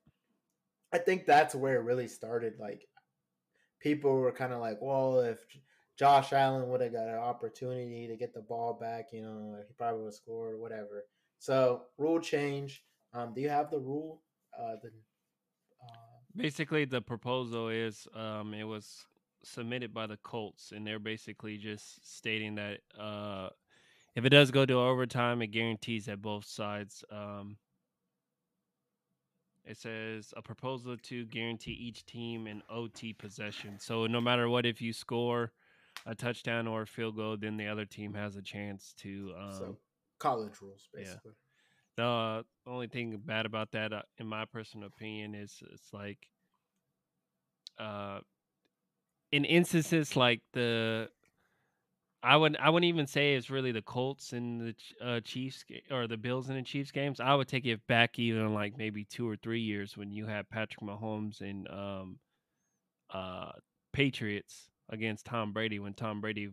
I 0.93 0.99
think 0.99 1.27
that's 1.27 1.55
where 1.55 1.77
it 1.77 1.85
really 1.85 2.09
started. 2.09 2.55
Like, 2.59 2.87
people 3.81 4.17
were 4.17 4.33
kind 4.33 4.53
of 4.53 4.61
like, 4.61 4.79
well, 4.81 5.21
if 5.21 5.39
Josh 5.99 6.33
Allen 6.33 6.69
would 6.69 6.81
have 6.81 6.93
got 6.93 7.09
an 7.09 7.19
opportunity 7.19 8.07
to 8.07 8.17
get 8.17 8.35
the 8.35 8.43
ball 8.43 8.75
back, 8.75 9.07
you 9.13 9.23
know, 9.23 9.57
he 9.67 9.75
probably 9.79 10.01
would 10.01 10.09
have 10.09 10.15
scored 10.15 10.55
or 10.55 10.59
whatever. 10.59 11.05
So 11.39 11.83
rule 11.99 12.21
change. 12.21 12.83
Um, 13.15 13.33
do 13.35 13.41
you 13.41 13.49
have 13.49 13.71
the 13.71 13.79
rule? 13.79 14.23
Uh, 14.59 14.77
the 14.83 14.89
uh, 15.83 16.17
Basically, 16.35 16.85
the 16.85 17.01
proposal 17.01 17.69
is 17.69 18.07
um, 18.15 18.53
it 18.53 18.65
was 18.65 19.07
submitted 19.47 19.95
by 19.95 20.07
the 20.07 20.17
Colts, 20.19 20.73
and 20.73 20.87
they're 20.87 20.99
basically 20.99 21.57
just 21.57 22.17
stating 22.17 22.57
that 22.57 22.81
uh, 22.99 23.49
if 24.15 24.25
it 24.25 24.31
does 24.31 24.51
go 24.51 24.67
to 24.67 24.75
overtime, 24.75 25.43
it 25.43 25.49
guarantees 25.49 26.07
that 26.07 26.23
both 26.23 26.47
sides. 26.47 27.05
Um, 27.11 27.57
it 29.65 29.77
says 29.77 30.33
a 30.37 30.43
proposal 30.43 30.97
to 30.97 31.25
guarantee 31.27 31.73
each 31.73 32.07
team 32.07 32.47
an 32.47 32.63
OT 32.71 33.13
possession. 33.13 33.79
So 33.79 34.07
no 34.07 34.21
matter 34.21 34.49
what, 34.49 34.65
if 34.65 34.81
you 34.81 34.93
score 34.93 35.53
a 36.07 36.15
touchdown 36.15 36.69
or 36.69 36.83
a 36.83 36.87
field 36.87 37.17
goal, 37.17 37.37
then 37.37 37.57
the 37.57 37.67
other 37.67 37.85
team 37.85 38.15
has 38.15 38.37
a 38.37 38.43
chance 38.43 38.95
to. 38.99 39.33
Um, 39.39 39.53
so 39.53 39.77
college 40.19 40.53
rules 40.63 40.89
yeah. 40.95 41.03
basically. 41.03 41.33
the 41.97 42.71
only 42.71 42.87
thing 42.87 43.21
bad 43.25 43.45
about 43.45 43.73
that, 43.73 43.93
uh, 43.93 44.03
in 44.19 44.27
my 44.27 44.45
personal 44.45 44.87
opinion, 44.87 45.35
is 45.35 45.63
it's 45.73 45.93
like, 45.93 46.29
uh, 47.79 48.21
in 49.33 49.45
instances 49.45 50.17
like 50.17 50.41
the, 50.53 51.09
I 52.23 52.37
would 52.37 52.57
I 52.57 52.71
wouldn't 52.71 52.89
even 52.89 53.07
say 53.07 53.35
it's 53.35 53.51
really 53.51 53.73
the 53.73 53.83
Colts 53.83 54.33
and 54.33 54.61
the 54.61 54.75
uh, 55.05 55.21
Chiefs 55.21 55.65
or 55.91 56.09
the 56.09 56.17
Bills 56.17 56.49
and 56.49 56.59
the 56.59 56.63
Chiefs 56.63 56.91
games. 56.91 57.21
I 57.21 57.35
would 57.35 57.47
take 57.47 57.67
it 57.67 57.87
back 57.87 58.19
even 58.19 58.53
like 58.53 58.77
maybe 58.77 59.05
two 59.05 59.29
or 59.29 59.37
three 59.37 59.61
years 59.61 59.97
when 59.97 60.11
you 60.11 60.27
had 60.27 60.49
Patrick 60.51 60.81
Mahomes 60.81 61.41
and 61.41 61.69
um, 61.69 62.19
uh, 63.13 63.53
Patriots 63.93 64.71
against 64.89 65.27
Tom 65.27 65.53
Brady 65.53 65.79
when 65.79 65.95
Tom 65.95 66.21
Brady 66.21 66.49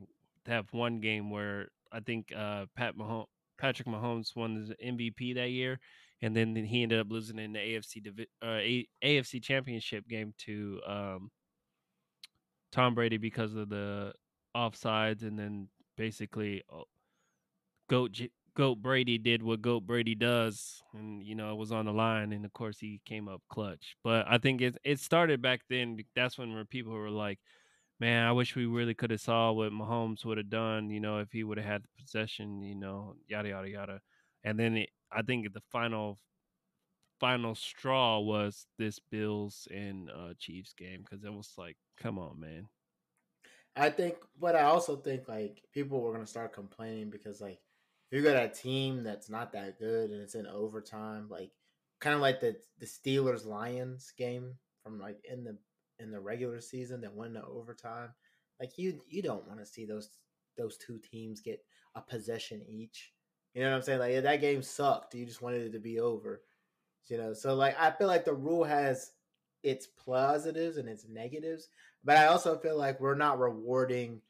have 0.46 0.68
one 0.72 1.00
game 1.00 1.32
where 1.32 1.70
I 1.92 2.02
think 2.02 2.32
uh, 2.36 2.66
Pat 2.76 2.96
Mahomes. 2.96 3.26
Patrick 3.58 3.88
Mahomes 3.88 4.36
won 4.36 4.68
the 4.68 4.76
MVP 4.86 5.36
that 5.36 5.52
year, 5.52 5.80
and 6.22 6.36
then 6.36 6.56
he 6.56 6.84
ended 6.84 7.00
up 7.00 7.08
losing 7.10 7.40
in 7.40 7.54
the 7.54 7.60
AFC 7.60 8.26
uh, 8.42 8.60
AFC 9.04 9.42
Championship 9.42 10.08
game 10.08 10.34
to 10.40 10.82
um, 10.86 11.32
Tom 12.74 12.96
Brady 12.96 13.18
because 13.18 13.54
of 13.56 13.70
the 13.70 14.14
offsides, 14.56 15.22
and 15.22 15.38
then 15.38 15.70
basically 15.96 16.64
uh, 16.74 16.82
Goat 17.90 18.20
Goat 18.56 18.82
Brady 18.82 19.18
did 19.18 19.44
what 19.44 19.62
Goat 19.62 19.86
Brady 19.86 20.16
does, 20.16 20.82
and 20.94 21.24
you 21.24 21.36
know 21.36 21.52
it 21.52 21.58
was 21.58 21.72
on 21.72 21.86
the 21.86 21.94
line, 21.94 22.34
and 22.34 22.44
of 22.46 22.54
course 22.54 22.80
he 22.80 23.00
came 23.06 23.28
up 23.30 23.42
clutch. 23.50 23.96
But 24.04 24.26
I 24.28 24.40
think 24.40 24.62
it 24.62 24.78
it 24.84 25.00
started 25.00 25.42
back 25.42 25.62
then. 25.70 26.00
That's 26.16 26.38
when 26.38 26.66
people 26.66 26.94
were 26.94 27.12
like, 27.12 27.40
man, 28.00 28.26
I 28.28 28.32
wish 28.32 28.56
we 28.56 28.66
really 28.66 28.96
could 28.96 29.12
have 29.12 29.22
saw 29.22 29.52
what 29.52 29.72
Mahomes 29.72 30.26
would 30.26 30.38
have 30.38 30.50
done, 30.50 30.90
you 30.90 31.00
know, 31.00 31.20
if 31.20 31.32
he 31.32 31.44
would 31.44 31.58
have 31.58 31.68
had 31.68 31.84
the 31.84 32.04
possession, 32.04 32.64
you 32.64 32.76
know, 32.76 33.16
yada 33.28 33.50
yada 33.50 33.70
yada. 33.70 34.02
And 34.44 34.60
then 34.60 34.78
it, 34.78 34.90
I 35.12 35.22
think 35.22 35.54
the 35.54 35.62
final 35.72 36.20
final 37.20 37.56
straw 37.56 38.20
was 38.20 38.66
this 38.78 39.00
Bills 39.12 39.68
and 39.72 40.10
uh, 40.10 40.34
Chiefs 40.40 40.74
game 40.74 41.02
because 41.04 41.24
it 41.24 41.34
was 41.34 41.54
like, 41.58 41.78
come 42.00 42.20
on, 42.20 42.40
man. 42.40 42.68
I 43.76 43.90
think, 43.90 44.16
but 44.40 44.56
I 44.56 44.64
also 44.64 44.96
think 44.96 45.28
like 45.28 45.64
people 45.74 46.02
were 46.02 46.14
gonna 46.14 46.26
start 46.26 46.54
complaining 46.54 47.10
because 47.10 47.42
like 47.42 47.60
if 48.12 48.18
you 48.18 48.24
got 48.24 48.44
a 48.44 48.50
team 48.50 49.04
that's 49.04 49.30
not 49.30 49.54
that 49.54 49.80
good 49.80 50.12
and 50.12 50.22
it's 50.22 50.36
in 50.36 50.46
overtime, 50.46 51.28
like 51.30 51.52
kind 52.00 52.14
of 52.14 52.22
like 52.22 52.40
the 52.40 52.56
the 52.80 52.86
Steelers 52.86 53.46
Lions 53.46 54.14
game 54.18 54.54
from 54.84 55.00
like 55.00 55.18
in 55.30 55.44
the 55.44 55.58
in 56.00 56.12
the 56.12 56.20
regular 56.20 56.62
season 56.62 57.02
that 57.02 57.16
went 57.16 57.34
to 57.34 57.44
overtime, 57.44 58.10
like 58.60 58.78
you 58.78 59.02
you 59.08 59.22
don't 59.24 59.48
want 59.48 59.60
to 59.60 59.66
see 59.66 59.86
those 59.86 60.10
those 60.58 60.78
two 60.78 61.00
teams 61.00 61.42
get 61.42 61.64
a 61.96 62.02
possession 62.02 62.62
each. 62.68 63.12
You 63.56 63.64
know 63.64 63.72
what 63.72 63.78
I'm 63.78 63.82
saying? 63.82 64.00
Like 64.00 64.14
yeah, 64.14 64.22
that 64.22 64.42
game 64.42 64.62
sucked. 64.62 65.16
You 65.16 65.26
just 65.26 65.42
wanted 65.42 65.64
it 65.64 65.72
to 65.74 65.80
be 65.80 66.00
over. 66.00 66.44
You 67.08 67.18
know, 67.18 67.34
so 67.34 67.56
like 67.56 67.76
I 67.80 67.92
feel 67.92 68.08
like 68.08 68.26
the 68.26 68.34
rule 68.34 68.64
has 68.64 69.12
its 69.64 69.88
positives 70.06 70.78
and 70.78 70.90
its 70.90 71.08
negatives, 71.10 71.70
but 72.04 72.18
I 72.18 72.28
also 72.28 72.58
feel 72.58 72.78
like 72.78 73.00
we're 73.00 73.16
not 73.16 73.40
rewarding 73.40 74.22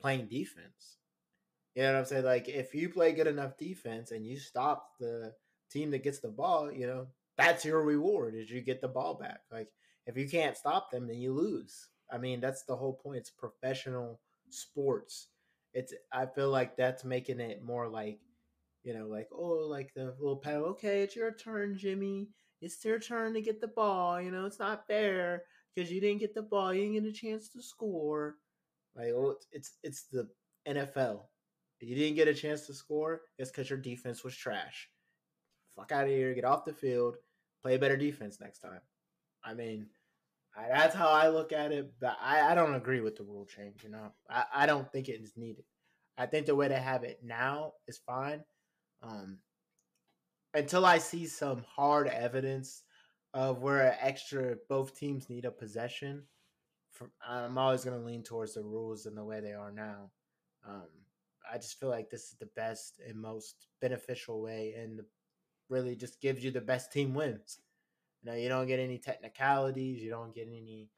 playing 0.00 0.26
defense. 0.26 0.98
You 1.74 1.82
know 1.82 1.92
what 1.92 1.98
I'm 2.00 2.04
saying? 2.06 2.24
Like 2.24 2.48
if 2.48 2.74
you 2.74 2.88
play 2.88 3.12
good 3.12 3.26
enough 3.26 3.56
defense 3.56 4.10
and 4.10 4.26
you 4.26 4.38
stop 4.38 4.92
the 4.98 5.34
team 5.70 5.90
that 5.92 6.02
gets 6.02 6.18
the 6.18 6.28
ball, 6.28 6.72
you 6.72 6.86
know, 6.86 7.06
that's 7.36 7.64
your 7.64 7.82
reward 7.82 8.34
is 8.34 8.50
you 8.50 8.60
get 8.60 8.80
the 8.80 8.88
ball 8.88 9.14
back. 9.14 9.40
Like 9.52 9.68
if 10.06 10.16
you 10.16 10.28
can't 10.28 10.56
stop 10.56 10.90
them, 10.90 11.06
then 11.06 11.18
you 11.18 11.32
lose. 11.32 11.88
I 12.10 12.18
mean, 12.18 12.40
that's 12.40 12.62
the 12.64 12.74
whole 12.74 12.94
point. 12.94 13.18
It's 13.18 13.30
professional 13.30 14.20
sports. 14.48 15.28
It's 15.74 15.92
I 16.12 16.26
feel 16.26 16.50
like 16.50 16.76
that's 16.76 17.04
making 17.04 17.40
it 17.40 17.62
more 17.62 17.88
like, 17.88 18.18
you 18.82 18.94
know, 18.94 19.06
like 19.06 19.28
oh, 19.32 19.66
like 19.68 19.92
the 19.94 20.14
little 20.18 20.38
pedal. 20.38 20.64
Okay, 20.70 21.02
it's 21.02 21.14
your 21.14 21.32
turn, 21.32 21.76
Jimmy. 21.78 22.28
It's 22.60 22.84
your 22.84 22.98
turn 22.98 23.34
to 23.34 23.40
get 23.40 23.60
the 23.60 23.68
ball. 23.68 24.20
You 24.20 24.30
know, 24.30 24.46
it's 24.46 24.58
not 24.58 24.86
fair 24.86 25.42
because 25.74 25.90
you 25.90 26.00
didn't 26.00 26.20
get 26.20 26.34
the 26.34 26.42
ball. 26.42 26.74
You 26.74 26.82
didn't 26.82 27.04
get 27.04 27.10
a 27.10 27.12
chance 27.12 27.48
to 27.50 27.62
score. 27.62 28.36
Like 28.96 29.08
oh, 29.08 29.36
it's 29.52 29.78
it's, 29.82 30.06
the 30.10 30.28
NFL. 30.66 31.22
If 31.80 31.88
you 31.88 31.94
didn't 31.94 32.16
get 32.16 32.28
a 32.28 32.34
chance 32.34 32.66
to 32.66 32.74
score, 32.74 33.22
it's 33.38 33.50
because 33.50 33.70
your 33.70 33.78
defense 33.78 34.24
was 34.24 34.36
trash. 34.36 34.88
Fuck 35.76 35.92
out 35.92 36.04
of 36.04 36.10
here. 36.10 36.34
Get 36.34 36.44
off 36.44 36.64
the 36.64 36.72
field. 36.72 37.16
Play 37.62 37.76
better 37.76 37.96
defense 37.96 38.40
next 38.40 38.58
time. 38.58 38.80
I 39.44 39.54
mean, 39.54 39.86
I, 40.56 40.68
that's 40.68 40.96
how 40.96 41.08
I 41.08 41.28
look 41.28 41.52
at 41.52 41.70
it. 41.70 41.92
But 42.00 42.16
I, 42.20 42.50
I 42.50 42.54
don't 42.56 42.74
agree 42.74 43.00
with 43.00 43.16
the 43.16 43.22
rule 43.22 43.46
change. 43.46 43.84
You 43.84 43.90
know, 43.90 44.12
I, 44.28 44.44
I 44.52 44.66
don't 44.66 44.90
think 44.90 45.08
it 45.08 45.20
is 45.20 45.34
needed. 45.36 45.64
I 46.16 46.26
think 46.26 46.46
the 46.46 46.56
way 46.56 46.66
they 46.66 46.80
have 46.80 47.04
it 47.04 47.20
now 47.22 47.74
is 47.86 48.00
fine. 48.04 48.42
Um, 49.02 49.38
until 50.54 50.84
I 50.84 50.98
see 50.98 51.26
some 51.26 51.64
hard 51.68 52.08
evidence 52.08 52.82
of 53.34 53.62
where 53.62 53.96
extra 54.00 54.56
both 54.68 54.98
teams 54.98 55.28
need 55.28 55.44
a 55.44 55.50
possession, 55.50 56.24
from, 56.90 57.10
I'm 57.26 57.58
always 57.58 57.84
going 57.84 57.98
to 57.98 58.04
lean 58.04 58.22
towards 58.22 58.54
the 58.54 58.62
rules 58.62 59.06
and 59.06 59.16
the 59.16 59.24
way 59.24 59.40
they 59.40 59.52
are 59.52 59.70
now. 59.70 60.10
Um, 60.66 60.88
I 61.50 61.56
just 61.56 61.78
feel 61.78 61.88
like 61.88 62.10
this 62.10 62.24
is 62.24 62.36
the 62.38 62.48
best 62.56 63.00
and 63.06 63.20
most 63.20 63.66
beneficial 63.80 64.42
way, 64.42 64.74
and 64.76 65.00
really 65.68 65.96
just 65.96 66.20
gives 66.20 66.42
you 66.42 66.50
the 66.50 66.60
best 66.60 66.92
team 66.92 67.14
wins. 67.14 67.60
You 68.22 68.30
know, 68.30 68.36
you 68.36 68.48
don't 68.48 68.66
get 68.66 68.80
any 68.80 68.98
technicalities, 68.98 70.02
you 70.02 70.10
don't 70.10 70.34
get 70.34 70.48
any 70.48 70.90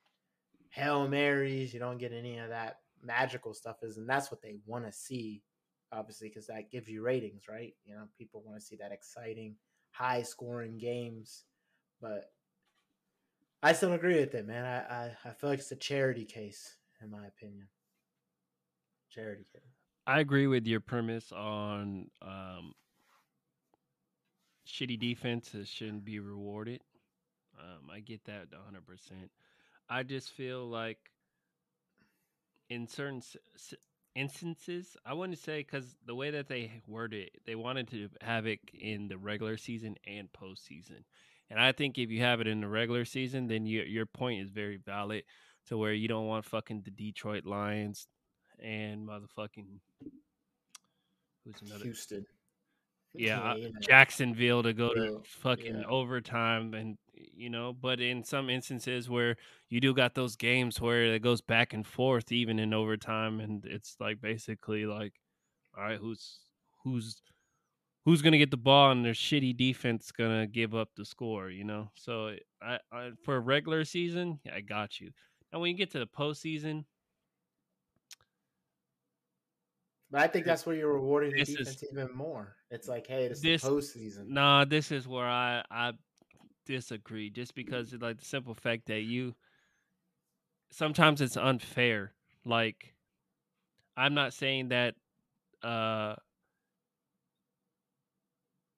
hail 0.70 1.06
marys, 1.08 1.74
you 1.74 1.80
don't 1.80 1.98
get 1.98 2.12
any 2.12 2.38
of 2.38 2.48
that 2.48 2.78
magical 3.02 3.52
stuff. 3.54 3.82
Is 3.82 3.96
and 3.96 4.08
that's 4.08 4.30
what 4.30 4.42
they 4.42 4.56
want 4.66 4.86
to 4.86 4.92
see, 4.92 5.42
obviously, 5.92 6.28
because 6.28 6.46
that 6.46 6.70
gives 6.70 6.88
you 6.88 7.02
ratings, 7.02 7.44
right? 7.48 7.74
You 7.84 7.94
know, 7.94 8.04
people 8.16 8.42
want 8.44 8.58
to 8.58 8.64
see 8.64 8.76
that 8.76 8.92
exciting, 8.92 9.56
high 9.92 10.22
scoring 10.22 10.78
games, 10.78 11.44
but 12.00 12.32
I 13.62 13.72
still 13.72 13.92
agree 13.92 14.18
with 14.18 14.34
it, 14.34 14.46
man. 14.46 14.64
I, 14.64 14.94
I 14.94 15.16
I 15.26 15.32
feel 15.32 15.50
like 15.50 15.58
it's 15.58 15.72
a 15.72 15.76
charity 15.76 16.24
case, 16.24 16.76
in 17.02 17.10
my 17.10 17.26
opinion. 17.26 17.68
Charity 19.10 19.44
case. 19.52 19.62
I 20.06 20.20
agree 20.20 20.46
with 20.46 20.66
your 20.66 20.80
premise 20.80 21.30
on 21.30 22.10
um, 22.22 22.72
shitty 24.66 24.98
defenses 24.98 25.68
shouldn't 25.68 26.04
be 26.04 26.20
rewarded. 26.20 26.80
Um, 27.58 27.90
I 27.92 28.00
get 28.00 28.24
that 28.24 28.50
100%. 28.50 29.28
I 29.88 30.02
just 30.02 30.32
feel 30.32 30.66
like 30.66 30.98
in 32.70 32.86
certain 32.86 33.20
instances, 34.14 34.96
I 35.04 35.14
wouldn't 35.14 35.38
say 35.38 35.60
because 35.60 35.96
the 36.06 36.14
way 36.14 36.30
that 36.30 36.48
they 36.48 36.70
worded 36.86 37.28
it, 37.28 37.42
they 37.46 37.54
wanted 37.54 37.88
to 37.88 38.08
have 38.20 38.46
it 38.46 38.60
in 38.72 39.08
the 39.08 39.18
regular 39.18 39.56
season 39.56 39.96
and 40.06 40.28
postseason. 40.32 41.04
And 41.48 41.58
I 41.58 41.72
think 41.72 41.98
if 41.98 42.10
you 42.10 42.20
have 42.20 42.40
it 42.40 42.46
in 42.46 42.60
the 42.60 42.68
regular 42.68 43.04
season, 43.04 43.48
then 43.48 43.66
your 43.66 43.84
your 43.84 44.06
point 44.06 44.42
is 44.42 44.50
very 44.50 44.76
valid 44.76 45.24
to 45.66 45.76
where 45.76 45.92
you 45.92 46.08
don't 46.08 46.26
want 46.26 46.44
fucking 46.44 46.82
the 46.84 46.90
Detroit 46.90 47.44
Lions 47.44 48.06
and 48.62 49.06
motherfucking 49.06 49.80
who's 51.44 51.62
another 51.62 51.84
Houston. 51.84 52.24
yeah, 53.14 53.40
uh, 53.50 53.54
you 53.56 53.64
know. 53.64 53.80
Jacksonville 53.80 54.62
to 54.62 54.72
go 54.72 54.94
to 54.94 55.22
fucking 55.24 55.78
yeah. 55.80 55.86
overtime 55.88 56.74
and 56.74 56.98
you 57.34 57.50
know, 57.50 57.72
but 57.72 58.00
in 58.00 58.24
some 58.24 58.48
instances 58.50 59.08
where 59.10 59.36
you 59.68 59.80
do 59.80 59.94
got 59.94 60.14
those 60.14 60.36
games 60.36 60.80
where 60.80 61.04
it 61.04 61.22
goes 61.22 61.40
back 61.40 61.72
and 61.72 61.86
forth 61.86 62.32
even 62.32 62.58
in 62.58 62.72
overtime 62.74 63.40
and 63.40 63.64
it's 63.66 63.96
like 64.00 64.20
basically 64.20 64.86
like 64.86 65.14
all 65.76 65.84
right, 65.84 65.98
who's 65.98 66.40
who's 66.84 67.22
who's 68.04 68.22
going 68.22 68.32
to 68.32 68.38
get 68.38 68.50
the 68.50 68.56
ball 68.56 68.90
and 68.92 69.04
their 69.04 69.12
shitty 69.12 69.56
defense 69.56 70.10
going 70.10 70.40
to 70.40 70.46
give 70.46 70.74
up 70.74 70.88
the 70.96 71.04
score, 71.04 71.50
you 71.50 71.64
know? 71.64 71.90
So 71.94 72.34
I, 72.62 72.78
I 72.90 73.10
for 73.24 73.36
a 73.36 73.40
regular 73.40 73.84
season, 73.84 74.40
yeah, 74.44 74.54
I 74.54 74.60
got 74.62 75.00
you. 75.00 75.10
Now 75.52 75.60
when 75.60 75.70
you 75.70 75.76
get 75.76 75.90
to 75.92 75.98
the 75.98 76.06
postseason, 76.06 76.84
But 80.10 80.22
I 80.22 80.26
think 80.26 80.44
that's 80.44 80.66
where 80.66 80.74
you're 80.74 80.92
rewarding 80.92 81.30
the 81.30 81.38
This 81.38 81.50
is- 81.50 81.56
defense 81.58 81.84
even 81.92 82.12
more. 82.16 82.56
It's 82.70 82.88
like, 82.88 83.06
hey, 83.06 83.24
it's 83.26 83.40
This- 83.40 83.62
the 83.62 83.68
postseason. 83.70 84.26
Nah, 84.28 84.64
this 84.64 84.90
is 84.90 85.06
where 85.06 85.26
I 85.26 85.62
I 85.70 85.92
disagree. 86.66 87.30
Just 87.30 87.54
because 87.54 87.94
like 88.00 88.18
the 88.18 88.24
simple 88.24 88.54
fact 88.54 88.86
that 88.86 89.02
you 89.02 89.34
sometimes 90.70 91.20
it's 91.20 91.36
unfair. 91.36 92.12
Like 92.44 92.94
I'm 93.96 94.14
not 94.14 94.32
saying 94.32 94.68
that 94.68 94.94
uh 95.62 96.14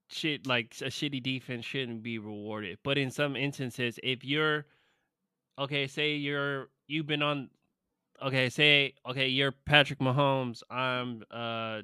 shit 0.09 0.47
like 0.47 0.75
a 0.81 0.87
shitty 0.87 1.23
defense 1.23 1.64
shouldn't 1.64 2.03
be 2.03 2.18
rewarded. 2.18 2.79
But 2.83 2.99
in 2.99 3.11
some 3.11 3.37
instances, 3.37 3.99
if 4.03 4.25
you're 4.25 4.66
okay, 5.59 5.87
say 5.87 6.14
you're 6.14 6.68
you've 6.87 7.07
been 7.07 7.23
on 7.23 7.51
okay, 8.23 8.49
say 8.49 8.95
okay, 9.07 9.29
you're 9.29 9.53
Patrick 9.53 9.99
Mahomes, 9.99 10.62
I'm 10.71 11.23
uh 11.31 11.83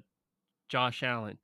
Josh 0.69 1.03
Allen. 1.03 1.39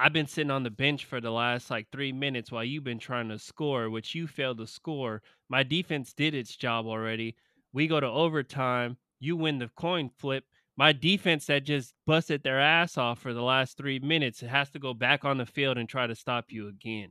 I've 0.00 0.14
been 0.14 0.26
sitting 0.26 0.50
on 0.50 0.62
the 0.62 0.70
bench 0.70 1.04
for 1.04 1.20
the 1.20 1.30
last 1.30 1.70
like 1.70 1.86
three 1.92 2.10
minutes 2.10 2.50
while 2.50 2.64
you've 2.64 2.84
been 2.84 2.98
trying 2.98 3.28
to 3.28 3.38
score, 3.38 3.90
which 3.90 4.14
you 4.14 4.26
failed 4.26 4.56
to 4.58 4.66
score. 4.66 5.20
My 5.50 5.62
defense 5.62 6.14
did 6.14 6.34
its 6.34 6.56
job 6.56 6.86
already. 6.86 7.36
We 7.74 7.86
go 7.86 8.00
to 8.00 8.06
overtime. 8.06 8.96
You 9.18 9.36
win 9.36 9.58
the 9.58 9.68
coin 9.76 10.10
flip. 10.18 10.44
My 10.78 10.92
defense 10.92 11.44
that 11.46 11.64
just 11.64 11.92
busted 12.06 12.42
their 12.42 12.58
ass 12.58 12.96
off 12.96 13.18
for 13.18 13.34
the 13.34 13.42
last 13.42 13.76
three 13.76 13.98
minutes 13.98 14.40
has 14.40 14.70
to 14.70 14.78
go 14.78 14.94
back 14.94 15.26
on 15.26 15.36
the 15.36 15.44
field 15.44 15.76
and 15.76 15.86
try 15.86 16.06
to 16.06 16.14
stop 16.14 16.46
you 16.48 16.68
again. 16.68 17.10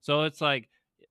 So 0.00 0.22
it's 0.22 0.40
like 0.40 0.70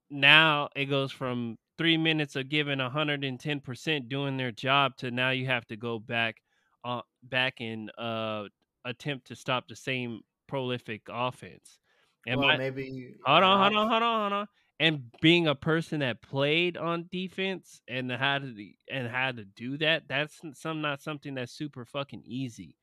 now 0.09 0.69
it 0.75 0.85
goes 0.85 1.11
from 1.11 1.57
three 1.77 1.97
minutes 1.97 2.35
of 2.35 2.49
giving 2.49 2.79
110% 2.79 4.09
doing 4.09 4.37
their 4.37 4.51
job 4.51 4.97
to 4.97 5.11
now 5.11 5.29
you 5.29 5.45
have 5.45 5.67
to 5.67 5.75
go 5.75 5.99
back 5.99 6.37
uh, 6.83 7.01
back 7.21 7.57
and 7.59 7.91
uh, 7.99 8.45
attempt 8.85 9.27
to 9.27 9.35
stop 9.35 9.67
the 9.67 9.75
same 9.75 10.21
prolific 10.47 11.01
offense. 11.09 11.79
And 12.27 12.39
well, 12.39 12.57
maybe. 12.57 13.13
hold 13.25 13.43
on, 13.43 13.59
hold 13.59 13.75
uh, 13.75 13.79
on, 13.79 13.89
hold 13.89 14.03
on, 14.03 14.21
hold 14.21 14.33
on. 14.33 14.47
And 14.79 15.03
being 15.21 15.47
a 15.47 15.55
person 15.55 16.01
that 16.01 16.21
played 16.21 16.75
on 16.75 17.07
defense 17.11 17.81
and 17.87 18.11
how 18.11 18.39
to 18.39 18.53
and 18.91 19.07
had 19.07 19.37
to 19.37 19.45
do 19.45 19.77
that, 19.77 20.03
that's 20.09 20.41
some 20.53 20.81
not 20.81 21.01
something 21.01 21.35
that's 21.35 21.53
super 21.53 21.85
fucking 21.85 22.23
easy. 22.25 22.75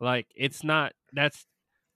Like 0.00 0.26
it's 0.34 0.64
not 0.64 0.92
that's 1.12 1.46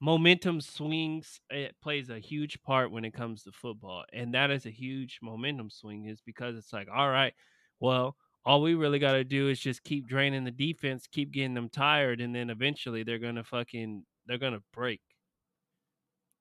momentum 0.01 0.61
swings 0.61 1.41
it 1.51 1.75
plays 1.83 2.09
a 2.09 2.21
huge 2.21 2.63
part 2.63 2.93
when 2.93 3.05
it 3.05 3.15
comes 3.15 3.43
to 3.45 3.53
football. 3.53 4.05
And 4.13 4.35
that 4.35 4.51
is 4.51 4.67
a 4.67 4.71
huge 4.71 5.19
momentum 5.23 5.71
swing 5.71 6.07
is 6.07 6.21
because 6.25 6.57
it's 6.57 6.73
like, 6.73 6.89
all 6.95 7.09
right, 7.09 7.33
well, 7.81 8.17
all 8.45 8.63
we 8.63 8.75
really 8.75 8.99
got 8.99 9.13
to 9.13 9.25
do 9.25 9.49
is 9.49 9.59
just 9.59 9.85
keep 9.85 10.07
draining 10.07 10.45
the 10.45 10.51
defense, 10.51 11.07
keep 11.11 11.33
getting 11.33 11.55
them 11.55 11.69
tired, 11.69 12.21
and 12.21 12.35
then 12.35 12.51
eventually 12.51 13.03
they're 13.03 13.19
gonna 13.19 13.45
fucking 13.45 14.05
they're 14.29 14.39
gonna 14.39 14.63
break. 14.73 15.01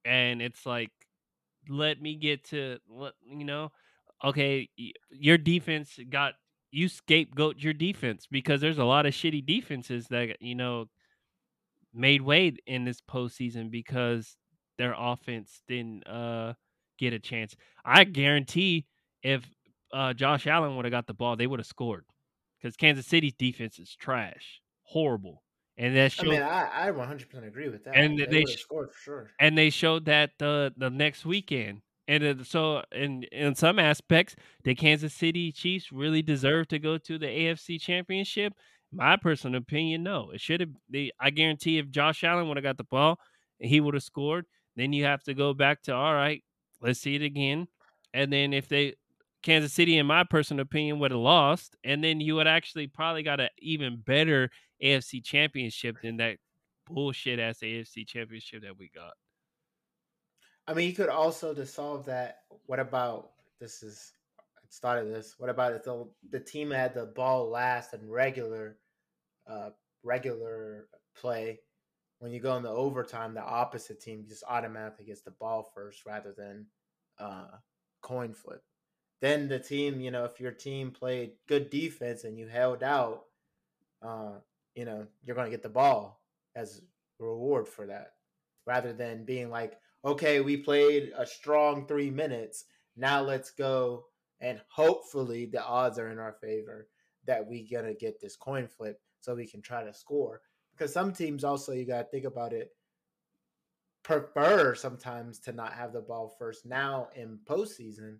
And 0.05 0.41
it's 0.41 0.65
like, 0.65 0.91
let 1.69 2.01
me 2.01 2.15
get 2.15 2.45
to 2.45 2.79
let 2.89 3.13
you 3.25 3.45
know, 3.45 3.71
okay, 4.23 4.69
your 5.11 5.37
defense 5.37 5.99
got 6.09 6.33
you 6.71 6.89
scapegoat 6.89 7.57
your 7.59 7.73
defense 7.73 8.27
because 8.29 8.61
there's 8.61 8.77
a 8.77 8.83
lot 8.85 9.05
of 9.05 9.13
shitty 9.13 9.45
defenses 9.45 10.07
that 10.09 10.41
you 10.41 10.55
know 10.55 10.87
made 11.93 12.21
way 12.21 12.53
in 12.65 12.85
this 12.85 13.01
postseason 13.01 13.71
because 13.71 14.37
their 14.77 14.93
offense 14.97 15.61
didn't 15.67 16.05
uh 16.07 16.53
get 16.99 17.13
a 17.13 17.19
chance. 17.19 17.55
I 17.85 18.03
guarantee 18.03 18.85
if 19.23 19.45
uh 19.93 20.13
Josh 20.13 20.47
Allen 20.47 20.75
would 20.75 20.85
have 20.85 20.91
got 20.91 21.07
the 21.07 21.13
ball, 21.13 21.35
they 21.35 21.47
would 21.47 21.59
have 21.59 21.67
scored 21.67 22.05
because 22.61 22.75
Kansas 22.75 23.07
City's 23.07 23.33
defense 23.33 23.79
is 23.79 23.95
trash, 23.95 24.61
horrible, 24.83 25.43
and 25.77 25.95
that 25.95 26.05
I 26.05 26.07
showed 26.07 26.27
mean, 26.27 26.41
I, 26.41 26.87
I 26.87 26.91
100% 26.91 27.47
agree 27.47 27.69
with 27.69 27.83
that. 27.85 27.95
And 27.95 28.17
they, 28.17 28.25
they 28.25 28.45
scored 28.45 28.91
for 28.91 28.99
sure. 28.99 29.31
and 29.39 29.57
they 29.57 29.69
showed 29.69 30.05
that 30.05 30.31
the 30.39 30.73
the 30.77 30.89
next 30.89 31.25
weekend. 31.25 31.81
And 32.07 32.23
it, 32.23 32.45
so, 32.47 32.83
in 32.91 33.23
in 33.31 33.53
some 33.55 33.79
aspects, 33.79 34.35
the 34.63 34.73
Kansas 34.73 35.13
City 35.13 35.51
Chiefs 35.51 35.91
really 35.91 36.21
deserve 36.21 36.67
to 36.69 36.79
go 36.79 36.97
to 36.97 37.17
the 37.17 37.27
AFC 37.27 37.79
Championship. 37.81 38.53
My 38.91 39.17
personal 39.17 39.59
opinion, 39.59 40.03
no, 40.03 40.31
it 40.31 40.39
should 40.39 40.61
have. 40.61 40.69
I 41.19 41.29
guarantee, 41.29 41.77
if 41.77 41.89
Josh 41.89 42.23
Allen 42.23 42.47
would 42.47 42.57
have 42.57 42.63
got 42.63 42.77
the 42.77 42.85
ball, 42.85 43.19
he 43.59 43.81
would 43.81 43.93
have 43.93 44.03
scored. 44.03 44.45
Then 44.77 44.93
you 44.93 45.03
have 45.03 45.23
to 45.23 45.33
go 45.33 45.53
back 45.53 45.81
to 45.83 45.93
all 45.93 46.13
right, 46.13 46.43
let's 46.81 47.01
see 47.01 47.15
it 47.15 47.21
again. 47.21 47.67
And 48.13 48.31
then 48.31 48.53
if 48.53 48.69
they 48.69 48.93
Kansas 49.47 49.71
City, 49.71 49.97
in 49.97 50.05
my 50.05 50.25
personal 50.25 50.61
opinion, 50.61 50.99
would 50.99 51.11
have 51.11 51.21
lost, 51.21 51.77
and 51.85 52.03
then 52.03 52.19
you 52.19 52.35
would 52.35 52.47
actually 52.47 52.85
probably 52.85 53.23
got 53.23 53.39
an 53.39 53.47
even 53.59 53.95
better 53.95 54.49
AFC 54.83 55.23
Championship 55.23 55.95
than 56.03 56.17
that 56.17 56.35
bullshit 56.85 57.39
ass 57.39 57.59
AFC 57.63 58.05
Championship 58.05 58.63
that 58.63 58.77
we 58.77 58.91
got. 58.93 59.13
I 60.67 60.73
mean, 60.73 60.89
you 60.89 60.93
could 60.93 61.07
also 61.07 61.53
to 61.53 61.65
solve 61.65 62.03
that. 62.07 62.39
What 62.65 62.81
about 62.81 63.29
this? 63.61 63.83
Is 63.83 64.11
it 64.65 64.73
started 64.73 65.07
this? 65.07 65.35
What 65.37 65.49
about 65.49 65.71
if 65.71 65.85
the 65.85 66.09
the 66.29 66.41
team 66.41 66.69
had 66.69 66.93
the 66.93 67.05
ball 67.05 67.49
last 67.49 67.93
and 67.93 68.11
regular, 68.11 68.77
uh, 69.49 69.69
regular 70.03 70.89
play? 71.15 71.61
When 72.19 72.33
you 72.33 72.41
go 72.41 72.57
in 72.57 72.63
the 72.63 72.69
overtime, 72.69 73.33
the 73.33 73.43
opposite 73.45 74.01
team 74.01 74.25
just 74.27 74.43
automatically 74.45 75.05
gets 75.05 75.21
the 75.21 75.31
ball 75.31 75.71
first 75.73 76.05
rather 76.05 76.33
than 76.37 76.65
uh, 77.17 77.47
coin 78.01 78.33
flip. 78.33 78.61
Then 79.21 79.47
the 79.47 79.59
team, 79.59 79.99
you 79.99 80.11
know, 80.11 80.25
if 80.25 80.39
your 80.39 80.51
team 80.51 80.91
played 80.91 81.31
good 81.47 81.69
defense 81.69 82.23
and 82.23 82.37
you 82.37 82.47
held 82.47 82.83
out, 82.83 83.23
uh, 84.01 84.33
you 84.75 84.85
know, 84.85 85.07
you're 85.23 85.35
going 85.35 85.47
to 85.47 85.51
get 85.51 85.63
the 85.63 85.69
ball 85.69 86.21
as 86.55 86.81
reward 87.19 87.67
for 87.67 87.87
that, 87.87 88.13
rather 88.65 88.93
than 88.93 89.25
being 89.25 89.49
like, 89.49 89.79
okay, 90.05 90.39
we 90.39 90.57
played 90.57 91.11
a 91.17 91.25
strong 91.25 91.87
three 91.87 92.11
minutes. 92.11 92.65
Now 92.95 93.21
let's 93.21 93.51
go 93.51 94.05
and 94.39 94.61
hopefully 94.69 95.45
the 95.45 95.63
odds 95.63 95.97
are 95.97 96.11
in 96.11 96.19
our 96.19 96.33
favor 96.33 96.87
that 97.25 97.45
we 97.45 97.67
gonna 97.67 97.93
get 97.93 98.21
this 98.21 98.35
coin 98.35 98.67
flip 98.67 99.01
so 99.19 99.35
we 99.35 99.47
can 99.47 99.61
try 99.61 99.83
to 99.83 99.93
score. 99.93 100.41
Because 100.71 100.93
some 100.93 101.11
teams 101.11 101.43
also 101.43 101.71
you 101.71 101.85
gotta 101.85 102.07
think 102.11 102.25
about 102.25 102.53
it 102.53 102.71
prefer 104.03 104.73
sometimes 104.73 105.37
to 105.39 105.51
not 105.51 105.73
have 105.73 105.91
the 105.91 105.99
ball 105.99 106.33
first 106.39 106.65
now 106.65 107.09
in 107.15 107.37
postseason 107.45 108.17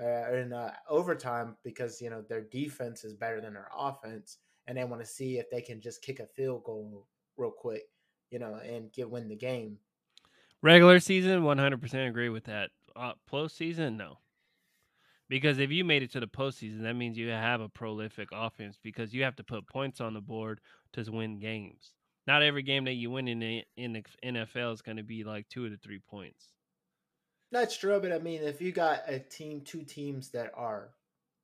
uh, 0.00 0.32
in 0.32 0.52
uh, 0.52 0.72
overtime 0.88 1.56
because 1.64 2.00
you 2.00 2.10
know 2.10 2.22
their 2.22 2.42
defense 2.42 3.04
is 3.04 3.14
better 3.14 3.40
than 3.40 3.54
their 3.54 3.68
offense 3.76 4.38
and 4.66 4.78
they 4.78 4.84
want 4.84 5.00
to 5.00 5.06
see 5.06 5.38
if 5.38 5.50
they 5.50 5.60
can 5.60 5.80
just 5.80 6.02
kick 6.02 6.20
a 6.20 6.26
field 6.26 6.64
goal 6.64 7.06
real 7.36 7.50
quick 7.50 7.82
you 8.30 8.38
know 8.38 8.54
and 8.54 8.92
get 8.92 9.10
win 9.10 9.28
the 9.28 9.36
game 9.36 9.78
Regular 10.62 11.00
season, 11.00 11.42
one 11.42 11.58
hundred 11.58 11.82
percent 11.82 12.08
agree 12.08 12.28
with 12.28 12.44
that. 12.44 12.70
Uh, 12.94 13.14
postseason, 13.28 13.96
no, 13.96 14.18
because 15.28 15.58
if 15.58 15.72
you 15.72 15.84
made 15.84 16.04
it 16.04 16.12
to 16.12 16.20
the 16.20 16.28
postseason, 16.28 16.82
that 16.82 16.94
means 16.94 17.18
you 17.18 17.28
have 17.30 17.60
a 17.60 17.68
prolific 17.68 18.28
offense 18.32 18.78
because 18.80 19.12
you 19.12 19.24
have 19.24 19.34
to 19.36 19.42
put 19.42 19.66
points 19.66 20.00
on 20.00 20.14
the 20.14 20.20
board 20.20 20.60
to 20.92 21.02
win 21.10 21.40
games. 21.40 21.94
Not 22.28 22.42
every 22.42 22.62
game 22.62 22.84
that 22.84 22.92
you 22.92 23.10
win 23.10 23.26
in 23.26 23.40
the 23.40 23.64
in 23.76 23.92
the 23.92 24.04
NFL 24.24 24.72
is 24.72 24.82
going 24.82 24.98
to 24.98 25.02
be 25.02 25.24
like 25.24 25.48
two 25.48 25.68
to 25.68 25.76
three 25.76 25.98
points. 25.98 26.52
That's 27.52 27.76
true, 27.76 28.00
but 28.00 28.12
I 28.12 28.18
mean, 28.18 28.42
if 28.42 28.60
you 28.62 28.72
got 28.72 29.02
a 29.06 29.18
team, 29.18 29.60
two 29.60 29.82
teams 29.82 30.30
that 30.30 30.50
are 30.54 30.88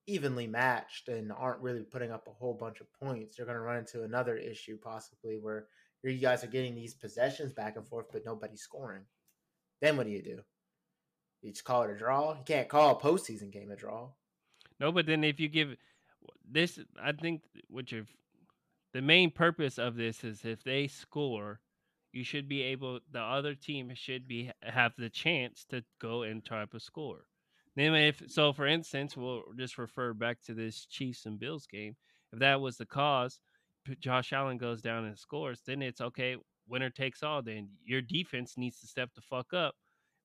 evenly 0.06 0.46
matched 0.46 1.09
and 1.09 1.30
aren't 1.30 1.61
really 1.61 1.82
putting 1.82 2.11
up 2.11 2.26
a 2.26 2.32
whole 2.32 2.54
bunch 2.54 2.80
of 2.80 2.90
points, 2.94 3.36
you're 3.36 3.46
going 3.46 3.59
to 3.59 3.62
run 3.62 3.76
into 3.76 4.02
another 4.02 4.34
issue 4.34 4.78
possibly 4.82 5.36
where 5.38 5.66
you 6.02 6.18
guys 6.18 6.42
are 6.42 6.48
getting 6.48 6.74
these 6.74 6.94
possessions 6.94 7.52
back 7.52 7.76
and 7.76 7.86
forth, 7.86 8.06
but 8.11 8.24
nobody's 8.24 8.62
scoring. 8.62 9.02
Then 9.82 9.98
what 9.98 10.06
do 10.06 10.12
you 10.12 10.22
do? 10.22 10.40
You 11.42 11.52
just 11.52 11.64
call 11.64 11.82
it 11.82 11.90
a 11.90 11.96
draw. 11.96 12.32
You 12.32 12.44
can't 12.44 12.68
call 12.70 12.96
a 12.96 13.00
postseason 13.00 13.52
game 13.52 13.70
a 13.70 13.76
draw. 13.76 14.09
No, 14.80 14.90
but 14.90 15.04
then 15.04 15.22
if 15.24 15.38
you 15.38 15.48
give 15.48 15.76
this, 16.50 16.78
I 17.00 17.12
think 17.12 17.42
what 17.68 17.92
you're 17.92 18.06
the 18.94 19.02
main 19.02 19.30
purpose 19.30 19.78
of 19.78 19.96
this 19.96 20.24
is 20.24 20.42
if 20.44 20.64
they 20.64 20.86
score, 20.88 21.61
you 22.18 22.24
should 22.24 22.48
be 22.48 22.62
able 22.62 22.98
the 23.12 23.20
other 23.20 23.54
team 23.54 23.92
should 23.94 24.26
be 24.26 24.50
have 24.60 24.92
the 24.98 25.08
chance 25.08 25.64
to 25.70 25.84
go 26.00 26.24
and 26.24 26.44
try 26.44 26.62
up 26.62 26.74
a 26.74 26.80
score. 26.80 27.26
Then 27.76 27.94
if 27.94 28.20
so, 28.26 28.52
for 28.52 28.66
instance, 28.66 29.16
we'll 29.16 29.44
just 29.56 29.78
refer 29.78 30.12
back 30.12 30.38
to 30.46 30.54
this 30.54 30.84
Chiefs 30.86 31.26
and 31.26 31.38
Bills 31.38 31.68
game. 31.68 31.94
If 32.32 32.40
that 32.40 32.60
was 32.60 32.76
the 32.76 32.86
cause, 32.86 33.38
Josh 34.00 34.32
Allen 34.32 34.58
goes 34.58 34.82
down 34.82 35.04
and 35.04 35.16
scores, 35.16 35.62
then 35.64 35.80
it's 35.80 36.00
okay. 36.00 36.36
Winner 36.68 36.90
takes 36.90 37.22
all. 37.22 37.40
Then 37.40 37.68
your 37.84 38.02
defense 38.02 38.54
needs 38.56 38.80
to 38.80 38.88
step 38.88 39.10
the 39.14 39.22
fuck 39.22 39.54
up. 39.54 39.76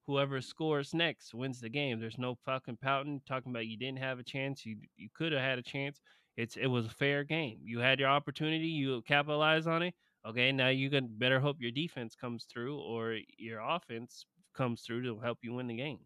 Whoever 0.08 0.42
scores 0.42 0.96
next 0.96 1.36
wins 1.36 1.62
the 1.62 1.70
game. 1.70 2.00
There's 2.00 2.18
no 2.18 2.36
fucking 2.44 2.80
pouting 2.82 3.22
talking 3.28 3.52
about 3.52 3.68
you 3.68 3.78
didn't 3.78 4.00
have 4.00 4.18
a 4.18 4.24
chance. 4.24 4.66
You 4.66 4.78
you 4.98 5.10
could 5.14 5.32
have 5.32 5.42
had 5.42 5.60
a 5.60 5.64
chance. 5.64 6.02
It's 6.38 6.58
it 6.58 6.66
was 6.66 6.88
a 6.88 6.98
fair 7.04 7.24
game. 7.24 7.60
You 7.64 7.82
had 7.82 8.00
your 8.00 8.10
opportunity. 8.10 8.66
You 8.66 9.04
capitalize 9.04 9.68
on 9.68 9.84
it. 9.84 9.94
Okay, 10.26 10.52
now 10.52 10.70
you 10.70 10.90
can 10.90 11.08
better 11.18 11.40
hope 11.40 11.58
your 11.60 11.72
defense 11.72 12.16
comes 12.16 12.46
through 12.46 12.80
or 12.80 13.18
your 13.38 13.60
offense 13.60 14.26
comes 14.54 14.82
through 14.82 15.04
to 15.04 15.20
help 15.20 15.40
you 15.42 15.54
win 15.54 15.68
the 15.68 15.76
game. 15.76 16.00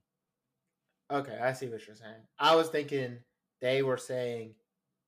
Okay, 1.12 1.38
I 1.38 1.54
see 1.54 1.68
what 1.68 1.86
you're 1.86 1.96
saying. 1.96 2.24
I 2.40 2.56
was 2.56 2.70
thinking 2.70 3.20
they 3.62 3.84
were 3.84 3.98
saying 3.98 4.56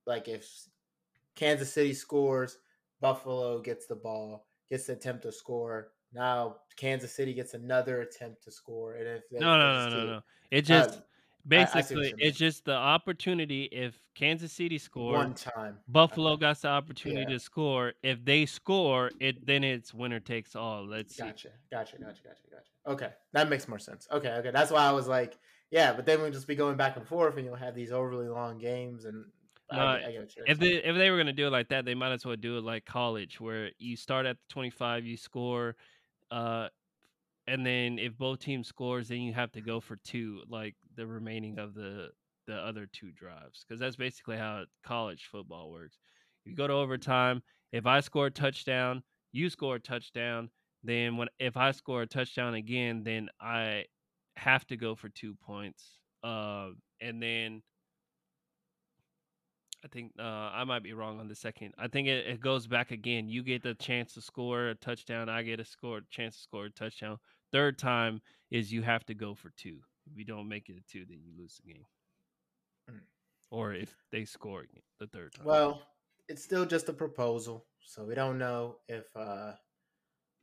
like 0.05 0.27
if 0.27 0.47
Kansas 1.35 1.73
City 1.73 1.93
scores, 1.93 2.57
Buffalo 3.01 3.61
gets 3.61 3.87
the 3.87 3.95
ball, 3.95 4.47
gets 4.69 4.85
the 4.85 4.93
attempt 4.93 5.23
to 5.23 5.31
score. 5.31 5.93
Now 6.13 6.57
Kansas 6.77 7.13
City 7.13 7.33
gets 7.33 7.53
another 7.53 8.01
attempt 8.01 8.43
to 8.43 8.51
score, 8.51 8.93
and 8.93 9.07
if 9.07 9.23
no, 9.31 9.57
no, 9.57 9.89
no, 9.89 9.97
no, 9.97 10.05
no, 10.05 10.21
it 10.51 10.65
uh, 10.65 10.85
just 10.85 11.01
basically 11.47 12.13
it's 12.17 12.37
just 12.37 12.65
the 12.65 12.73
opportunity. 12.73 13.63
If 13.65 13.99
Kansas 14.15 14.51
City 14.51 14.77
scores 14.77 15.17
one 15.17 15.33
time, 15.33 15.77
Buffalo 15.87 16.31
okay. 16.33 16.41
got 16.41 16.61
the 16.61 16.67
opportunity 16.69 17.21
yeah. 17.21 17.37
to 17.37 17.39
score. 17.39 17.93
If 18.03 18.23
they 18.23 18.45
score, 18.45 19.11
it 19.19 19.45
then 19.45 19.63
it's 19.63 19.93
winner 19.93 20.19
takes 20.19 20.55
all. 20.55 20.85
Let's 20.85 21.15
gotcha, 21.15 21.47
see. 21.47 21.53
Gotcha, 21.71 21.97
gotcha, 21.97 22.21
gotcha, 22.23 22.41
gotcha. 22.51 22.93
Okay, 22.93 23.09
that 23.33 23.49
makes 23.49 23.67
more 23.67 23.79
sense. 23.79 24.07
Okay, 24.11 24.31
okay, 24.31 24.51
that's 24.51 24.71
why 24.71 24.81
I 24.85 24.91
was 24.91 25.07
like, 25.07 25.37
yeah, 25.71 25.93
but 25.93 26.05
then 26.05 26.21
we'll 26.21 26.31
just 26.31 26.47
be 26.47 26.55
going 26.55 26.77
back 26.77 26.97
and 26.97 27.07
forth, 27.07 27.37
and 27.37 27.45
you'll 27.45 27.55
have 27.55 27.75
these 27.75 27.91
overly 27.91 28.27
long 28.27 28.57
games, 28.57 29.05
and 29.05 29.25
no, 29.71 29.79
I, 29.79 29.95
I 29.97 30.17
if 30.47 30.57
they 30.57 30.75
if 30.75 30.95
they 30.95 31.11
were 31.11 31.17
gonna 31.17 31.31
do 31.31 31.47
it 31.47 31.51
like 31.51 31.69
that, 31.69 31.85
they 31.85 31.93
might 31.93 32.11
as 32.11 32.25
well 32.25 32.35
do 32.35 32.57
it 32.57 32.63
like 32.63 32.85
college, 32.85 33.39
where 33.39 33.69
you 33.77 33.95
start 33.95 34.25
at 34.25 34.37
the 34.37 34.53
twenty 34.53 34.71
five, 34.71 35.05
you 35.05 35.15
score, 35.15 35.75
uh, 36.31 36.69
and 37.47 37.65
then 37.65 37.99
if 37.99 38.17
both 38.17 38.39
teams 38.39 38.67
scores, 38.67 39.09
then 39.09 39.21
you 39.21 39.33
have 39.33 39.51
to 39.51 39.61
go 39.61 39.79
for 39.79 39.97
two, 39.97 40.41
like 40.49 40.75
the 40.99 41.07
remaining 41.07 41.57
of 41.57 41.73
the 41.73 42.09
the 42.45 42.55
other 42.55 42.87
two 42.91 43.11
drives, 43.11 43.63
because 43.63 43.79
that's 43.79 43.95
basically 43.95 44.37
how 44.37 44.63
college 44.83 45.27
football 45.31 45.71
works. 45.71 45.97
You 46.45 46.55
go 46.55 46.67
to 46.67 46.73
overtime. 46.73 47.41
If 47.71 47.85
I 47.85 47.99
score 47.99 48.27
a 48.27 48.31
touchdown, 48.31 49.03
you 49.31 49.49
score 49.49 49.75
a 49.75 49.79
touchdown. 49.79 50.49
Then 50.83 51.17
when 51.17 51.29
if 51.39 51.57
I 51.57 51.71
score 51.71 52.01
a 52.01 52.07
touchdown 52.07 52.55
again, 52.55 53.03
then 53.03 53.29
I 53.39 53.85
have 54.35 54.65
to 54.67 54.77
go 54.77 54.95
for 54.95 55.09
two 55.09 55.35
points. 55.35 55.83
Uh, 56.23 56.69
and 56.99 57.21
then 57.21 57.61
I 59.85 59.87
think 59.87 60.11
uh, 60.19 60.23
I 60.23 60.63
might 60.65 60.83
be 60.83 60.93
wrong 60.93 61.19
on 61.19 61.27
the 61.27 61.35
second. 61.35 61.73
I 61.77 61.87
think 61.87 62.07
it, 62.07 62.25
it, 62.27 62.41
goes 62.41 62.67
back 62.67 62.91
again. 62.91 63.29
You 63.29 63.43
get 63.43 63.63
the 63.63 63.75
chance 63.75 64.13
to 64.15 64.21
score 64.21 64.69
a 64.69 64.75
touchdown. 64.75 65.29
I 65.29 65.43
get 65.43 65.61
a 65.61 65.65
score 65.65 66.01
chance 66.09 66.35
to 66.35 66.41
score 66.41 66.65
a 66.65 66.71
touchdown. 66.71 67.17
Third 67.53 67.77
time 67.77 68.21
is 68.51 68.73
you 68.73 68.81
have 68.81 69.05
to 69.05 69.13
go 69.13 69.35
for 69.35 69.51
two. 69.55 69.79
If 70.11 70.17
you 70.17 70.25
don't 70.25 70.47
make 70.47 70.69
it 70.69 70.77
a 70.77 70.91
two, 70.91 71.05
then 71.07 71.19
you 71.23 71.31
lose 71.37 71.59
the 71.63 71.73
game. 71.73 71.85
Mm. 72.89 73.01
Or 73.51 73.73
if 73.73 73.93
they 74.11 74.25
score 74.25 74.65
the 74.99 75.07
third 75.07 75.33
time. 75.33 75.45
Well, 75.45 75.81
it's 76.27 76.43
still 76.43 76.65
just 76.65 76.89
a 76.89 76.93
proposal, 76.93 77.65
so 77.83 78.03
we 78.03 78.15
don't 78.15 78.37
know 78.37 78.77
if 78.87 79.05
uh, 79.15 79.53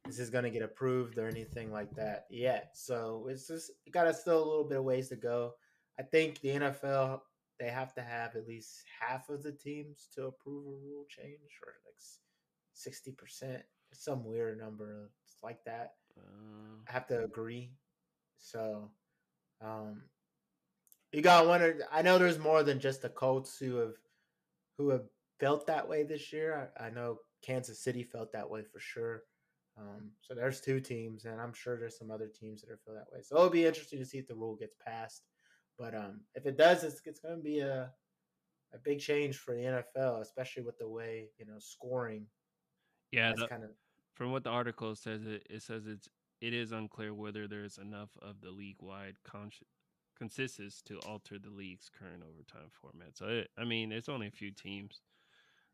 this 0.05 0.19
is 0.19 0.31
going 0.31 0.45
to 0.45 0.51
get 0.51 0.63
approved 0.63 1.19
or 1.19 1.29
anything 1.29 1.73
like 1.73 1.95
that 1.95 2.27
yet. 2.31 2.71
So 2.75 3.27
it's 3.31 3.47
just 3.47 3.71
got 3.93 4.07
us 4.07 4.21
still 4.21 4.43
a 4.43 4.49
little 4.49 4.65
bit 4.65 4.79
of 4.79 4.85
ways 4.85 5.09
to 5.11 5.17
go. 5.17 5.53
I 5.99 6.03
think 6.03 6.41
the 6.41 6.49
NFL 6.49 7.21
they 7.59 7.69
have 7.69 7.95
to 7.95 8.03
have 8.03 8.37
at 8.37 8.47
least 8.47 8.85
half 9.01 9.31
of 9.31 9.43
the 9.43 9.53
teams 9.53 10.09
to 10.15 10.27
approve 10.27 10.67
a 10.67 10.71
rule 10.71 11.07
change, 11.09 11.59
or 11.65 11.73
like 11.87 11.97
sixty 12.73 13.13
percent, 13.13 13.63
some 13.93 14.25
weird 14.25 14.59
number 14.59 15.11
like 15.43 15.65
that. 15.65 15.95
Uh, 16.19 16.77
I 16.89 16.93
have 16.93 17.07
to 17.09 17.25
agree. 17.25 17.73
So, 18.39 18.91
um, 19.65 20.03
you 21.13 21.23
got 21.23 21.47
one. 21.47 21.63
Or, 21.63 21.79
I 21.93 22.03
know 22.03 22.19
there's 22.19 22.39
more 22.39 22.63
than 22.63 22.81
just 22.81 23.03
the 23.03 23.09
Colts 23.09 23.59
who 23.59 23.77
have 23.77 23.95
who 24.79 24.91
have 24.91 25.05
felt 25.41 25.67
that 25.67 25.89
way 25.89 26.03
this 26.03 26.33
year. 26.33 26.71
I, 26.79 26.87
I 26.87 26.91
know 26.91 27.19
Kansas 27.43 27.83
City 27.83 28.03
felt 28.03 28.33
that 28.33 28.49
way 28.49 28.63
for 28.63 28.81
sure. 28.81 29.23
Um, 29.79 30.11
so 30.23 30.35
there's 30.35 30.61
two 30.61 30.81
teams, 30.81 31.27
and 31.27 31.41
I'm 31.41 31.53
sure 31.53 31.79
there's 31.79 31.99
some 31.99 32.11
other 32.11 32.29
teams 32.29 32.63
that 32.63 32.71
are 32.71 32.79
feel 32.85 32.95
that 32.95 33.13
way. 33.13 33.21
So 33.23 33.37
it'll 33.37 33.51
be 33.51 33.67
interesting 33.67 33.99
to 33.99 34.07
see 34.07 34.19
if 34.19 34.27
the 34.27 34.35
rule 34.35 34.57
gets 34.57 34.75
passed. 34.85 35.23
But 35.79 35.95
um, 35.95 36.21
if 36.35 36.47
it 36.47 36.57
does, 36.57 36.83
it's, 36.83 37.03
it's 37.05 37.21
going 37.21 37.37
to 37.37 37.43
be 37.43 37.61
a 37.61 37.91
a 38.75 38.79
big 38.79 38.99
change 38.99 39.37
for 39.39 39.55
the 39.55 39.63
NFL, 39.63 40.21
especially 40.21 40.63
with 40.63 40.79
the 40.79 40.89
way 40.89 41.31
you 41.39 41.47
know 41.47 41.59
scoring. 41.59 42.27
Yeah, 43.13 43.33
the, 43.37 43.47
kind 43.47 43.65
of 43.65 43.71
from 44.15 44.33
what 44.33 44.45
the 44.45 44.51
article 44.51 44.95
says, 44.97 45.25
it, 45.27 45.47
it 45.49 45.63
says 45.63 45.87
it's 45.87 46.09
it 46.41 46.53
is 46.53 46.73
unclear 46.73 47.15
whether 47.15 47.47
there's 47.47 47.79
enough 47.79 48.11
of 48.21 48.41
the 48.41 48.51
league 48.51 48.81
wide 48.81 49.17
con- 49.25 49.51
consensus 50.17 50.83
to 50.83 50.99
alter 51.01 51.39
the 51.39 51.51
league's 51.51 51.91
current 51.99 52.23
overtime 52.23 52.71
format. 52.71 53.17
So 53.17 53.27
it, 53.27 53.51
I 53.59 53.65
mean, 53.65 53.93
it's 53.93 54.09
only 54.09 54.27
a 54.27 54.33
few 54.33 54.51
teams. 54.51 55.01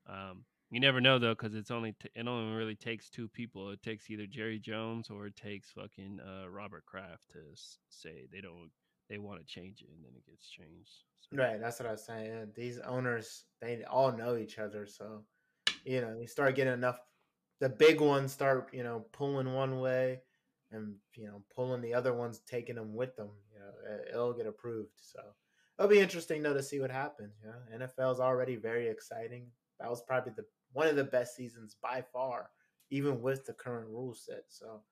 Um, 0.06 0.44
you 0.70 0.80
never 0.80 1.00
know 1.00 1.18
though, 1.18 1.34
because 1.34 1.54
it's 1.54 1.70
only 1.70 1.92
t- 1.92 2.08
it 2.14 2.26
only 2.26 2.56
really 2.56 2.74
takes 2.74 3.10
two 3.10 3.28
people. 3.28 3.70
It 3.70 3.82
takes 3.82 4.10
either 4.10 4.26
Jerry 4.26 4.58
Jones 4.58 5.10
or 5.10 5.26
it 5.26 5.36
takes 5.36 5.70
fucking 5.70 6.20
uh, 6.20 6.48
Robert 6.48 6.86
Kraft 6.86 7.30
to 7.32 7.38
s- 7.52 7.78
say 7.90 8.26
they 8.32 8.40
don't 8.40 8.70
they 9.08 9.18
want 9.18 9.40
to 9.40 9.46
change 9.46 9.82
it, 9.82 9.88
and 9.94 10.02
then 10.02 10.12
it 10.16 10.24
gets 10.24 10.48
changed. 10.48 11.04
So. 11.20 11.36
Right, 11.36 11.60
that's 11.60 11.78
what 11.78 11.88
I 11.88 11.92
was 11.92 12.04
saying. 12.04 12.52
These 12.56 12.78
owners, 12.78 13.44
they 13.60 13.84
all 13.84 14.12
know 14.12 14.36
each 14.36 14.58
other, 14.58 14.86
so 14.86 15.24
you 15.84 16.00
know, 16.00 16.16
you 16.18 16.26
start 16.26 16.54
getting 16.54 16.72
enough. 16.72 16.98
The 17.60 17.68
big 17.68 18.00
ones 18.00 18.32
start, 18.32 18.70
you 18.72 18.82
know, 18.82 19.04
pulling 19.12 19.52
one 19.52 19.78
way, 19.78 20.20
and 20.72 20.94
you 21.14 21.26
know, 21.26 21.42
pulling 21.54 21.82
the 21.82 21.94
other 21.94 22.12
ones, 22.14 22.40
taking 22.48 22.76
them 22.76 22.94
with 22.94 23.16
them. 23.16 23.30
You 23.52 23.60
know, 23.60 23.98
it'll 24.10 24.32
get 24.32 24.46
approved. 24.46 24.92
So 24.96 25.20
it'll 25.78 25.90
be 25.90 26.00
interesting 26.00 26.42
though 26.42 26.54
to 26.54 26.62
see 26.62 26.80
what 26.80 26.90
happens. 26.90 27.34
You 27.42 27.78
know, 27.78 27.86
NFL 27.86 28.12
is 28.12 28.20
already 28.20 28.56
very 28.56 28.88
exciting. 28.88 29.46
That 29.80 29.90
was 29.90 30.02
probably 30.02 30.32
the 30.36 30.44
one 30.72 30.86
of 30.86 30.96
the 30.96 31.04
best 31.04 31.36
seasons 31.36 31.76
by 31.82 32.02
far, 32.12 32.50
even 32.90 33.20
with 33.20 33.44
the 33.46 33.52
current 33.52 33.88
rule 33.88 34.14
set. 34.14 34.44
So 34.48 34.82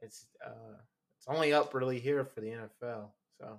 it's 0.00 0.26
uh, 0.44 0.76
it's 1.18 1.26
only 1.28 1.52
up 1.52 1.74
really 1.74 2.00
here 2.00 2.24
for 2.24 2.40
the 2.40 2.48
NFL. 2.48 3.10
So, 3.38 3.58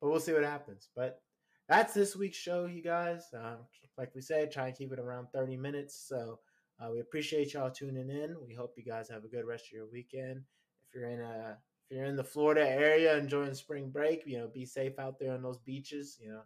but 0.00 0.10
we'll 0.10 0.20
see 0.20 0.32
what 0.32 0.44
happens. 0.44 0.88
But 0.94 1.20
that's 1.68 1.94
this 1.94 2.16
week's 2.16 2.36
show, 2.36 2.66
you 2.66 2.82
guys. 2.82 3.24
Uh, 3.32 3.56
like 3.96 4.14
we 4.14 4.20
said, 4.20 4.50
try 4.50 4.66
and 4.66 4.76
keep 4.76 4.92
it 4.92 4.98
around 4.98 5.28
30 5.32 5.56
minutes. 5.56 6.04
So 6.08 6.40
uh, 6.80 6.90
we 6.90 7.00
appreciate 7.00 7.54
y'all 7.54 7.70
tuning 7.70 8.10
in. 8.10 8.36
We 8.46 8.54
hope 8.54 8.74
you 8.76 8.84
guys 8.84 9.08
have 9.10 9.24
a 9.24 9.28
good 9.28 9.46
rest 9.46 9.66
of 9.66 9.72
your 9.72 9.86
weekend. 9.90 10.42
If 10.90 11.00
you're 11.00 11.10
in 11.10 11.20
a 11.20 11.56
if 11.88 11.96
you're 11.96 12.06
in 12.06 12.16
the 12.16 12.24
Florida 12.24 12.68
area 12.68 13.16
enjoying 13.16 13.54
spring 13.54 13.90
break, 13.90 14.24
you 14.26 14.38
know, 14.38 14.48
be 14.48 14.64
safe 14.64 14.98
out 14.98 15.18
there 15.18 15.32
on 15.32 15.42
those 15.42 15.58
beaches. 15.58 16.18
You 16.20 16.32
know, 16.32 16.42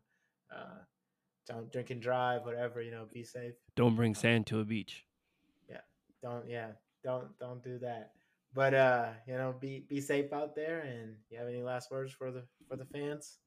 uh, 0.55 0.79
don't 1.47 1.71
drink 1.71 1.91
and 1.91 2.01
drive, 2.01 2.45
whatever. 2.45 2.83
You 2.83 2.91
know, 2.91 3.07
be 3.13 3.25
safe. 3.25 3.55
Don't 3.77 3.97
bring 3.97 4.15
sand 4.15 4.47
to 4.49 4.61
a 4.61 4.65
beach. 4.65 5.05
Yeah, 5.69 5.81
don't. 6.23 6.49
Yeah, 6.49 6.69
don't 7.03 7.39
don't 7.39 7.63
do 7.63 7.79
that. 7.79 8.13
But 8.55 8.75
uh, 8.75 9.09
you 9.27 9.35
know, 9.35 9.55
be 9.59 9.85
be 9.89 10.01
safe 10.01 10.33
out 10.33 10.55
there. 10.55 10.81
And 10.81 11.17
you 11.31 11.39
have 11.39 11.49
any 11.49 11.63
last 11.63 11.91
words 11.91 12.13
for 12.13 12.31
the 12.31 12.45
for 12.69 12.77
the 12.77 12.87
fans? 12.87 13.39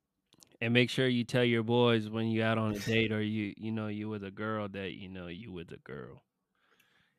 And 0.59 0.73
make 0.73 0.89
sure 0.89 1.07
you 1.07 1.23
tell 1.23 1.43
your 1.43 1.63
boys 1.63 2.09
when 2.09 2.27
you 2.27 2.43
out 2.43 2.57
on 2.57 2.73
a 2.73 2.79
date 2.85 3.11
or 3.11 3.21
you 3.21 3.53
you 3.57 3.71
know 3.71 3.87
you 3.87 4.09
with 4.09 4.23
a 4.23 4.31
girl 4.31 4.67
that 4.69 4.93
you 4.93 5.09
know 5.09 5.27
you 5.27 5.51
with 5.51 5.71
a 5.71 5.77
girl. 5.77 6.23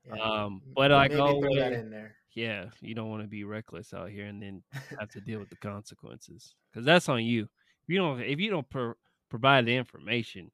Yeah, 0.05 0.22
um, 0.22 0.62
but 0.74 0.91
like 0.91 1.12
always, 1.14 1.57
that 1.57 1.72
in 1.72 1.91
there. 1.91 2.18
Yeah, 2.35 2.66
you 2.81 2.95
don't 2.95 3.11
want 3.11 3.22
to 3.22 3.29
be 3.29 3.45
reckless 3.45 3.93
out 3.95 4.11
here 4.11 4.26
and 4.26 4.43
then 4.43 4.62
have 4.99 5.11
to 5.11 5.20
deal 5.20 5.39
with 5.39 5.51
the 5.51 5.57
consequences 5.57 6.55
because 6.72 6.85
that's 6.85 7.09
on 7.09 7.24
you. 7.24 7.45
If 7.45 7.89
you 7.95 7.99
don't 7.99 8.20
if 8.20 8.39
you 8.39 8.51
don't 8.51 8.68
pro- 8.68 8.95
provide 9.31 9.66
the 9.66 9.76
information, 9.76 10.51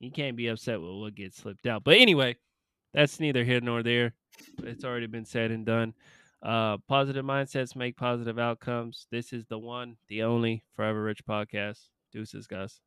you 0.00 0.10
can't 0.10 0.36
be 0.36 0.48
upset 0.48 0.80
with 0.80 0.90
what 0.90 1.14
gets 1.14 1.36
slipped 1.36 1.66
out. 1.66 1.84
But 1.84 1.96
anyway, 1.96 2.36
that's 2.94 3.20
neither 3.20 3.44
here 3.44 3.60
nor 3.60 3.82
there. 3.82 4.14
It's 4.62 4.84
already 4.84 5.06
been 5.06 5.24
said 5.24 5.50
and 5.50 5.66
done. 5.66 5.94
Uh, 6.42 6.78
positive 6.88 7.24
mindsets 7.24 7.74
make 7.74 7.96
positive 7.96 8.38
outcomes. 8.38 9.06
This 9.10 9.32
is 9.32 9.44
the 9.46 9.58
one, 9.58 9.96
the 10.08 10.22
only 10.22 10.62
Forever 10.76 11.02
Rich 11.02 11.24
podcast. 11.26 11.88
Deuces, 12.12 12.46
guys. 12.46 12.80